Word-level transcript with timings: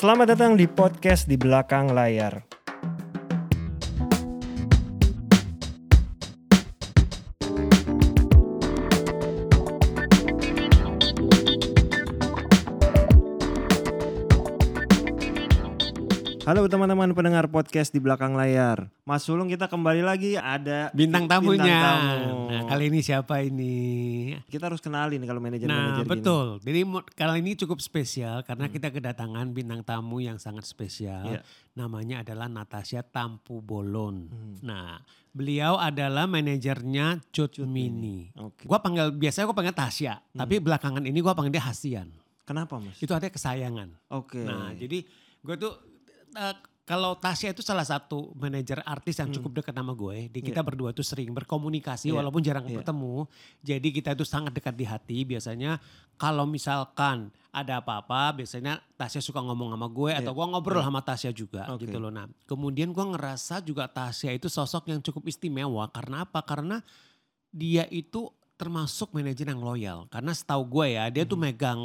Selamat 0.00 0.32
datang 0.32 0.56
di 0.56 0.64
podcast 0.64 1.28
di 1.28 1.36
belakang 1.36 1.92
layar. 1.92 2.49
Halo 16.50 16.66
teman-teman 16.66 17.14
pendengar 17.14 17.46
podcast 17.46 17.94
di 17.94 18.02
belakang 18.02 18.34
layar. 18.34 18.90
Mas 19.06 19.22
Sulung 19.22 19.46
kita 19.46 19.70
kembali 19.70 20.02
lagi 20.02 20.34
ada 20.34 20.90
Bintang 20.90 21.30
tamunya. 21.30 21.62
tamu. 21.78 22.50
Nah, 22.50 22.66
kali 22.66 22.90
ini 22.90 23.06
siapa 23.06 23.38
ini? 23.38 23.78
Kita 24.50 24.66
harus 24.66 24.82
kenalin 24.82 25.22
kalau 25.30 25.38
Nah, 25.38 25.46
manajer-manajer 25.46 26.02
gini. 26.02 26.10
betul. 26.10 26.58
Jadi 26.58 26.80
kali 27.14 27.38
ini 27.38 27.54
cukup 27.54 27.78
spesial 27.78 28.42
karena 28.42 28.66
kita 28.66 28.90
kedatangan 28.90 29.46
bintang 29.54 29.86
tamu 29.86 30.18
yang 30.18 30.42
sangat 30.42 30.66
spesial. 30.66 31.38
Iya. 31.38 31.46
Namanya 31.78 32.26
adalah 32.26 32.50
Natasha 32.50 33.06
Tampu 33.06 33.62
Bolon. 33.62 34.26
Hmm. 34.26 34.58
Nah, 34.66 34.98
beliau 35.30 35.78
adalah 35.78 36.26
manajernya 36.26 37.30
Cut, 37.30 37.62
Mini. 37.62 38.34
Oke. 38.34 38.66
Gua 38.66 38.82
panggil 38.82 39.14
biasanya 39.14 39.46
gua 39.46 39.54
panggil 39.54 39.76
Tasya, 39.78 40.18
tapi 40.34 40.58
belakangan 40.58 41.06
ini 41.06 41.22
gua 41.22 41.30
panggil 41.30 41.54
dia 41.54 41.62
Hasian. 41.62 42.10
Kenapa 42.42 42.82
mas? 42.82 42.98
Itu 42.98 43.14
ada 43.14 43.30
kesayangan. 43.30 43.94
Oke. 44.10 44.42
Nah, 44.42 44.74
jadi 44.74 45.06
gue 45.40 45.56
tuh 45.56 45.72
eh, 46.32 46.54
kalau 46.82 47.14
Tasya 47.14 47.54
itu 47.54 47.62
salah 47.62 47.82
satu 47.82 48.34
manajer 48.34 48.82
artis 48.82 49.14
yang 49.16 49.30
cukup 49.30 49.62
dekat 49.62 49.70
sama 49.72 49.94
gue. 49.94 50.26
Di 50.26 50.42
kita 50.42 50.58
berdua 50.60 50.90
tuh 50.90 51.02
sering 51.02 51.30
berkomunikasi 51.30 52.10
Hmm. 52.10 52.10
Iya. 52.10 52.18
walaupun 52.18 52.42
jarang 52.42 52.66
Iya. 52.66 52.76
bertemu. 52.76 53.14
Jadi 53.62 53.88
kita 53.92 54.10
itu 54.12 54.24
sangat 54.24 54.50
dekat 54.50 54.74
di 54.74 54.82
hati. 54.82 55.22
Biasanya 55.22 55.78
kalau 56.16 56.44
misalkan 56.44 57.30
ada 57.48 57.78
apa-apa, 57.78 58.34
biasanya 58.36 58.82
Tasya 58.92 59.18
suka 59.20 59.38
ngomong 59.38 59.70
sama 59.70 59.86
gue 59.86 60.12
atau 60.12 60.32
gue 60.32 60.46
ngobrol 60.46 60.82
sama 60.82 60.98
Tasya 61.00 61.30
juga 61.30 61.62
Iya. 61.64 61.72
Oke. 61.72 61.86
gitu 61.86 61.96
loh. 61.96 62.10
Nah, 62.10 62.26
kemudian 62.44 62.90
gue 62.90 63.06
ngerasa 63.06 63.62
juga 63.62 63.86
Tasya 63.86 64.34
itu 64.34 64.50
sosok 64.50 64.86
yang 64.86 64.98
cukup 64.98 65.26
istimewa 65.26 65.86
karena 65.88 66.22
apa? 66.22 66.42
Karena 66.42 66.82
dia 67.48 67.86
itu 67.86 68.26
termasuk 68.54 69.10
manajer 69.10 69.46
yang 69.46 69.58
loyal. 69.58 70.04
Karena 70.06 70.30
setahu 70.30 70.66
gue 70.68 70.86
ya, 70.92 71.06
dia 71.06 71.22
tuh 71.22 71.34
Hmm. 71.34 71.46
megang 71.46 71.80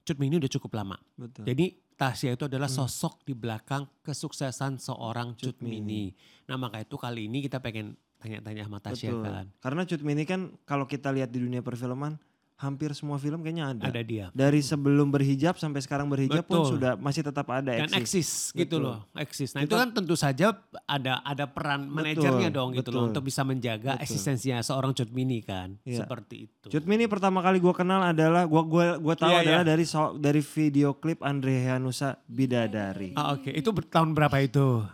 Cut 0.00 0.16
Mini 0.16 0.40
udah 0.40 0.48
cukup 0.50 0.74
lama. 0.74 0.96
Betul. 1.14 1.44
Jadi 1.44 1.76
Tasya 2.00 2.32
itu 2.32 2.48
Hmm. 2.48 2.52
adalah 2.56 2.72
sosok 2.72 3.28
di 3.28 3.36
belakang 3.36 3.84
kesuksesan 4.00 4.80
seorang 4.80 5.36
Cut 5.36 5.60
Mini. 5.60 6.16
Nah 6.48 6.56
maka 6.56 6.80
itu 6.80 6.96
kali 6.96 7.28
ini 7.28 7.44
kita 7.44 7.60
pengen 7.60 7.92
tanya-tanya 8.16 8.64
sama 8.64 8.80
Tasya 8.80 9.12
Betul. 9.12 9.24
kan. 9.28 9.46
Karena 9.60 9.82
Cut 9.84 10.00
Mini 10.00 10.24
kan 10.24 10.40
kalau 10.64 10.88
kita 10.88 11.12
lihat 11.12 11.28
di 11.28 11.44
dunia 11.44 11.60
perfilman 11.60 12.16
hampir 12.60 12.92
semua 12.92 13.16
film 13.16 13.40
kayaknya 13.40 13.72
ada. 13.72 13.82
Ada 13.88 14.02
dia. 14.04 14.26
Dari 14.30 14.60
sebelum 14.60 15.08
berhijab 15.08 15.56
sampai 15.56 15.80
sekarang 15.80 16.06
berhijab 16.06 16.44
pun 16.44 16.60
Betul. 16.60 16.76
sudah 16.76 16.92
masih 16.94 17.24
tetap 17.24 17.48
ada 17.48 17.72
Dan 17.72 17.88
eksis. 17.90 17.96
eksis 17.96 18.30
gitu 18.52 18.76
Betul. 18.76 18.80
loh, 18.84 18.98
eksis. 19.16 19.50
Nah 19.56 19.64
itu 19.64 19.72
kan 19.72 19.88
tentu 19.90 20.12
saja 20.12 20.52
ada 20.84 21.24
ada 21.24 21.44
peran 21.48 21.88
manajernya 21.88 22.52
dong 22.52 22.76
gitu 22.76 22.92
loh 22.92 23.08
betul. 23.08 23.10
untuk 23.16 23.22
bisa 23.24 23.40
menjaga 23.42 23.96
Betul. 23.96 24.04
eksistensinya 24.04 24.60
seorang 24.60 24.92
Cut 24.92 25.08
Mini 25.08 25.40
kan. 25.40 25.80
Iya. 25.82 26.04
Seperti 26.04 26.36
itu. 26.46 26.66
Cut 26.68 26.84
Mini 26.84 27.08
pertama 27.08 27.40
kali 27.40 27.56
gue 27.56 27.72
kenal 27.72 28.04
adalah 28.04 28.44
gua 28.44 28.62
gua 28.62 28.86
gua 29.00 29.14
tahu 29.16 29.32
Iya, 29.32 29.40
adalah 29.42 29.62
iya. 29.64 29.70
dari 29.72 29.84
so- 29.88 30.14
dari 30.14 30.44
video 30.44 30.92
klip 30.92 31.24
Andre 31.24 31.64
Hanusa 31.64 32.20
Bidadari. 32.28 33.16
Ah, 33.16 33.32
Oke, 33.32 33.48
itu 33.50 33.72
ber- 33.72 33.88
tahun 33.88 34.12
berapa 34.12 34.36
itu? 34.38 34.84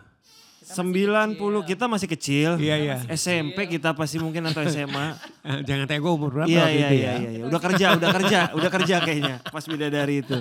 90 0.67 1.39
kita 1.63 1.87
masih 1.87 2.07
kecil. 2.11 2.49
Iya 2.59 2.75
iya. 2.75 2.95
SMP 3.07 3.71
kita 3.71 3.95
pasti 3.95 4.19
mungkin 4.19 4.43
atau 4.51 4.67
SMA. 4.67 5.15
Jangan 5.67 5.87
tanya 5.87 6.01
gue 6.03 6.11
umur 6.11 6.29
berapa 6.35 6.47
Iya 6.51 6.65
iya 6.67 6.67
itu 6.67 6.75
iya 6.75 6.87
ya. 6.91 7.13
iya 7.23 7.29
iya. 7.39 7.43
Udah 7.47 7.61
kerja, 7.63 7.87
udah 7.95 8.09
kerja, 8.11 8.39
udah 8.51 8.71
kerja 8.71 8.95
kayaknya 8.99 9.35
pas 9.47 9.63
Bidadari 9.63 10.19
itu. 10.19 10.37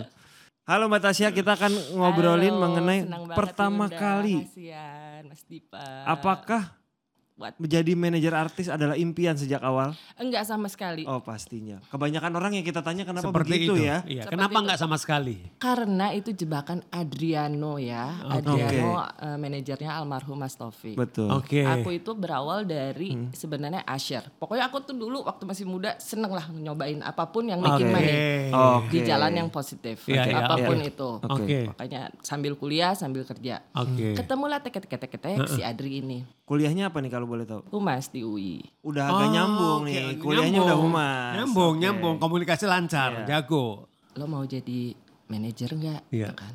Halo 0.67 0.91
Mbak 0.91 0.99
Tasya, 0.99 1.31
kita 1.31 1.55
akan 1.55 1.71
ngobrolin 1.95 2.51
Halo, 2.51 2.59
mengenai 2.59 3.07
pertama 3.39 3.87
kali 3.87 4.43
Kasian, 4.51 5.31
Mas 5.31 5.47
Dipa. 5.47 6.03
apakah 6.03 6.75
What? 7.37 7.53
menjadi 7.61 7.93
manajer 7.93 8.33
artis 8.33 8.65
adalah 8.65 8.97
impian 8.97 9.37
sejak 9.37 9.61
awal? 9.61 9.93
Enggak 10.17 10.49
sama 10.49 10.73
sekali. 10.73 11.05
Oh 11.05 11.21
pastinya. 11.21 11.85
Kebanyakan 11.93 12.33
orang 12.33 12.57
yang 12.57 12.65
kita 12.65 12.81
tanya 12.81 13.05
kenapa 13.05 13.29
Seperti 13.29 13.53
begitu 13.53 13.77
itu 13.77 13.85
ya? 13.85 14.01
Iya, 14.09 14.25
Seperti 14.25 14.33
kenapa 14.41 14.57
itu. 14.57 14.65
nggak 14.65 14.81
sama 14.81 14.97
sekali? 14.97 15.37
Karena 15.61 16.17
itu 16.17 16.33
jebakan 16.33 16.81
Adriano 16.89 17.77
ya. 17.77 18.09
Adriano 18.25 19.05
eh, 19.21 19.37
manajernya 19.37 19.93
almarhum 19.93 20.41
Mas 20.41 20.57
Taufik. 20.57 20.97
Betul. 20.97 21.29
Oke. 21.29 21.61
Aku 21.61 21.93
itu 21.93 22.17
berawal 22.17 22.65
dari 22.65 23.13
Hmm. 23.13 23.29
sebenarnya 23.37 23.85
Asher. 23.85 24.25
Pokoknya 24.41 24.73
aku 24.73 24.81
tuh 24.81 24.97
dulu 24.97 25.29
waktu 25.29 25.45
masih 25.45 25.69
muda 25.69 25.93
seneng 26.01 26.33
lah 26.33 26.49
nyobain 26.49 27.05
apa 27.05 27.29
pun 27.29 27.45
yang 27.45 27.61
bikin 27.61 27.93
money. 27.93 28.49
Oke. 28.49 28.97
Di 28.97 28.99
jalan 29.05 29.37
yang 29.37 29.49
positif. 29.53 30.09
Iya, 30.09 30.25
iya, 30.25 30.41
apa 30.41 30.57
pun 30.57 30.81
oke. 30.81 30.89
itu. 30.89 31.11
Oke. 31.21 31.59
Makanya 31.69 32.09
sambil 32.25 32.57
kuliah 32.57 32.97
sambil 32.97 33.29
kerja. 33.29 33.61
Oke. 33.77 34.17
Ketemulah 34.17 34.65
tek-tek-tek 34.65 35.21
si 35.53 35.61
Adri 35.61 36.01
ini. 36.01 36.25
Kuliahnya 36.47 36.89
apa 36.89 37.03
nih 37.03 37.11
kalau 37.11 37.26
boleh 37.27 37.45
tahu? 37.45 37.61
Humas 37.71 38.07
di 38.07 38.21
UI. 38.21 38.63
Udah 38.81 39.05
agak 39.07 39.29
nyambung 39.29 39.81
Oh, 39.81 39.83
oke, 39.83 39.91
nih. 39.91 40.17
Kuliahnya 40.17 40.51
nyambung. 40.53 40.65
udah 40.65 40.79
humas. 40.79 41.33
Nyambung, 41.35 41.73
Oke. 41.73 41.81
nyambung. 41.81 42.15
Komunikasi 42.17 42.65
lancar, 42.65 43.11
Iya. 43.21 43.43
jago. 43.43 43.91
Lo 44.15 44.25
mau 44.25 44.43
jadi 44.43 44.95
manajer 45.27 45.71
nggak? 45.71 46.01
Iya. 46.09 46.31
Gitu 46.31 46.35
kan. 46.35 46.55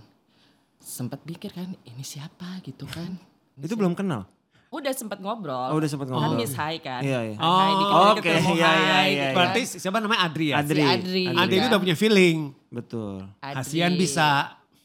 Sempat 0.77 1.19
pikir 1.21 1.51
kan, 1.51 1.69
ini 1.77 2.01
siapa 2.01 2.57
gitu 2.61 2.83
kan. 2.85 3.13
Itu 3.59 3.75
belum 3.75 3.93
kenal. 3.93 4.25
Udah 4.67 4.89
sempat 4.91 5.19
ngobrol. 5.19 5.67
Oh, 5.67 5.77
udah 5.77 5.85
sempat 5.85 6.07
Kan 6.07 6.15
ngobrol. 6.15 6.39
Miss 6.39 6.55
Hai 6.55 6.79
kan. 6.79 7.03
Iya, 7.03 7.19
iya. 7.21 7.35
Hai, 7.35 7.71
Oh, 7.75 8.15
oke, 8.15 8.23
ketemu 8.23 8.55
iya, 8.55 8.55
iya, 8.55 8.65
hai, 8.65 8.79
iya, 8.79 8.95
gitu 8.95 9.11
iya. 9.11 9.19
kan. 9.21 9.35
Berarti 9.35 9.61
siapa 9.67 9.97
namanya 9.99 10.21
Adri 10.23 10.45
ya? 10.47 10.55
Adri. 10.57 10.79
Si 10.79 10.87
Adri. 10.87 11.23
Adri 11.27 11.51
ini 11.51 11.59
Iya. 11.59 11.69
udah 11.69 11.79
punya 11.79 11.95
feeling. 11.95 12.37
Betul. 12.67 13.15
Adri. 13.37 13.55
Hasian 13.57 13.93
bisa. 13.93 14.29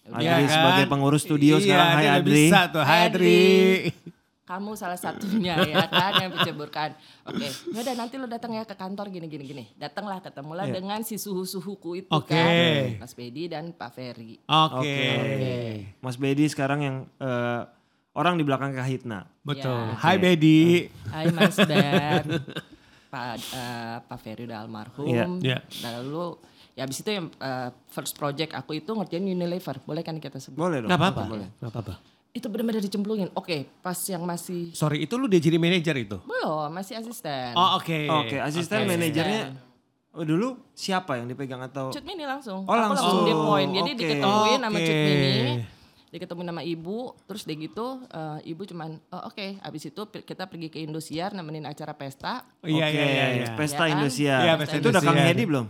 Adri 0.04 0.22
Iya 0.22 0.34
kan? 0.36 0.50
sebagai 0.52 0.84
pengurus 0.86 1.22
studio 1.22 1.54
iya, 1.56 1.62
sekarang. 1.62 1.88
Hai 1.92 2.06
Adri. 2.12 2.34
bisa 2.44 2.60
tuh. 2.68 2.82
Hai 2.82 2.90
Hai, 2.92 3.06
Adri. 3.08 3.38
Kamu 4.46 4.78
salah 4.78 4.94
satunya 4.94 5.58
ya 5.58 5.84
kan 5.90 6.22
yang 6.22 6.30
menceburkan. 6.30 6.94
Oke, 7.26 7.50
ya 7.50 7.82
udah 7.82 7.94
nanti 7.98 8.14
lo 8.14 8.30
datang 8.30 8.54
ya 8.54 8.62
ke 8.62 8.72
kantor 8.72 9.10
gini 9.10 9.26
gini 9.26 9.42
gini. 9.42 9.64
Datanglah 9.74 10.22
ketemulah 10.22 10.70
Iya. 10.70 10.78
dengan 10.78 11.02
si 11.02 11.18
suhu-suhuku 11.18 11.90
itu 12.00 12.10
Oke. 12.14 12.30
kan. 12.30 13.02
Mas 13.02 13.10
Bedi 13.10 13.50
dan 13.50 13.74
Pak 13.74 13.90
Ferry. 13.90 14.38
Oke. 14.46 14.78
Oke. 15.18 15.58
Mas 15.98 16.14
Bedi 16.14 16.46
sekarang 16.46 16.78
yang 16.78 16.96
eh, 17.18 17.60
orang 18.14 18.38
di 18.38 18.46
belakang 18.46 18.70
Kahitna. 18.70 19.26
Betul. 19.42 19.66
Ya. 19.90 19.98
Hai 19.98 20.16
Bedi. 20.16 20.86
Hai 21.10 21.26
Mas 21.34 21.58
Ben. 21.58 22.22
Pak 23.10 23.26
eh, 23.50 23.96
Pak 24.00 24.18
Ferry 24.22 24.46
udah 24.46 24.62
almarhum. 24.62 25.10
Iya. 25.10 25.26
Iya. 25.42 25.58
Lalu 25.82 26.38
ya 26.72 26.86
abis 26.86 27.02
itu 27.02 27.10
yang 27.10 27.34
eh, 27.34 27.74
first 27.90 28.14
project 28.14 28.54
aku 28.54 28.78
itu 28.78 28.94
ngerjain 28.94 29.26
Unilever. 29.26 29.82
Boleh 29.82 30.06
kan 30.06 30.22
kita 30.22 30.38
sebut? 30.38 30.54
Boleh 30.54 30.86
dong. 30.86 30.90
Gak 30.94 31.02
apa-apa. 31.02 31.22
Boleh. 31.26 31.48
Gak 31.58 31.74
apa-apa. 31.74 31.94
Itu 32.36 32.52
benar-benar 32.52 32.84
dicemplungin. 32.84 33.32
Oke, 33.32 33.64
pas 33.80 33.96
yang 34.04 34.20
masih 34.22 34.68
Sorry, 34.70 35.08
itu 35.08 35.16
lu 35.16 35.24
dia 35.24 35.40
jadi 35.40 35.56
manajer 35.56 35.96
itu? 35.96 36.20
belum, 36.20 36.68
masih 36.68 37.00
asisten. 37.00 37.56
Oh 37.56 37.80
oke. 37.80 37.96
Oke, 38.20 38.36
asisten 38.36 38.84
Oke. 38.84 38.92
manajernya 38.92 39.56
oh, 40.12 40.20
dulu 40.20 40.48
siapa 40.72 41.16
yang 41.16 41.26
dipegang 41.26 41.64
atau 41.64 41.88
Cut 41.88 42.04
Mini 42.04 42.28
langsung. 42.28 42.62
Oh, 42.62 42.70
Aku 42.70 42.92
langsung. 42.92 43.08
langsung 43.08 43.24
dia 43.24 43.36
poin. 43.36 43.66
Jadi 43.66 43.90
Oke. 43.90 44.00
diketemuin 44.04 44.60
sama 44.60 44.76
Oke. 44.76 44.84
Cut 44.84 45.00
Mini. 45.00 45.34
Diketemuin 46.06 46.48
sama 46.48 46.62
ibu, 46.62 46.98
terus 47.24 47.42
dia 47.42 47.56
gitu 47.56 47.86
eh, 48.06 48.38
ibu 48.46 48.62
cuman 48.62 49.00
oh, 49.10 49.22
oke, 49.26 49.46
abis 49.58 49.82
itu 49.88 50.00
pi- 50.06 50.22
kita 50.22 50.44
pergi 50.44 50.68
ke 50.68 50.78
Indosiar 50.78 51.32
nemenin 51.32 51.64
acara 51.64 51.92
pesta. 51.92 52.44
Iya 52.60 52.84
Oke, 52.84 52.94
iya 52.94 53.04
iya. 53.04 53.26
iya. 53.32 53.46
Pesta 53.56 53.84
Ya 53.84 53.88
kan? 53.88 53.94
Indosiar. 53.96 54.40
Iya, 54.40 54.52
Pesta 54.54 54.76
itu 54.76 54.88
udah 54.88 55.02
Kang. 55.02 55.16
Hedi 55.18 55.44
belum? 55.44 55.66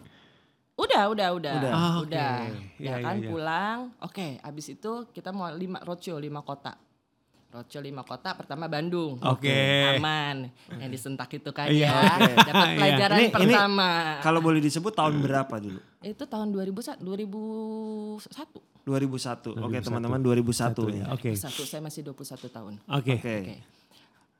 Udah, 0.76 1.02
udah, 1.08 1.28
udah. 1.32 1.54
Udah. 1.56 1.72
Ah, 1.72 1.92
oke. 1.96 2.04
Udah. 2.06 2.36
Ya 2.76 2.92
iya, 2.92 2.94
kan 3.00 3.16
iya. 3.16 3.28
pulang. 3.28 3.78
Oke, 3.98 4.36
abis 4.38 4.66
itu 4.70 4.92
kita 5.10 5.32
mau 5.32 5.48
lima 5.48 5.80
roadshow 5.80 6.16
lima 6.16 6.40
kota. 6.40 6.76
Roadshow 7.48 7.80
lima 7.80 8.04
kota 8.04 8.36
pertama 8.36 8.68
Bandung. 8.68 9.16
Oke. 9.18 9.96
Aman. 9.96 10.52
Yang 10.76 10.90
disentak 10.92 11.32
itu 11.32 11.48
kan 11.50 11.72
Iya. 11.72 11.88
ya. 11.88 12.36
Dapat 12.44 12.68
Iya. 12.68 12.76
pelajaran 12.76 13.16
Ini- 13.16 13.24
ini 13.24 13.32
pertama. 13.32 13.90
Kalau 14.20 14.40
boleh 14.40 14.60
disebut 14.60 14.92
tahun 14.92 15.16
berapa 15.18 15.54
dulu? 15.56 15.80
itu 15.98 16.22
tahun 16.22 16.52
2001. 16.52 17.00
2001. 17.02 18.60
2001. 18.84 19.56
Oke, 19.56 19.78
teman-teman 19.80 20.20
2001 20.20 20.86
ya. 20.92 21.08
Oke. 21.10 21.32
Satu 21.34 21.64
saya 21.64 21.80
masih 21.80 22.04
21 22.04 22.46
tahun. 22.46 22.78
Oke. 22.86 23.16
Oke. 23.16 23.36
Oke. 23.42 23.56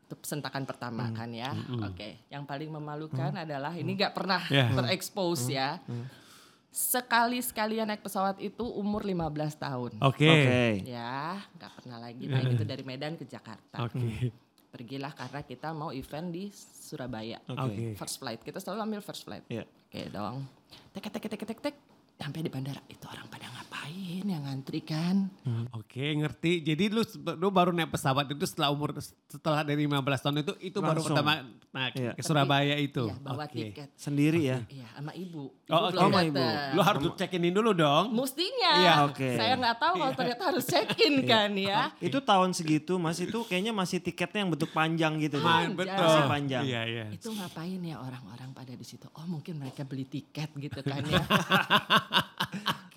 Itu 0.07 0.15
sentakan 0.23 0.63
pertama 0.63 1.11
kan 1.11 1.33
ya. 1.33 1.51
Oke. 1.83 2.23
Yang 2.29 2.45
paling 2.45 2.71
memalukan 2.71 3.33
adalah 3.35 3.73
ini 3.73 3.97
nggak 3.97 4.13
pernah 4.13 4.45
Ya. 4.47 4.69
terekspos 4.71 5.49
ya. 5.49 5.81
Sekali 5.81 6.26
sekalian 6.73 7.89
naik 7.89 8.05
pesawat 8.05 8.37
itu 8.43 8.65
umur 8.65 9.01
15 9.05 9.57
tahun. 9.57 9.93
Oke. 10.05 10.29
Oke. 10.29 10.65
Ya, 10.85 11.41
nggak 11.57 11.73
pernah 11.81 11.99
lagi 12.01 12.25
naik 12.29 12.59
itu 12.59 12.65
dari 12.65 12.85
Medan 12.85 13.17
ke 13.17 13.25
Jakarta. 13.25 13.87
Oke. 13.87 14.31
Pergilah 14.69 15.13
karena 15.17 15.41
kita 15.41 15.73
mau 15.73 15.89
event 15.89 16.29
di 16.29 16.53
Surabaya. 16.53 17.41
Oke. 17.49 17.97
First 17.97 18.21
flight. 18.21 18.45
Kita 18.45 18.61
selalu 18.61 18.81
ambil 18.93 19.01
first 19.01 19.25
flight. 19.25 19.49
Iya. 19.49 19.65
Oke 19.65 20.01
dong. 20.13 20.45
Tek 20.93 21.09
tek 21.09 21.23
tek 21.23 21.33
tek 21.33 21.45
tek 21.49 21.61
tek. 21.73 21.77
Sampai 22.17 22.41
di 22.41 22.49
bandara 22.49 22.81
itu 22.89 23.05
orang 23.05 23.29
pada 23.29 23.45
ngapain 23.47 24.25
yang 24.25 24.41
ngantri 24.43 24.81
kan? 24.81 25.29
Oke 25.71 26.17
ngerti. 26.17 26.65
Jadi 26.65 26.89
lu 26.89 27.05
lu 27.37 27.49
baru 27.51 27.71
naik 27.71 27.93
pesawat 27.93 28.25
itu 28.27 28.41
setelah 28.43 28.73
umur 28.73 28.97
setelah 29.29 29.61
dari 29.61 29.85
15 29.85 30.01
tahun 30.25 30.37
itu 30.41 30.53
itu 30.65 30.79
baru 30.81 30.97
Langsung. 30.97 31.13
pertama 31.13 31.33
nah, 31.71 31.93
Iya. 31.93 32.17
ke 32.17 32.23
Surabaya 32.25 32.73
itu. 32.81 33.05
Iya, 33.05 33.21
bawa 33.21 33.45
Oke. 33.45 33.53
tiket. 33.53 33.89
Sendiri 33.95 34.49
ya? 34.49 34.65
Iya, 34.65 34.89
sama 34.97 35.13
ibu. 35.13 35.53
Ibu 35.53 35.71
Oh, 35.71 35.93
belum 35.93 36.09
Sama 36.09 36.21
ibu. 36.25 36.45
Lu 36.73 36.81
harus 36.81 37.03
check-in 37.15 37.53
dulu 37.53 37.71
dong. 37.77 38.05
Mustinya. 38.17 38.73
Iya, 38.81 38.93
oke. 39.13 39.31
Saya 39.37 39.53
nggak 39.61 39.77
tahu 39.77 39.93
kalau 40.01 40.15
ternyata 40.17 40.43
harus 40.49 40.65
check 40.65 40.89
in 41.05 41.15
kan 41.29 41.53
ya. 41.53 41.93
Itu 42.01 42.25
tahun 42.25 42.57
segitu 42.57 42.97
mas 42.97 43.21
itu 43.21 43.45
kayaknya 43.45 43.77
masih 43.77 44.01
tiketnya 44.01 44.41
yang 44.41 44.51
bentuk 44.57 44.73
panjang 44.73 45.21
gitu. 45.21 45.37
Panjang. 45.45 45.77
betul. 45.77 46.01
Masih 46.01 46.23
panjang. 46.25 46.63
Iya, 46.65 46.81
iya. 46.89 47.05
Itu 47.13 47.29
ngapain 47.29 47.77
ya 47.85 48.01
orang-orang 48.01 48.57
pada 48.57 48.73
di 48.73 48.87
situ? 48.89 49.05
Oh 49.13 49.29
mungkin 49.29 49.61
mereka 49.61 49.85
beli 49.85 50.09
tiket 50.09 50.49
gitu 50.57 50.81
kan 50.81 51.05
ya. 51.05 51.21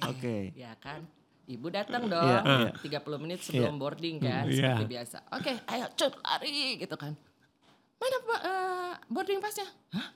Oke. 0.10 0.54
Ya 0.56 0.74
kan. 0.80 1.06
Ibu 1.50 1.68
datang 1.74 2.06
dong. 2.06 2.22
Iya, 2.22 2.70
iya. 2.86 3.00
30 3.02 3.22
menit 3.26 3.40
sebelum 3.42 3.74
Iya. 3.76 3.82
boarding 3.82 4.16
kan. 4.22 4.44
Iya. 4.46 4.62
Seperti 4.78 4.86
biasa. 4.86 5.18
Oke 5.34 5.52
ayo 5.66 5.86
cut 5.98 6.14
lari 6.22 6.78
gitu 6.78 6.96
kan. 6.96 7.14
Mana 8.00 8.18
eh, 8.22 8.94
boarding 9.10 9.42
passnya? 9.42 9.66
Hah? 9.94 10.08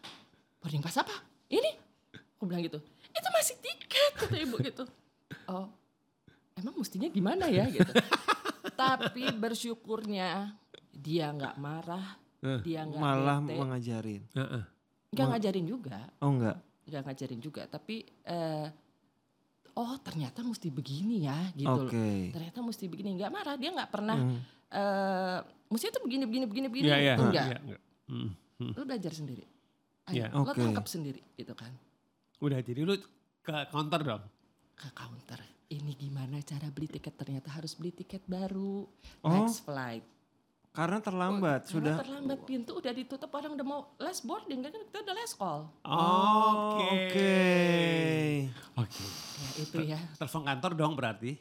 Boarding 0.62 0.82
pass 0.86 1.02
apa? 1.02 1.16
Ini? 1.50 1.72
Aku 2.38 2.46
bilang 2.46 2.62
gitu. 2.62 2.78
Itu 3.10 3.28
masih 3.34 3.56
tiket 3.60 4.14
kata 4.18 4.36
ibu 4.38 4.56
gitu. 4.62 4.86
Oh 5.50 5.68
emang 6.54 6.78
mestinya 6.78 7.10
gimana 7.10 7.50
ya 7.50 7.66
gitu. 7.68 7.92
Tapi 8.80 9.34
bersyukurnya 9.34 10.54
dia 10.94 11.34
nggak 11.34 11.58
marah. 11.58 12.22
Eh. 12.46 12.62
Dia 12.62 12.86
nggak 12.86 13.02
Malah 13.02 13.40
bete. 13.42 13.58
mengajarin. 13.58 14.22
Heeh. 14.38 14.64
Nggak 15.12 15.28
ngajarin 15.34 15.66
juga. 15.66 16.00
Oh 16.22 16.30
enggak? 16.30 16.58
nggak 16.84 17.00
ngajarin 17.08 17.40
juga 17.40 17.64
tapi 17.64 18.04
eh, 18.28 18.68
oh 19.74 19.96
ternyata 20.00 20.42
mesti 20.42 20.70
begini 20.70 21.24
ya 21.24 21.38
gitu 21.54 21.70
Oke. 21.84 21.98
loh 21.98 22.32
ternyata 22.32 22.60
mesti 22.60 22.86
begini 22.86 23.10
nggak 23.16 23.32
marah 23.32 23.56
dia 23.56 23.70
nggak 23.70 23.90
pernah 23.90 24.18
Hmm. 24.18 24.40
eh 24.70 25.40
mesti 25.68 25.86
itu 25.88 26.00
begini 26.00 26.24
begini 26.24 26.46
begini 26.46 26.68
begini 26.68 26.88
Iya, 26.88 26.98
iya. 27.00 27.14
enggak 27.16 27.46
Iya, 27.46 27.58
enggak. 27.60 27.82
Hmm, 28.06 28.30
hmm. 28.60 28.72
lu 28.74 28.84
belajar 28.84 29.12
sendiri 29.12 29.44
Iya. 30.06 30.26
ayo 30.28 30.36
lo 30.36 30.42
Oke. 30.46 30.60
tangkap 30.60 30.86
sendiri 30.86 31.22
gitu 31.34 31.54
kan 31.54 31.74
Udah 32.40 32.60
jadi 32.60 32.82
lu 32.82 32.94
ke 33.40 33.56
counter 33.68 34.02
dong. 34.02 34.24
ke 34.74 34.90
counter 34.92 35.40
ini 35.68 35.96
gimana 35.96 36.38
cara 36.40 36.68
beli 36.68 36.86
tiket 36.88 37.14
ternyata 37.14 37.50
harus 37.50 37.74
beli 37.74 37.90
tiket 37.92 38.22
baru 38.24 38.86
Oh, 39.22 39.30
next 39.32 39.64
flight 39.64 40.04
Karena 40.74 40.98
terlambat 40.98 41.62
Karena 41.62 41.70
sudah. 41.70 41.96
terlambat 42.00 42.40
pintu 42.44 42.74
udah 42.74 42.90
ditutup 42.92 43.30
orang 43.30 43.54
udah 43.54 43.62
mau 43.64 43.94
last 43.96 44.22
boarding 44.24 44.58
kan 44.60 44.74
kita 44.74 45.00
udah 45.00 45.14
last 45.14 45.36
call 45.36 45.70
Oh, 45.84 46.82
Oke. 46.82 46.90
Oke. 46.90 47.34
Oke. 48.76 49.06
ya 49.38 49.50
itu 49.60 49.78
ya 49.86 50.00
Telepon 50.18 50.42
kantor 50.44 50.72
dong 50.74 50.94
berarti. 50.94 51.38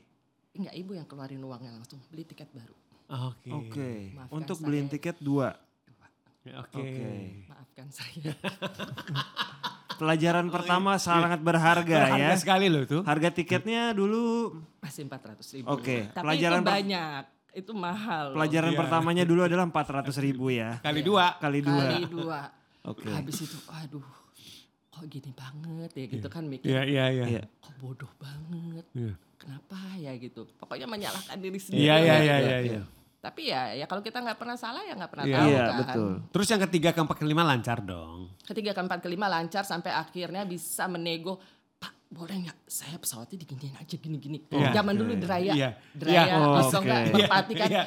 enggak 0.52 0.75
ibu 0.75 0.93
yang 0.93 1.06
keluarin 1.06 1.40
uangnya 1.40 1.73
langsung 1.73 1.96
beli 2.06 2.23
tiket 2.23 2.52
baru 2.52 2.76
Oke. 3.11 3.49
Oke. 3.50 3.90
Maafkan 4.12 4.32
Untuk 4.34 4.52
saya. 4.55 4.64
beliin 4.64 4.88
tiket 4.88 5.17
dua. 5.19 5.49
Oke. 6.44 6.52
Oke. 6.75 7.12
maafkan 7.46 7.88
saya 7.88 8.32
Pelajaran 9.94 10.49
pertama 10.49 10.99
sangat 10.99 11.38
berharga 11.38 11.87
ya. 11.87 12.05
Berharga 12.11 12.37
sekali 12.37 12.67
loh 12.67 12.82
tuh. 12.82 13.00
Harga 13.02 13.31
tiketnya 13.31 13.93
dulu 13.93 14.56
Masih 14.81 15.06
400 15.06 15.38
ribu. 15.55 15.67
Oke, 15.70 16.11
Tapi 16.11 16.20
pelajaran 16.20 16.58
itu 16.58 16.64
per- 16.64 16.75
banyak. 16.75 17.23
Itu 17.52 17.72
mahal. 17.72 18.32
loh. 18.32 18.37
pelajaran 18.37 18.72
Iya. 18.72 18.78
pertamanya 18.78 19.25
dulu 19.25 19.40
adalah 19.43 19.64
400 19.64 20.16
ribu 20.19 20.49
ya. 20.49 20.81
Kali 20.81 21.00
dua. 21.00 21.37
Kali 21.37 21.60
dua. 21.60 21.84
Kali 21.87 22.04
dua. 22.06 22.40
Oke. 22.82 23.06
Habis 23.06 23.44
itu 23.44 23.58
aduh 23.69 24.04
kok 24.88 25.04
gini 25.06 25.31
banget 25.32 25.90
ya 25.93 26.04
gitu 26.06 26.28
kan 26.28 26.44
mikir. 26.44 26.69
Iya, 26.69 26.82
iya, 26.84 27.04
iya. 27.10 27.25
Iya. 27.28 27.43
Kok 27.60 27.75
bodoh 27.78 28.12
banget. 28.16 28.84
Iya. 28.93 29.14
Kenapa 29.37 29.78
ya 29.96 30.12
gitu. 30.16 30.49
Pokoknya 30.56 30.87
menyalahkan 30.87 31.37
diri 31.37 31.58
sendiri. 31.58 31.82
Iya, 31.82 31.94
iya, 31.99 32.14
iya, 32.19 32.37
iya, 32.38 32.58
iya. 32.62 32.82
Tapi 33.19 33.46
ya 33.46 33.70
ya 33.72 33.87
kalau 33.87 34.02
kita 34.02 34.19
nggak 34.19 34.34
pernah 34.34 34.58
salah 34.58 34.82
ya 34.82 34.99
nggak 34.99 35.06
pernah 35.08 35.26
Iya. 35.26 35.37
tahu 35.37 35.46
Iya, 35.46 35.62
kan. 35.62 35.78
betul. 35.78 36.10
Terus 36.32 36.46
yang 36.49 36.62
ketiga, 36.66 36.90
keempat, 36.90 37.16
kelima 37.16 37.43
lancar 37.43 37.78
dong. 37.78 38.34
Ketiga, 38.43 38.72
keempat, 38.72 38.99
kelima 38.99 39.31
lancar 39.31 39.62
sampai 39.62 39.90
akhirnya 39.90 40.43
bisa 40.43 40.90
menego 40.90 41.38
boleh 42.12 42.44
nggak 42.44 42.59
saya 42.62 42.94
pesawatnya 42.94 43.37
diginiin 43.38 43.73
aja 43.75 43.97
gini-gini. 43.97 44.44
Iya. 44.47 44.69
Zaman 44.75 44.94
dulu 44.94 45.17
Draya, 45.17 45.50
Iya. 45.50 45.70
Draya 45.91 46.23
Iya. 46.23 46.35
Oh, 46.37 46.61
atau 46.61 46.69
oke. 46.70 46.85
nggak 46.85 47.00
Iya, 47.00 47.12
Merpati 47.17 47.53
kan 47.56 47.69
iya. 47.70 47.85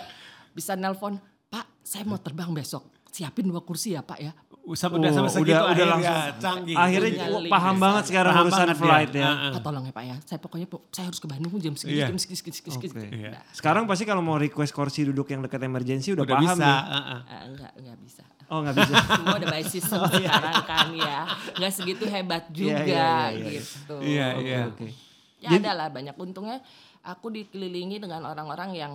bisa 0.52 0.74
nelpon 0.74 1.14
Pak 1.46 1.66
saya 1.80 2.04
mau 2.04 2.18
terbang 2.18 2.50
besok 2.52 2.84
siapin 3.08 3.46
dua 3.46 3.62
kursi 3.62 3.94
ya 3.94 4.02
Pak 4.02 4.20
ya. 4.20 4.34
Udah 4.66 4.82
Oh, 5.06 5.14
sama 5.14 5.30
segitu 5.30 5.54
udah- 5.54 5.62
udah 5.62 5.70
akhirnya 5.70 5.86
langsung. 5.94 6.42
canggih. 6.42 6.74
Akhirnya 6.76 7.10
link 7.38 7.54
paham 7.54 7.76
banget 7.78 8.04
sekarang 8.04 8.34
Paham 8.34 8.44
urusan 8.44 8.58
banget 8.60 8.78
flight 8.82 9.12
ya. 9.14 9.30
Heeh. 9.30 9.52
Pak 9.52 9.62
tolong 9.62 9.84
ya 9.84 9.94
Pak 9.94 10.04
ya. 10.04 10.16
Saya 10.26 10.40
pokoknya 10.42 10.66
po- 10.66 10.84
saya 10.90 11.06
harus 11.06 11.20
ke 11.20 11.28
Bandung 11.28 11.54
jam 11.56 11.74
segini 11.74 11.96
Iya. 11.96 12.08
jam 12.10 12.18
segini 12.18 12.34
segini 12.36 12.56
segini. 12.56 12.74
segini. 12.82 12.90
Oke. 12.98 13.08
Iya. 13.16 13.30
Nah, 13.32 13.42
Sekarang 13.52 13.84
pasti 13.86 14.04
kalau 14.04 14.20
mau 14.20 14.36
request 14.36 14.74
kursi 14.74 15.06
duduk 15.06 15.30
yang 15.30 15.40
dekat 15.40 15.62
emergency 15.62 16.12
udah, 16.12 16.26
Udah 16.26 16.34
paham 16.36 16.50
bisa. 16.50 16.66
nih. 16.66 16.82
heeh. 16.84 17.20
ah, 17.22 17.42
enggak 17.46 17.72
enggak 17.78 17.98
bisa. 18.02 18.24
Oh 18.50 18.62
nggak 18.62 18.76
bisa. 18.78 18.96
Semua 19.18 19.36
udah 19.42 19.50
by 19.50 19.64
system 19.66 20.00
sekarang 20.10 20.60
kan 20.66 20.88
ya. 20.94 21.20
Enggak 21.58 21.74
segitu 21.74 22.04
hebat 22.06 22.44
Iya, 22.50 22.54
juga 22.54 22.84
iya, 22.86 22.86
iya, 22.86 23.10
iya. 23.34 23.50
gitu. 23.58 23.96
Iya, 24.02 24.28
iya. 24.42 24.60
Oke. 24.70 24.88
Ya 25.42 25.50
ada 25.58 25.72
lah 25.78 25.88
banyak 25.90 26.16
untungnya 26.18 26.58
aku 27.06 27.30
dikelilingi 27.30 28.02
dengan 28.02 28.26
orang-orang 28.26 28.70
yang 28.74 28.94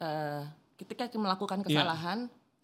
eh, 0.00 0.44
ketika 0.76 1.08
melakukan 1.16 1.64
Iya. 1.64 1.66
kesalahan 1.72 2.18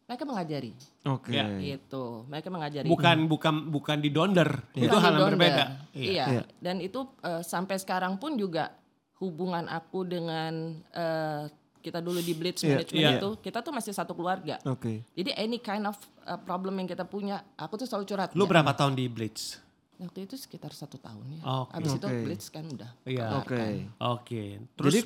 mereka 0.05 0.29
mengajari 0.29 0.73
Oke. 1.09 1.33
Iya. 1.33 1.47
gitu. 1.61 2.29
Mereka 2.29 2.49
mengajari. 2.53 2.87
Bukan 2.89 3.17
bukan 3.33 3.55
bukan 3.73 3.97
di 4.03 4.11
donder. 4.13 4.51
Bukan 4.77 4.85
Itu 4.85 4.97
hal 5.01 5.13
yang 5.17 5.29
berbeda. 5.33 5.65
Iya. 5.97 6.25
Iya. 6.29 6.43
Dan 6.61 6.85
itu 6.85 7.09
eh, 7.25 7.41
sampai 7.41 7.81
sekarang 7.81 8.21
pun 8.21 8.37
juga 8.37 8.77
hubungan 9.23 9.65
aku 9.71 10.05
dengan 10.05 10.77
eh, 10.93 11.49
kita 11.83 11.99
dulu 11.99 12.23
di 12.23 12.33
Blitz 12.33 12.63
Iya, 12.63 12.79
Management 12.79 13.03
iya. 13.03 13.19
itu 13.19 13.29
kita 13.43 13.59
tuh 13.59 13.75
masih 13.75 13.91
satu 13.91 14.15
keluarga. 14.15 14.57
Oke. 14.65 15.03
Jadi 15.13 15.31
any 15.35 15.59
kind 15.59 15.85
of 15.85 15.99
uh, 16.23 16.39
problem 16.39 16.79
yang 16.79 16.87
kita 16.87 17.03
punya, 17.03 17.43
aku 17.59 17.77
tuh 17.77 17.85
selalu 17.85 18.07
curhat. 18.07 18.31
Lu 18.33 18.47
Ya, 18.47 18.49
berapa 18.49 18.71
tahun 18.73 18.95
di 18.95 19.11
Blitz? 19.11 19.59
Waktu 19.99 20.25
itu 20.25 20.35
sekitar 20.35 20.71
satu 20.71 20.97
tahun 20.97 21.23
ya. 21.37 21.43
Oke. 21.43 21.71
Habis 21.75 21.93
itu 21.95 22.07
Oke. 22.07 22.21
Blitz 22.23 22.47
kan 22.49 22.65
udah. 22.65 22.91
Iya. 23.03 23.27
kelar 23.29 23.43
Oke. 23.43 23.55
kan. 23.59 23.73
Oke. 24.09 24.43
Terus 24.73 24.93
Jadi 24.95 25.01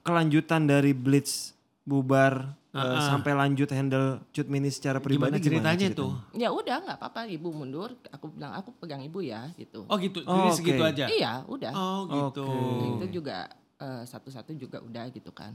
kelanjutan 0.00 0.62
dari 0.64 0.92
Blitz 0.92 1.52
bubar 1.84 2.56
eh, 2.72 2.80
Uh-uh. 2.80 3.08
sampai 3.08 3.32
lanjut 3.32 3.68
handle 3.70 4.20
cut 4.32 4.48
mini 4.48 4.68
secara 4.68 4.96
pribadi 4.98 5.36
gimana 5.38 5.72
ceritanya 5.72 5.88
tuh? 5.92 6.12
Ya 6.32 6.48
udah 6.48 6.76
nggak 6.80 6.96
apa-apa, 6.98 7.28
ibu 7.28 7.52
mundur. 7.52 7.92
Aku 8.10 8.32
bilang 8.32 8.52
aku 8.52 8.72
pegang 8.76 9.00
ibu 9.00 9.20
ya 9.20 9.48
gitu. 9.54 9.84
Oh 9.84 9.96
gitu. 9.96 10.24
Oh, 10.24 10.32
Jadi 10.34 10.48
oke. 10.48 10.56
segitu 10.58 10.82
aja. 10.82 11.04
Iya 11.06 11.32
udah. 11.46 11.72
Oh 11.72 12.00
gitu. 12.04 12.44
Oke. 12.44 12.86
Itu 13.00 13.06
juga 13.20 13.48
eh, 13.78 14.02
satu-satu 14.04 14.52
juga 14.56 14.80
udah 14.80 15.08
gitu 15.08 15.28
kan. 15.30 15.52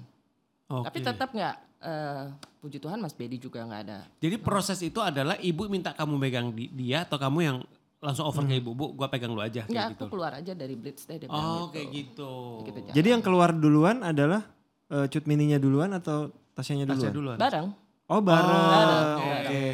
Oke. 0.70 0.86
Tapi 0.86 0.98
tetap 1.02 1.30
nggak. 1.30 1.56
eh, 1.80 2.24
puji 2.60 2.76
Tuhan 2.76 3.00
Mas 3.00 3.16
Bedi 3.16 3.40
juga 3.40 3.64
nggak 3.64 3.82
ada. 3.88 4.04
Jadi 4.20 4.36
proses 4.36 4.76
itu 4.80 5.00
adalah 5.00 5.40
ibu 5.40 5.64
minta 5.66 5.96
kamu 5.96 6.16
megang 6.16 6.52
di- 6.52 6.68
dia 6.70 7.08
atau 7.08 7.16
kamu 7.16 7.40
yang 7.40 7.58
langsung 8.00 8.28
over 8.28 8.44
ke 8.44 8.60
ibu, 8.60 8.72
bu, 8.72 8.92
gua 8.94 9.08
pegang 9.08 9.32
lu 9.32 9.40
aja 9.40 9.64
Nggak, 9.64 9.72
kayak 9.72 9.88
aku 9.90 9.96
gitu. 9.98 10.06
keluar 10.12 10.32
aja 10.36 10.52
dari 10.52 10.76
Blitz 10.76 11.04
deh. 11.04 11.18
dia 11.18 11.28
Oh 11.28 11.68
gitu. 11.68 11.72
kayak 11.72 11.88
gitu. 11.90 12.32
Gitu. 12.64 12.80
Jadi 12.92 13.08
yang 13.10 13.24
keluar 13.24 13.50
duluan 13.52 14.04
adalah 14.04 14.44
eh, 14.88 15.08
cut 15.08 15.24
mininya 15.24 15.56
duluan 15.56 15.92
atau 15.92 16.36
Tasya 16.52 16.84
duluan? 16.84 17.12
duluan. 17.12 17.38
Bareng. 17.40 17.68
Oh 18.06 18.20
bareng. 18.20 18.68
Bareng, 18.68 19.18
Oke. 19.40 19.68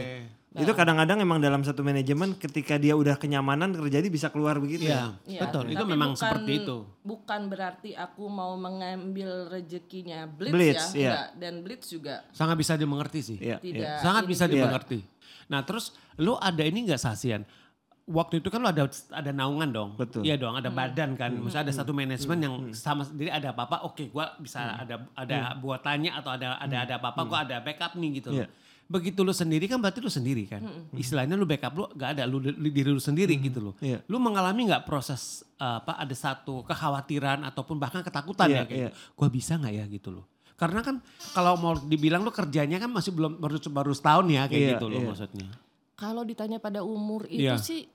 Bareng. 0.55 0.63
Itu 0.63 0.71
kadang-kadang 0.74 1.17
emang 1.19 1.38
dalam 1.38 1.62
satu 1.62 1.81
manajemen 1.81 2.33
ketika 2.33 2.75
dia 2.75 2.93
udah 2.93 3.13
kenyamanan 3.13 3.69
terjadi 3.69 4.07
bisa 4.07 4.27
keluar 4.29 4.55
begitu 4.55 4.88
ya. 4.88 5.12
Iya, 5.21 5.35
Iya, 5.35 5.39
betul. 5.43 5.63
Itu 5.67 5.77
tapi 5.77 5.91
memang 5.91 6.12
bukan- 6.12 6.21
seperti 6.24 6.51
itu. 6.57 6.77
Bukan 7.03 7.41
berarti 7.45 7.89
aku 7.91 8.24
mau 8.25 8.55
mengambil 8.55 9.29
rezekinya 9.50 10.24
Blitz, 10.25 10.55
Blitz, 10.55 10.85
ya, 10.88 10.95
iya. 10.95 11.09
enggak. 11.12 11.27
Dan 11.35 11.53
Blitz 11.59 11.85
juga 11.88 12.15
Sangat 12.31 12.55
bisa 12.55 12.74
dimengerti 12.74 13.19
sih. 13.21 13.38
Iya. 13.38 13.59
tidak. 13.59 13.83
iya. 13.83 14.00
Sangat 14.00 14.24
ini 14.24 14.31
bisa 14.31 14.45
dimengerti. 14.47 15.00
Nah 15.45 15.62
terus 15.62 15.91
lu 16.15 16.33
ada 16.33 16.63
ini 16.63 16.83
nggak 16.83 16.97
sasian? 16.97 17.43
Waktu 18.05 18.38
itu 18.38 18.47
kan 18.47 18.62
lu 18.62 18.69
ada 18.69 18.85
ada 19.12 19.31
naungan 19.31 19.65
dong. 19.67 19.89
Betul. 19.97 20.21
Iya 20.21 20.38
dong, 20.38 20.53
ada 20.53 20.69
badan 20.69 21.13
kan. 21.13 21.33
Hmm. 21.33 21.41
Maksudnya 21.41 21.65
ada 21.65 21.74
satu 21.74 21.89
manajemen 21.89 22.38
yang 22.38 22.55
sama 22.71 23.01
jadi 23.03 23.33
ada 23.33 23.50
apa-apa, 23.50 23.81
oke 23.83 24.05
gua 24.07 24.29
bisa 24.38 24.62
Hmm. 24.62 24.77
ada 24.79 24.95
ada 25.17 25.38
buat 25.57 25.81
tanya 25.81 26.13
atau 26.15 26.29
ada 26.29 26.53
ada 26.55 26.85
ada 26.85 26.93
apa-apa 26.95 27.21
gua 27.25 27.39
ada 27.41 27.57
backup 27.59 27.97
nih 27.97 28.21
gitu. 28.21 28.29
loh. 28.31 28.45
Begitu 28.85 29.25
lu 29.25 29.33
sendiri 29.33 29.65
kan 29.65 29.81
berarti 29.81 29.97
lu 29.97 30.13
sendiri 30.13 30.45
kan. 30.45 30.61
Hmm. 30.61 30.93
Istilahnya 30.93 31.33
lu 31.33 31.49
backup 31.49 31.73
lu 31.73 31.85
gak 31.97 32.17
ada 32.17 32.23
lu, 32.29 32.37
lu 32.37 32.69
diri 32.69 32.93
lu 32.93 33.01
sendiri 33.01 33.33
gitu 33.41 33.59
loh. 33.59 33.73
Iya. 33.81 34.05
Lu 34.05 34.21
mengalami 34.21 34.69
nggak 34.69 34.85
proses 34.85 35.41
uh, 35.57 35.81
apa 35.81 35.97
ada 35.97 36.13
satu 36.13 36.61
kekhawatiran 36.69 37.41
ataupun 37.49 37.81
bahkan 37.81 38.05
ketakutan 38.05 38.45
Iya, 38.45 38.55
ya 38.55 38.63
kayak 38.69 38.77
iya. 38.77 38.89
gitu. 38.93 39.17
Gua 39.17 39.27
bisa 39.33 39.51
nggak 39.57 39.73
ya 39.73 39.85
gitu 39.89 40.09
loh. 40.13 40.25
Karena 40.55 40.79
kan 40.85 40.95
kalau 41.33 41.59
mau 41.59 41.73
dibilang 41.75 42.21
lu 42.23 42.31
kerjanya 42.31 42.77
kan 42.79 42.87
masih 42.87 43.11
belum 43.11 43.41
baru 43.41 43.57
baru 43.73 43.91
setahun 43.91 44.25
ya 44.29 44.45
kayak 44.47 44.61
Iya, 44.61 44.71
gitu 44.77 44.85
loh 44.87 44.99
iya. 45.01 45.07
maksudnya. 45.09 45.47
Kalau 45.95 46.21
ditanya 46.23 46.57
pada 46.61 46.79
umur 46.85 47.25
itu 47.27 47.41
Iya. 47.41 47.57
sih 47.59 47.89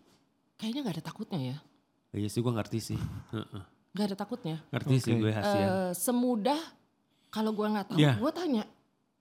kayaknya 0.59 0.80
nggak 0.85 0.94
ada 1.00 1.04
takutnya 1.06 1.40
ya. 1.40 1.56
Iya 2.11 2.28
sih 2.28 2.42
gue 2.42 2.52
ngerti 2.52 2.78
sih. 2.82 2.99
Heeh. 3.30 3.62
Nggak 3.94 4.06
ada 4.11 4.16
takutnya. 4.18 4.56
Ngerti 4.75 4.94
sih 4.99 5.12
Oke. 5.14 5.20
gue 5.23 5.32
Hasian. 5.32 5.68
Eh, 5.70 5.90
semudah 5.94 6.61
kalau 7.30 7.54
gua 7.54 7.66
nggak 7.70 7.87
tahu, 7.94 7.99
Iya. 8.02 8.12
gua 8.18 8.32
tanya. 8.35 8.64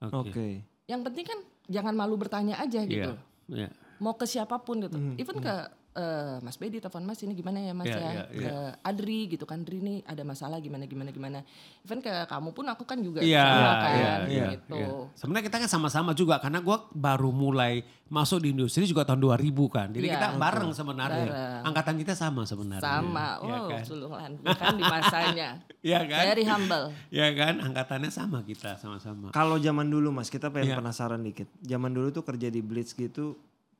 Oke. 0.01 0.33
Oke. 0.33 0.47
Yang 0.89 1.01
penting 1.05 1.25
kan 1.29 1.39
jangan 1.69 1.93
malu 1.95 2.17
bertanya 2.17 2.57
aja 2.59 2.81
gitu. 2.83 3.13
Iya. 3.47 3.65
Iya. 3.65 3.69
Mau 4.01 4.17
ke 4.17 4.25
siapa 4.25 4.57
pun 4.59 4.81
gitu. 4.83 4.97
Hmm, 4.97 5.15
Even 5.21 5.37
ke 5.39 5.55
eh, 5.91 6.37
Mas 6.39 6.55
Bedi 6.55 6.77
telepon 6.77 7.01
Mas 7.01 7.19
ini 7.19 7.33
gimana 7.33 7.57
ya 7.57 7.73
Mas 7.73 7.87
Iya, 7.87 7.97
ya. 7.97 8.11
iya, 8.11 8.23
iya. 8.31 8.49
Eh, 8.49 8.71
Adri 8.83 9.25
gitu 9.27 9.43
kan, 9.43 9.61
Adri 9.61 9.79
nih 9.79 9.97
ada 10.03 10.21
masalah 10.21 10.57
gimana 10.57 10.85
gimana 10.85 11.09
gimana. 11.09 11.39
Even 11.81 11.99
ke 11.99 12.11
kamu 12.25 12.49
pun 12.51 12.65
aku 12.65 12.83
kan 12.83 12.99
juga 12.99 13.19
Iya, 13.19 13.41
sama 13.41 13.71
kan 13.75 13.91
iya, 13.93 14.13
iya, 14.27 14.45
gitu. 14.53 14.75
iya. 14.75 14.87
Sebenarnya 15.13 15.45
kita 15.45 15.57
kan 15.59 15.69
sama-sama 15.69 16.11
juga 16.13 16.37
karena 16.37 16.59
gue 16.59 16.77
baru 16.91 17.29
mulai 17.29 17.81
masuk 18.09 18.41
di 18.41 18.49
industri 18.49 18.83
juga 18.83 19.05
tahun 19.05 19.21
2000 19.21 19.37
kan. 19.69 19.87
Jadi 19.89 20.05
Iya. 20.05 20.15
kita 20.15 20.27
bareng 20.35 20.71
sebenarnya. 20.71 21.25
Bareng. 21.29 21.63
Angkatan 21.63 21.95
kita 21.97 22.13
sama 22.13 22.41
sebenarnya. 22.43 22.81
Sama, 22.81 23.27
Iya 23.39 23.57
oh 23.57 23.67
kan? 23.69 23.83
sulungan 23.83 24.31
kan 24.43 24.73
di 24.73 24.83
masanya. 24.83 25.49
Iya 25.79 26.03
kan? 26.03 26.23
Very 26.27 26.43
humble. 26.43 26.85
Iya 27.07 27.27
kan? 27.33 27.53
Angkatannya 27.61 28.09
sama 28.09 28.43
kita 28.43 28.75
sama-sama. 28.75 29.31
Kalau 29.31 29.55
zaman 29.57 29.87
dulu 29.87 30.11
mas, 30.11 30.27
kita 30.27 30.49
pengen 30.49 30.73
Iya. 30.73 30.77
penasaran 30.77 31.21
dikit. 31.21 31.47
Zaman 31.61 31.89
dulu 31.89 32.11
tuh 32.11 32.21
kerja 32.21 32.47
di 32.47 32.59
Blitz 32.59 32.91
gitu, 32.91 33.39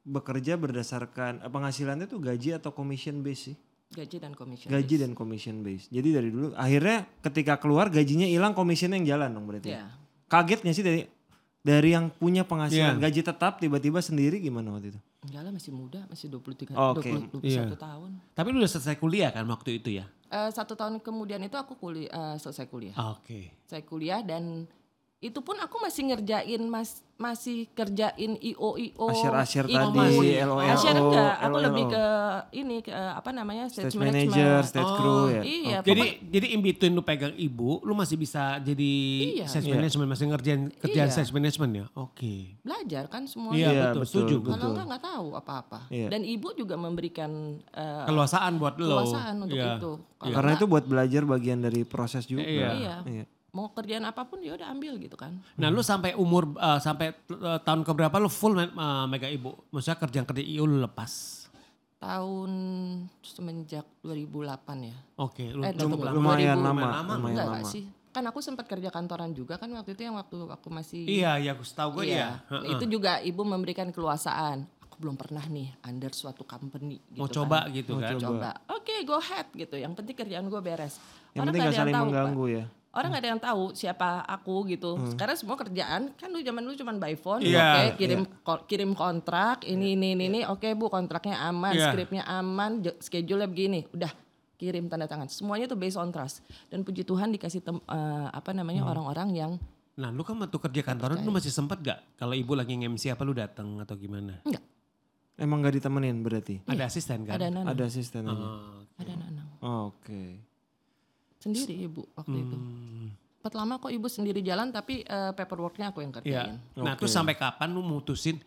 bekerja 0.10 0.58
berdasarkan 0.58 1.46
eh, 1.46 1.52
penghasilannya 1.52 2.10
tuh 2.10 2.18
gaji 2.20 2.58
atau 2.58 2.74
commission 2.74 3.22
base 3.22 3.54
sih? 3.54 3.56
Gaji 3.90 4.18
dan 4.22 4.34
commission. 4.34 4.70
Gaji 4.70 4.96
dan 5.02 5.12
commission 5.14 5.62
base. 5.62 5.90
Jadi 5.90 6.10
dari 6.14 6.30
dulu, 6.30 6.54
akhirnya 6.54 7.10
ketika 7.22 7.58
keluar 7.58 7.90
gajinya 7.90 8.26
hilang, 8.26 8.54
commissionnya 8.54 8.98
yang 8.98 9.18
jalan 9.18 9.30
dong 9.34 9.46
berarti. 9.50 9.74
Ya. 9.74 9.90
Kaget 10.30 10.62
gak 10.62 10.76
sih 10.78 10.86
dari 10.86 11.02
dari 11.60 11.90
yang 11.92 12.08
punya 12.14 12.46
penghasilan 12.46 12.98
Iya. 12.98 13.04
gaji 13.04 13.22
tetap 13.26 13.58
tiba-tiba 13.58 14.00
sendiri 14.00 14.38
gimana 14.40 14.72
waktu 14.72 14.94
itu? 14.94 15.00
Enggak 15.20 15.42
lah 15.44 15.52
masih 15.52 15.72
muda, 15.76 16.00
masih 16.08 16.32
23, 16.32 16.72
Oke. 16.72 17.10
20, 17.12 17.44
21 17.44 17.44
Iya. 17.44 17.76
tahun. 17.76 18.12
Tapi 18.32 18.48
lu 18.56 18.58
udah 18.64 18.72
selesai 18.72 18.96
kuliah 18.96 19.30
kan 19.36 19.44
waktu 19.50 19.82
itu 19.82 19.90
ya? 19.92 20.06
Eh, 20.30 20.50
satu 20.54 20.78
tahun 20.78 21.02
kemudian 21.02 21.42
itu 21.42 21.58
aku 21.58 21.74
kuliah, 21.76 22.08
eh, 22.08 22.36
selesai 22.38 22.70
kuliah. 22.70 22.96
Oke. 23.18 23.52
Saya 23.66 23.82
kuliah 23.84 24.22
dan 24.24 24.70
itu 25.20 25.36
pun 25.40 25.52
aku 25.54 25.76
masih 25.78 26.08
ngerjain 26.08 26.64
mas 26.64 27.04
masih 27.20 27.68
kerjain 27.70 28.40
IO 28.40 28.80
IO 28.80 29.06
Asyir-asyir 29.06 29.68
tadi. 29.68 30.40
LOLO, 30.40 30.64
Asyir 30.64 30.96
enggak 30.96 31.34
aku 31.38 31.58
lebih 31.60 31.86
ke 31.86 32.06
ini 32.56 32.80
ke 32.80 32.96
apa 32.96 33.28
namanya 33.30 33.68
Stage, 33.68 33.92
stage, 33.92 34.00
manager, 34.00 34.64
stage 34.64 34.88
crew 34.96 35.28
ya. 35.28 35.42
iya 35.44 35.78
Jadi 35.84 36.00
pokoknya- 36.00 36.18
jadi 36.32 36.48
in 36.48 36.60
between 36.64 36.94
lu 36.94 37.04
pegang 37.04 37.36
ibu, 37.36 37.84
lu 37.84 37.92
masih 37.92 38.16
bisa 38.16 38.64
jadi 38.64 38.94
Iya. 39.36 39.46
sales 39.46 39.68
Iya. 39.68 39.76
management, 39.76 40.08
masih 40.08 40.26
ngerjain 40.32 40.62
kerjaan 40.74 41.10
Iya. 41.10 41.14
sales 41.14 41.32
management 41.36 41.72
ya? 41.74 41.86
Oke. 41.94 42.56
belajar 42.64 43.04
kan 43.06 43.22
Iya, 43.22 43.30
semuanya 43.30 43.68
betul, 43.92 44.04
setuju. 44.06 44.36
kalau 44.40 44.56
betul. 44.56 44.70
enggak 44.72 44.86
nggak 44.88 45.04
tahu 45.04 45.28
apa-apa 45.36 45.80
Iya. 45.90 46.08
dan 46.08 46.22
ibu 46.24 46.48
juga 46.56 46.76
memberikan 46.78 47.32
eh, 47.70 48.04
Keluasaan 48.08 48.56
buat 48.56 48.80
lo. 48.80 49.04
keluasaan 49.04 49.36
untuk 49.42 49.60
Iya. 49.60 49.76
itu 49.76 49.92
Kalau 50.16 50.32
Karena 50.32 50.52
enggak, 50.52 50.62
itu 50.62 50.66
buat 50.68 50.86
belajar 50.86 51.22
bagian 51.26 51.60
dari 51.60 51.82
proses 51.84 52.24
juga. 52.24 52.44
Iya. 52.44 52.72
iya 53.04 53.26
mau 53.52 53.70
kerjaan 53.70 54.04
apa 54.04 54.24
pun 54.24 54.40
ya 54.40 54.54
udah 54.54 54.68
ambil 54.68 54.96
gitu 54.96 55.14
kan 55.14 55.38
Nah, 55.56 55.68
lu 55.68 55.82
sampai 55.82 56.14
umur 56.14 56.54
uh, 56.56 56.78
sampai 56.78 57.12
uh, 57.30 57.58
tahun 57.60 57.82
keberapa 57.82 58.16
lu 58.16 58.28
full 58.28 58.54
uh, 58.54 58.68
mega 59.06 59.26
ibu? 59.26 59.58
Maksudnya 59.70 59.98
kerjaan 59.98 60.24
kerja 60.24 60.44
IO 60.44 60.64
lu 60.64 60.78
lepas. 60.78 61.38
tahun 62.00 62.52
semenjak 63.20 63.84
2008 64.02 64.56
ya 64.82 64.98
Oke, 65.18 65.50
lu 65.50 65.62
Eh. 65.62 65.76
Lumayan 66.10 66.56
2000. 66.56 66.64
lama, 66.64 66.80
lama. 66.96 67.14
lumayan 67.14 67.28
enggak 67.30 67.46
lama. 67.46 67.58
enggak 67.58 67.68
sih 67.70 67.84
kan 68.10 68.24
aku 68.26 68.40
sempat 68.40 68.66
kerja 68.66 68.90
kantoran 68.90 69.32
juga 69.32 69.56
kan 69.56 69.70
waktu 69.70 69.94
itu 69.94 70.02
yang 70.02 70.16
waktu 70.16 70.34
aku 70.44 70.68
masih 70.70 71.06
Iya, 71.06 71.38
iya, 71.38 71.52
aku 71.52 71.62
tahu 71.64 71.90
gue 71.96 72.10
Iya, 72.10 72.18
ya. 72.18 72.30
Heeh. 72.50 72.74
itu 72.74 72.86
juga 72.90 73.22
ibu 73.22 73.44
memberikan 73.44 73.86
keluasaan. 73.90 74.66
Aku 74.82 74.98
belum 74.98 75.14
pernah 75.14 75.46
nih 75.46 75.78
under 75.84 76.10
suatu 76.12 76.42
company 76.42 76.98
gitu 77.06 77.16
Mau 77.16 77.28
kan. 77.28 77.36
coba 77.36 77.58
gitu 77.70 77.92
Mau 77.94 78.02
kan. 78.02 78.16
coba. 78.16 78.26
Coba. 78.26 78.52
Oke, 78.74 78.96
go 79.04 79.14
ahead 79.16 79.46
gitu. 79.54 79.76
Yang 79.76 79.94
penting 79.94 80.16
kerjaan 80.18 80.46
gue 80.48 80.58
beres. 80.60 80.98
Yang 81.32 81.44
penting 81.46 81.62
nggak 81.62 81.70
gak 81.70 81.80
saling 81.80 81.94
tahu, 81.94 82.06
mengganggu 82.08 82.42
Pak. 82.42 82.50
ya. 82.52 82.66
Orang 82.90 83.14
nggak 83.14 83.22
ada 83.22 83.30
yang 83.30 83.40
tahu 83.40 83.64
siapa 83.72 84.26
aku 84.26 84.66
gitu. 84.68 84.98
Sekarang 85.08 85.38
semua 85.38 85.54
kerjaan 85.56 86.10
kan 86.12 86.28
lu 86.28 86.42
zaman 86.42 86.60
dulu 86.60 86.74
cuma 86.76 86.94
by 86.94 87.14
phone, 87.14 87.42
Iya, 87.42 87.94
oke 87.94 88.02
kirim 88.02 88.22
ko- 88.42 88.66
kirim 88.66 88.92
kontrak 88.94 89.62
ini 89.64 89.94
ini 89.94 90.18
ini, 90.18 90.26
ini. 90.28 90.40
oke 90.44 90.66
bu 90.74 90.88
kontraknya 90.88 91.38
aman, 91.44 91.72
Iya. 91.72 91.88
skripnya 91.88 92.26
aman, 92.26 92.82
jo- 92.82 92.98
schedule 92.98 93.46
begini, 93.46 93.86
udah 93.90 94.10
kirim 94.56 94.90
tanda 94.90 95.06
tangan. 95.06 95.30
Semuanya 95.30 95.66
tuh 95.66 95.78
based 95.78 95.96
on 95.96 96.10
trust. 96.10 96.42
Dan 96.66 96.82
puji 96.82 97.04
Tuhan 97.04 97.30
dikasih 97.30 97.62
tem- 97.62 97.80
eh, 97.80 98.28
apa 98.28 98.52
namanya 98.52 98.82
orang-orang 98.84 99.30
yang 99.32 99.52
Nah, 99.94 100.10
lu 100.10 100.24
kan 100.24 100.34
waktu 100.34 100.56
kerja 100.56 100.82
kantoran 100.82 101.20
lu 101.20 101.30
masih 101.30 101.52
sempet 101.52 101.78
gak? 101.82 102.00
Kalau 102.16 102.32
ibu 102.32 102.56
lagi 102.56 102.72
nge-MC 102.74 103.12
apa 103.12 103.22
lu 103.22 103.32
datang 103.32 103.78
atau 103.78 103.94
gimana? 103.94 104.40
enggak 104.42 104.64
Emang 105.36 105.60
gak 105.60 105.72
ditemenin 105.74 106.20
berarti? 106.20 106.64
Ada 106.66 106.88
asisten 106.88 107.24
kan? 107.24 107.36
ada 107.36 107.48
nanang, 107.48 107.68
Ada 107.70 107.84
asisten. 107.86 108.24
Oh, 108.24 108.84
ada 108.96 109.14
nanang. 109.14 109.48
Oke. 109.62 110.49
Sendiri 111.40 111.74
ibu 111.82 112.04
waktu 112.14 112.38
itu. 112.38 112.54
hmm, 112.54 113.08
Sempat 113.40 113.54
lama 113.56 113.80
kok 113.80 113.90
ibu 113.90 114.06
sendiri 114.06 114.40
jalan 114.40 114.70
tapi 114.70 115.02
eh, 115.02 115.32
paperworknya 115.32 115.90
aku 115.90 116.00
yang 116.00 116.12
Iya. 116.12 116.20
kerjain. 116.52 116.56
Nah, 116.78 116.94
terus 116.94 117.10
sampai 117.10 117.34
kapan 117.34 117.72
lu 117.72 117.82
mutusin 117.82 118.38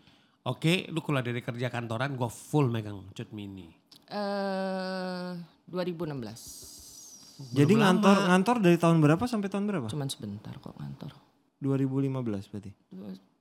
Oke, 0.42 0.90
lu 0.90 0.99
keluar 0.99 1.22
dari 1.22 1.38
kerja 1.38 1.70
kantoran, 1.70 2.12
gue 2.12 2.26
full 2.26 2.66
megang 2.66 3.06
cut 3.12 3.30
mini. 3.30 3.70
Eh 4.11 5.30
2016. 5.70 7.54
Jadi 7.54 7.72
ngantor 7.72 8.26
ngantor 8.26 8.56
dari 8.58 8.75
tahun 8.75 8.99
berapa 8.99 9.22
sampai 9.25 9.46
tahun 9.46 9.64
berapa? 9.64 9.87
Cuman 9.87 10.11
sebentar 10.11 10.50
kok 10.52 10.75
kantor. 10.75 11.14
2015 11.58 12.50
berarti. 12.50 12.70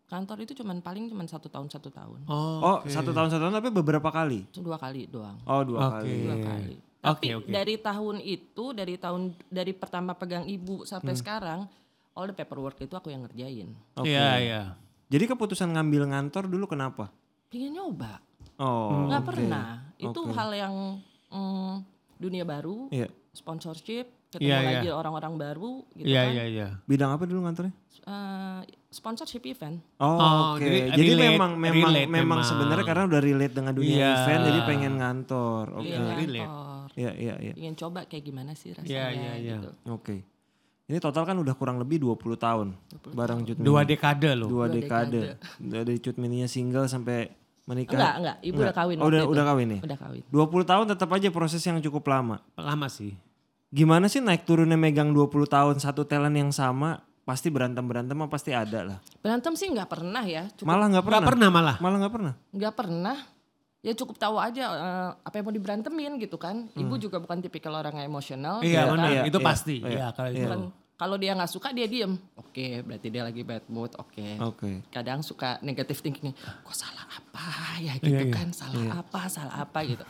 Kantor 0.05 0.38
itu 0.43 0.53
cuman 0.53 0.77
paling 0.79 1.10
cuman 1.10 1.25
satu 1.25 1.50
tahun 1.50 1.67
satu 1.67 1.89
tahun. 1.89 2.27
Oh, 2.27 2.62
Oh, 2.62 2.77
satu 2.86 3.10
tahun 3.10 3.34
satu 3.34 3.41
tahun 3.41 3.55
tapi 3.58 3.70
beberapa 3.72 4.13
kali. 4.13 4.46
Dua 4.53 4.77
kali 4.77 5.08
doang. 5.08 5.41
Oh, 5.43 5.65
dua 5.65 5.89
Oke. 5.89 6.05
kali. 6.05 6.13
Dua 6.22 6.38
kali. 6.38 6.75
Oke, 7.01 7.25
Tapi 7.25 7.36
oke. 7.36 7.50
dari 7.50 7.75
tahun 7.75 8.17
itu, 8.20 8.65
dari 8.72 8.93
tahun 8.96 9.22
dari 9.43 9.74
pertama 9.74 10.13
pegang 10.13 10.46
ibu 10.46 10.86
sampai 10.86 11.12
Hmm. 11.12 11.20
sekarang, 11.20 11.60
all 12.13 12.25
the 12.25 12.36
paperwork 12.36 12.77
itu 12.77 12.93
aku 12.93 13.10
yang 13.10 13.25
ngerjain. 13.25 13.74
Oke. 13.96 14.05
Iya, 14.05 14.29
iya. 14.38 14.62
Jadi 15.08 15.25
keputusan 15.27 15.72
ngambil 15.72 16.08
ngantor 16.08 16.46
dulu 16.46 16.67
kenapa? 16.67 17.10
Pengen 17.50 17.74
nyoba, 17.74 18.22
Oh, 18.55 19.10
nggak 19.10 19.17
oke. 19.20 19.27
pernah. 19.27 19.65
Itu 19.98 20.20
Oke. 20.22 20.31
hal 20.31 20.50
yang 20.51 20.75
mm, 21.27 21.74
dunia 22.15 22.43
baru, 22.43 22.86
Iya. 22.88 23.10
sponsorship, 23.31 24.05
ketemu 24.29 24.46
Iya, 24.46 24.58
lagi 24.62 24.88
iya. 24.88 24.93
orang-orang 24.93 25.34
baru, 25.36 25.72
gitu 25.91 26.05
Iya, 26.05 26.22
kan. 26.22 26.31
iya, 26.31 26.43
iya. 26.46 26.67
Bidang 26.86 27.12
apa 27.12 27.24
dulu 27.25 27.39
ngantornya? 27.41 27.74
Eh, 28.01 28.60
sponsorship 28.89 29.41
event. 29.46 29.81
Oh, 29.98 30.05
Oh, 30.12 30.41
oke. 30.53 30.62
jadi 30.62 30.91
Jadi, 30.91 31.12
relate- 31.12 31.31
memang 31.34 31.51
memang 31.55 31.89
relate 31.89 32.10
memang 32.10 32.27
memang. 32.38 32.41
sebenarnya 32.43 32.84
karena 32.84 33.03
udah 33.08 33.22
relate 33.22 33.53
dengan 33.53 33.74
dunia 33.74 33.96
Iya. 33.96 34.12
event 34.20 34.41
jadi 34.43 34.60
pengen 34.65 34.93
ngantor. 34.98 35.65
Oke. 35.74 35.86
Pengen 35.88 36.13
relate. 36.15 36.51
Kantor. 36.92 37.00
Iya, 37.00 37.12
iya, 37.14 37.34
iya. 37.42 37.54
Ingin 37.56 37.76
coba 37.76 38.04
kayak 38.04 38.24
gimana 38.24 38.52
sih 38.52 38.72
rasanya 38.72 38.90
Iya, 38.90 39.06
iya, 39.10 39.32
iya. 39.36 39.56
gitu. 39.58 39.70
Oke. 39.90 40.28
Ini 40.84 41.00
total 41.00 41.24
kan 41.24 41.36
udah 41.36 41.56
kurang 41.56 41.80
lebih 41.80 41.98
20 41.98 42.36
tahun 42.36 42.68
bareng 43.08 43.42
Cut 43.42 43.56
Mini. 43.56 43.64
Dua 43.64 43.82
dekade 43.82 44.30
loh. 44.34 44.46
Dua 44.46 44.68
Dua 44.68 44.76
dekade. 44.76 45.40
Dari 45.58 45.96
Cut 45.98 46.18
Mininya 46.18 46.46
single 46.46 46.86
sampai 46.86 47.32
menikah. 47.64 47.96
Enggak, 47.96 48.14
enggak. 48.18 48.38
Ibu 48.44 48.58
udah 48.60 48.76
kawin 48.76 48.98
Oh, 49.00 49.08
udah, 49.08 49.22
itu. 49.22 49.32
udah 49.32 49.44
kawin 49.46 49.68
ya? 49.70 49.80
Udah 49.82 49.98
kawin. 49.98 50.24
20 50.28 50.68
tahun 50.68 50.86
tetap 50.92 51.10
aja 51.10 51.28
proses 51.30 51.62
yang 51.62 51.80
cukup 51.80 52.04
lama. 52.06 52.44
Lama 52.54 52.88
sih. 52.88 53.16
Gimana 53.72 54.12
sih 54.12 54.20
naik 54.20 54.44
turunnya 54.44 54.76
megang 54.76 55.16
20 55.16 55.32
tahun 55.48 55.80
satu 55.80 56.04
talent 56.04 56.36
yang 56.36 56.52
sama? 56.52 57.00
Pasti 57.24 57.48
berantem-berantem 57.48 58.12
mah 58.12 58.28
pasti 58.28 58.52
ada 58.52 58.84
lah. 58.84 58.98
Berantem 59.22 59.56
sih 59.56 59.72
nggak 59.72 59.88
pernah 59.88 60.26
ya. 60.26 60.52
Cukup 60.52 60.68
Malah 60.68 60.86
nggak 60.92 61.00
Gak 61.00 61.08
pernah. 61.08 61.24
pernah 61.24 61.48
malah. 61.48 61.76
Malah 61.80 61.98
nggak 62.04 62.12
pernah. 62.12 62.34
nggak 62.52 62.74
pernah. 62.76 63.18
Ya 63.82 63.98
cukup 63.98 64.14
tahu 64.16 64.38
aja 64.38 64.64
eh, 64.70 65.10
apa 65.20 65.34
yang 65.36 65.46
mau 65.46 65.56
diberantemin 65.56 66.12
gitu 66.18 66.38
kan. 66.38 66.70
Ibu 66.72 67.02
juga 67.02 67.18
bukan 67.18 67.42
tipikal 67.42 67.74
orang 67.74 67.98
yang 67.98 68.08
emosional. 68.08 68.62
Hmm. 68.62 68.66
Iya 68.66 68.78
gitu 68.78 68.86
kan. 68.86 68.94
benar, 68.94 69.10
Iya, 69.10 69.22
itu 69.26 69.40
iya, 69.40 69.46
pasti. 69.46 69.76
iya, 69.80 69.90
Iya, 69.90 70.08
kalau 70.12 70.30
itu. 70.30 70.46
Bukan- 70.46 70.72
kalau 70.94 71.16
dia 71.18 71.34
nggak 71.34 71.50
suka 71.50 71.74
dia 71.74 71.88
diem. 71.90 72.14
Oke, 72.38 72.86
berarti 72.86 73.08
dia 73.10 73.26
lagi 73.26 73.42
bad 73.42 73.66
mood. 73.68 73.90
Oke. 73.98 74.38
Oke. 74.38 74.86
Kadang 74.88 75.26
suka 75.26 75.58
negatif 75.60 75.98
thinking. 76.00 76.30
Kok 76.62 76.76
salah 76.78 77.10
apa 77.10 77.46
ya 77.82 77.98
gitu 77.98 78.22
Iya, 78.22 78.30
iya. 78.30 78.36
kan? 78.38 78.54
Salah 78.54 79.02
apa? 79.02 79.22
Salah 79.26 79.56
apa 79.60 79.82
gitu. 79.82 80.06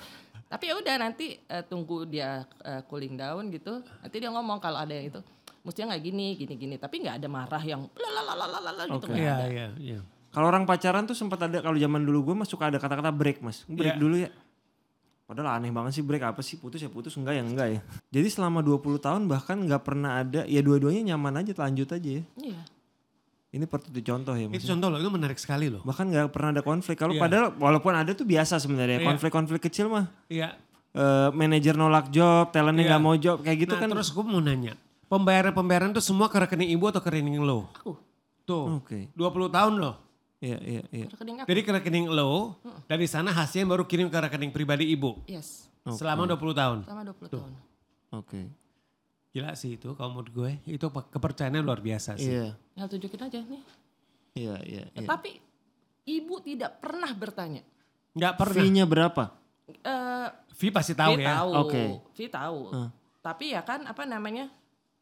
Tapi 0.45 0.63
ya 0.67 0.75
udah 0.75 0.95
nanti 0.99 1.39
eh, 1.39 1.63
tunggu 1.63 2.03
dia 2.03 2.43
eh, 2.59 2.83
cooling 2.85 3.15
down 3.15 3.47
gitu. 3.49 3.79
Nanti 3.79 4.15
dia 4.19 4.27
ngomong 4.27 4.59
kalau 4.59 4.83
ada 4.83 4.91
yang 4.91 5.07
itu. 5.07 5.23
Mestinya 5.63 5.95
nggak 5.95 6.03
gini, 6.03 6.27
gini, 6.35 6.53
gini. 6.59 6.75
Tapi 6.75 6.95
nggak 6.99 7.23
ada 7.23 7.27
marah 7.29 7.63
yang 7.63 7.87
lalalalalala 7.95 8.83
gitu. 8.91 9.07
Oke. 9.07 9.07
nggak 9.07 9.23
Iya, 9.23 9.31
ada. 9.33 9.47
iya, 9.47 9.67
iya. 9.79 9.99
Kalau 10.31 10.47
orang 10.47 10.63
pacaran 10.63 11.03
tuh 11.03 11.13
sempat 11.13 11.39
ada 11.39 11.59
kalau 11.59 11.75
zaman 11.75 12.01
dulu 12.01 12.31
gue 12.31 12.35
mah 12.37 12.47
suka 12.47 12.67
ada 12.67 12.79
kata-kata 12.79 13.11
break 13.11 13.39
mas. 13.39 13.67
Break 13.67 13.95
Iya. 13.95 13.99
dulu 13.99 14.15
ya. 14.17 14.29
Padahal 15.23 15.59
aneh 15.59 15.71
banget 15.71 15.91
sih 15.93 16.03
break 16.03 16.23
apa 16.25 16.39
sih 16.39 16.55
putus 16.55 16.79
ya 16.79 16.87
putus 16.87 17.15
enggak 17.15 17.35
ya 17.35 17.43
enggak 17.43 17.67
ya. 17.69 17.79
Jadi 18.09 18.27
selama 18.29 18.59
20 18.59 18.79
tahun 18.97 19.21
bahkan 19.27 19.59
nggak 19.59 19.81
pernah 19.81 20.19
ada 20.19 20.43
ya 20.43 20.59
dua-duanya 20.59 21.15
nyaman 21.15 21.39
aja 21.39 21.51
lanjut 21.53 21.87
aja 21.87 22.09
ya. 22.19 22.23
Iya. 22.37 22.59
Ini 23.51 23.63
seperti 23.65 23.91
itu 23.91 24.01
contoh 24.05 24.31
ya 24.31 24.47
mas. 24.47 24.55
Itu 24.57 24.71
contoh 24.71 24.87
loh, 24.87 24.95
itu 24.97 25.11
menarik 25.11 25.35
sekali 25.35 25.67
loh. 25.67 25.83
Bahkan 25.83 26.05
nggak 26.07 26.27
pernah 26.31 26.49
ada 26.51 26.63
konflik. 26.63 26.95
Kalau 26.95 27.11
Iya. 27.11 27.19
padahal 27.19 27.45
walaupun 27.53 27.91
ada 27.91 28.11
tuh 28.11 28.23
biasa 28.23 28.55
sebenarnya 28.57 28.99
Iya. 28.99 29.07
konflik-konflik 29.07 29.59
kecil 29.61 29.91
mah. 29.91 30.07
Iya. 30.27 30.55
Eh, 30.91 31.29
manajer 31.31 31.75
nolak 31.75 32.07
job, 32.07 32.51
talentnya 32.51 32.83
Iya. 32.83 32.91
nggak 32.95 33.03
mau 33.03 33.15
job 33.15 33.37
kayak 33.39 33.57
gitu 33.61 33.75
nah, 33.75 33.83
kan. 33.83 33.87
terus 33.89 34.07
gue 34.09 34.23
mau 34.23 34.39
nanya. 34.39 34.75
Pembayaran-pembayaran 35.07 35.91
tuh 35.91 35.99
semua 35.99 36.27
ke 36.27 36.39
rekening 36.39 36.71
ibu 36.71 36.87
atau 36.87 36.99
ke 36.99 37.07
rekening 37.09 37.39
lo? 37.39 37.67
Aku. 37.75 37.95
Tuh, 38.43 38.79
Oke. 38.79 39.11
20 39.13 39.47
tahun 39.47 39.79
loh. 39.79 39.95
Iya 40.41 40.57
iya 40.57 40.81
iya. 40.89 41.05
Rekening 41.07 41.37
aku. 41.37 41.47
Jadi 41.47 41.59
ke 41.61 41.71
rekening 41.71 42.05
lo, 42.09 42.57
dari 42.89 43.05
sana 43.05 43.29
hasilnya 43.29 43.69
baru 43.69 43.85
kirim 43.85 44.09
ke 44.09 44.17
rekening 44.19 44.49
pribadi 44.49 44.89
ibu. 44.89 45.21
Yes. 45.29 45.69
Selama 45.85 46.25
20 46.25 46.37
tahun. 46.51 46.77
Sama 46.81 47.05
20 47.05 47.29
tahun. 47.29 47.53
Oke. 48.11 48.49
Gila 49.31 49.53
sih 49.53 49.77
itu 49.77 49.93
kalau 49.93 50.17
menurut 50.17 50.33
gue. 50.33 50.51
Itu 50.67 50.89
pe- 50.89 51.07
kepercayaannya 51.07 51.61
luar 51.61 51.79
biasa 51.79 52.17
sih. 52.17 52.27
Iya. 52.27 52.57
Ya 52.73 52.83
tunjukin 52.83 53.21
aja 53.21 53.39
nih. 53.39 53.61
Iya 54.33 54.55
iya. 54.65 54.83
iya. 54.91 55.07
Tapi 55.07 55.37
ibu 56.03 56.41
tidak 56.41 56.81
pernah 56.81 57.13
bertanya. 57.13 57.61
Gak 58.11 58.33
pernah. 58.35 58.59
Fee-nya 58.59 58.83
berapa? 58.83 59.23
eh 59.71 60.27
Vi 60.51 60.67
pasti 60.67 60.91
tahu 60.91 61.15
Vi 61.15 61.23
ya. 61.23 61.37
tahu. 61.37 61.49
Oke. 61.63 61.83
Vi 62.11 62.25
tahu. 62.27 62.59
Hmm. 62.69 62.89
Tapi 63.21 63.53
ya 63.53 63.61
kan 63.61 63.85
apa 63.85 64.03
namanya? 64.03 64.49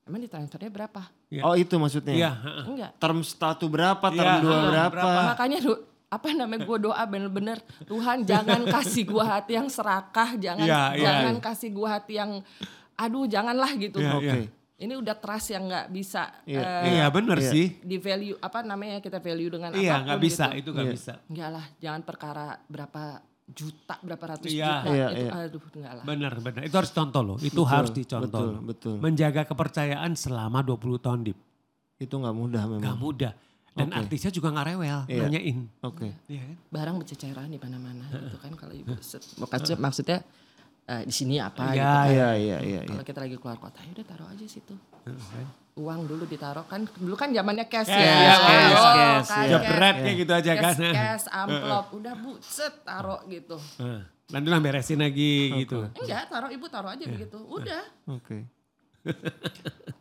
Emang 0.09 0.19
ditransfernya 0.19 0.67
berapa? 0.67 1.01
Iya. 1.29 1.41
Oh 1.45 1.53
itu 1.53 1.77
maksudnya. 1.77 2.13
Iya. 2.17 2.31
Enggak. 2.65 2.91
Term 2.97 3.21
satu 3.21 3.69
berapa, 3.69 4.01
term 4.09 4.25
Iya, 4.25 4.41
dua 4.41 4.51
ah, 4.51 4.63
berapa. 4.65 4.91
berapa. 4.97 5.21
Makanya 5.31 5.59
do- 5.61 5.81
apa 6.09 6.33
namanya 6.33 6.65
gue 6.65 6.77
doa 6.81 7.03
bener-bener 7.05 7.61
Tuhan 7.85 8.25
jangan 8.25 8.65
kasih 8.65 9.05
gue 9.05 9.21
hati 9.21 9.53
yang 9.53 9.69
serakah, 9.69 10.33
jangan 10.35 10.65
Iya, 10.65 10.81
iya. 10.97 11.05
jangan 11.05 11.35
kasih 11.37 11.69
gue 11.69 11.85
hati 11.87 12.13
yang 12.17 12.41
aduh 12.97 13.29
janganlah 13.29 13.69
gitu. 13.77 14.01
Iya, 14.01 14.17
Oke. 14.17 14.39
Ini 14.79 14.95
udah 14.95 15.11
trust 15.13 15.51
yang 15.51 15.67
nggak 15.67 15.91
bisa 15.91 16.33
Iya. 16.43 16.87
Iya 16.87 17.05
bener 17.07 17.37
Iya. 17.37 17.51
sih. 17.51 17.65
di 17.77 17.99
value 17.99 18.33
apa 18.35 18.63
namanya 18.63 18.97
kita 18.97 19.19
value 19.19 19.51
dengan 19.51 19.69
Iya 19.71 19.91
apa 19.91 19.99
pun 20.01 20.05
nggak 20.09 20.21
bisa, 20.23 20.45
gitu. 20.49 20.57
itu 20.57 20.69
nggak 20.71 20.87
Iya. 20.87 20.95
bisa. 20.97 21.13
Enggak 21.29 21.49
lah, 21.51 21.65
jangan 21.77 22.01
perkara 22.01 22.47
berapa 22.65 23.03
juta, 23.49 23.95
berapa 23.99 24.25
ratus 24.29 24.47
Iya. 24.47 24.65
juta 24.79 24.89
Iya, 24.89 25.07
itu 25.09 25.19
iya. 25.19 25.31
aduh 25.41 25.61
enggak 25.69 25.91
lah. 25.91 26.03
Benar, 26.03 26.33
benar. 26.39 26.61
Itu 26.61 26.75
harus 26.75 26.91
contoh 26.91 27.21
loh. 27.21 27.37
Itu 27.37 27.49
Betul, 27.59 27.65
harus 27.67 27.91
dicontoh. 27.91 28.27
Betul, 28.29 28.47
loh. 28.47 28.61
betul. 28.63 28.95
Menjaga 28.99 29.41
kepercayaan 29.43 30.11
selama 30.13 30.59
20 30.61 30.77
tahun 30.97 31.19
dip. 31.23 31.37
Itu 31.97 32.15
nggak 32.15 32.31
mudah 32.31 32.63
memang. 32.67 32.85
Gak 32.85 32.97
mudah. 32.97 33.33
Dan 33.69 33.87
Oke. 33.87 33.97
artisnya 33.97 34.29
juga 34.29 34.51
gak 34.51 34.67
rewel 34.67 34.99
Iya. 35.05 35.21
nanyain. 35.23 35.57
Oke. 35.81 36.07
Iya 36.25 36.41
kan? 36.43 36.55
Barang 36.69 36.95
berceceran 36.97 37.47
di 37.47 37.57
mana-mana 37.57 38.05
gitu 38.09 38.37
kan 38.37 38.51
kalau 38.53 38.73
ibu 38.73 38.91
set- 38.99 39.23
maksudnya, 39.37 39.77
maksudnya 39.77 40.17
eh, 40.89 41.03
di 41.05 41.13
sini 41.13 41.37
apa 41.37 41.61
Iya, 41.61 41.71
gitu 41.71 41.85
kan. 41.85 42.05
Iya, 42.07 42.29
iya, 42.35 42.57
iya. 42.59 42.79
iya. 42.81 42.89
Kalau 42.89 43.05
kita 43.05 43.19
lagi 43.21 43.35
keluar 43.35 43.57
kota, 43.57 43.79
ya 43.79 43.91
udah 43.91 44.05
taruh 44.07 44.27
aja 44.27 44.45
situ. 44.45 44.73
Heeh. 45.05 45.45
Uang 45.77 46.01
dulu 46.03 46.25
ditaruh 46.25 46.65
kan 46.65 46.83
dulu 46.91 47.15
kan 47.15 47.29
zamannya 47.29 47.65
cash, 47.65 47.87
Cash, 47.87 47.95
ya. 47.95 48.11
iya, 48.11 48.35
cash, 48.35 48.73
Oh, 48.75 48.91
cash, 48.91 49.29
iya. 49.31 49.47
Jebret 49.53 49.79
cash. 49.87 50.03
kayak 50.03 50.15
gitu 50.17 50.31
aja 50.33 50.51
kan. 50.51 50.73
Cash, 50.75 50.91
cash, 50.91 51.25
amplop, 51.39 51.85
udah 51.93 52.13
bu, 52.15 52.31
set 52.39 52.73
taruh 52.83 53.21
gitu. 53.25 53.55
Heeh. 53.77 54.01
Nanti 54.29 54.45
lah 54.45 54.59
beresin 54.59 54.99
lagi 54.99 55.33
gitu. 55.55 55.89
Enggak, 55.95 56.27
taruh 56.27 56.49
ibu 56.49 56.65
taruh 56.67 56.91
aja 56.91 57.01
begitu. 57.01 57.37
Udah. 57.41 57.81
Oke. 58.05 58.45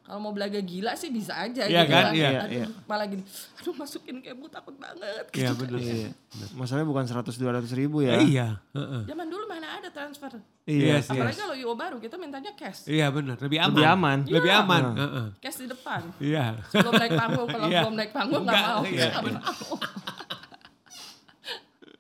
Kalau 0.01 0.25
mau 0.25 0.33
belaga 0.33 0.57
gila 0.59 0.97
sih 0.97 1.09
bisa 1.09 1.37
aja 1.37 1.63
Iya 1.63 1.85
gitu 1.85 1.93
kan? 1.93 2.03
kan. 2.03 2.13
Iya, 2.13 2.29
aduh, 2.41 2.49
iya. 2.51 2.67
malah 2.85 3.05
gini, 3.05 3.21
aduh 3.55 3.75
masukin 3.77 4.17
kayak 4.19 4.35
bu 4.35 4.49
takut 4.49 4.73
banget. 4.75 5.25
Iya 5.31 5.53
Gitu. 5.53 5.61
benar. 5.61 5.79
Iya. 5.79 6.11
Masalahnya 6.55 6.87
bukan 6.87 7.05
100-200 7.05 7.37
ribu 7.75 8.01
ya. 8.01 8.17
Iya. 8.19 8.57
heeh. 8.73 9.03
Zaman 9.05 9.27
dulu 9.27 9.45
mana 9.45 9.69
ada 9.75 9.89
transfer. 9.89 10.33
Iya. 10.65 10.97
Yes, 10.97 11.05
yes. 11.05 11.13
Apalagi 11.13 11.39
kalau 11.39 11.53
IO 11.55 11.73
baru 11.75 11.97
kita 11.99 12.17
mintanya 12.17 12.53
cash. 12.53 12.89
Iya 12.89 13.09
benar, 13.11 13.37
lebih 13.37 13.61
aman. 13.61 13.69
Lebih 13.71 13.85
aman. 13.87 14.19
Lebih 14.27 14.51
Iya. 14.51 14.59
aman. 14.59 14.83
Nah. 14.83 14.95
heeh. 14.97 15.27
Cash 15.39 15.59
di 15.61 15.67
depan. 15.67 16.01
Iya. 16.19 16.45
Sebelum 16.67 16.93
naik 16.95 17.13
panggung, 17.15 17.47
kalau 17.47 17.67
Iya. 17.67 17.81
belum 17.83 17.95
naik 17.95 18.13
panggung 18.15 18.43
Enggak, 18.43 18.65
mau. 18.67 18.81
iya. 18.89 19.09
Nggak 19.13 19.23
mau. 19.37 19.73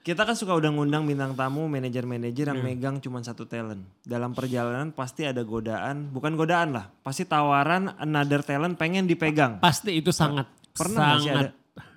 Kita 0.09 0.25
kan 0.25 0.33
suka 0.33 0.57
udah 0.57 0.73
ngundang 0.73 1.05
bintang 1.05 1.37
tamu, 1.37 1.69
manajer-manajer 1.69 2.49
Hmm. 2.49 2.53
yang 2.55 2.65
megang 2.65 2.97
cuma 2.97 3.21
satu 3.21 3.45
talent. 3.45 3.85
Dalam 4.01 4.33
perjalanan 4.33 4.89
pasti 4.89 5.23
ada 5.23 5.45
godaan, 5.45 6.09
bukan 6.09 6.33
godaan 6.33 6.73
lah, 6.73 6.89
pasti 7.05 7.23
tawaran 7.23 7.93
another 8.01 8.41
talent 8.41 8.73
pengen 8.75 9.05
dipegang. 9.05 9.61
Pasti 9.61 9.93
itu 9.93 10.09
sangat 10.09 10.49
Pernah 10.73 10.97
nggak 11.13 11.21
sangat 11.21 11.45
ada? 11.45 11.53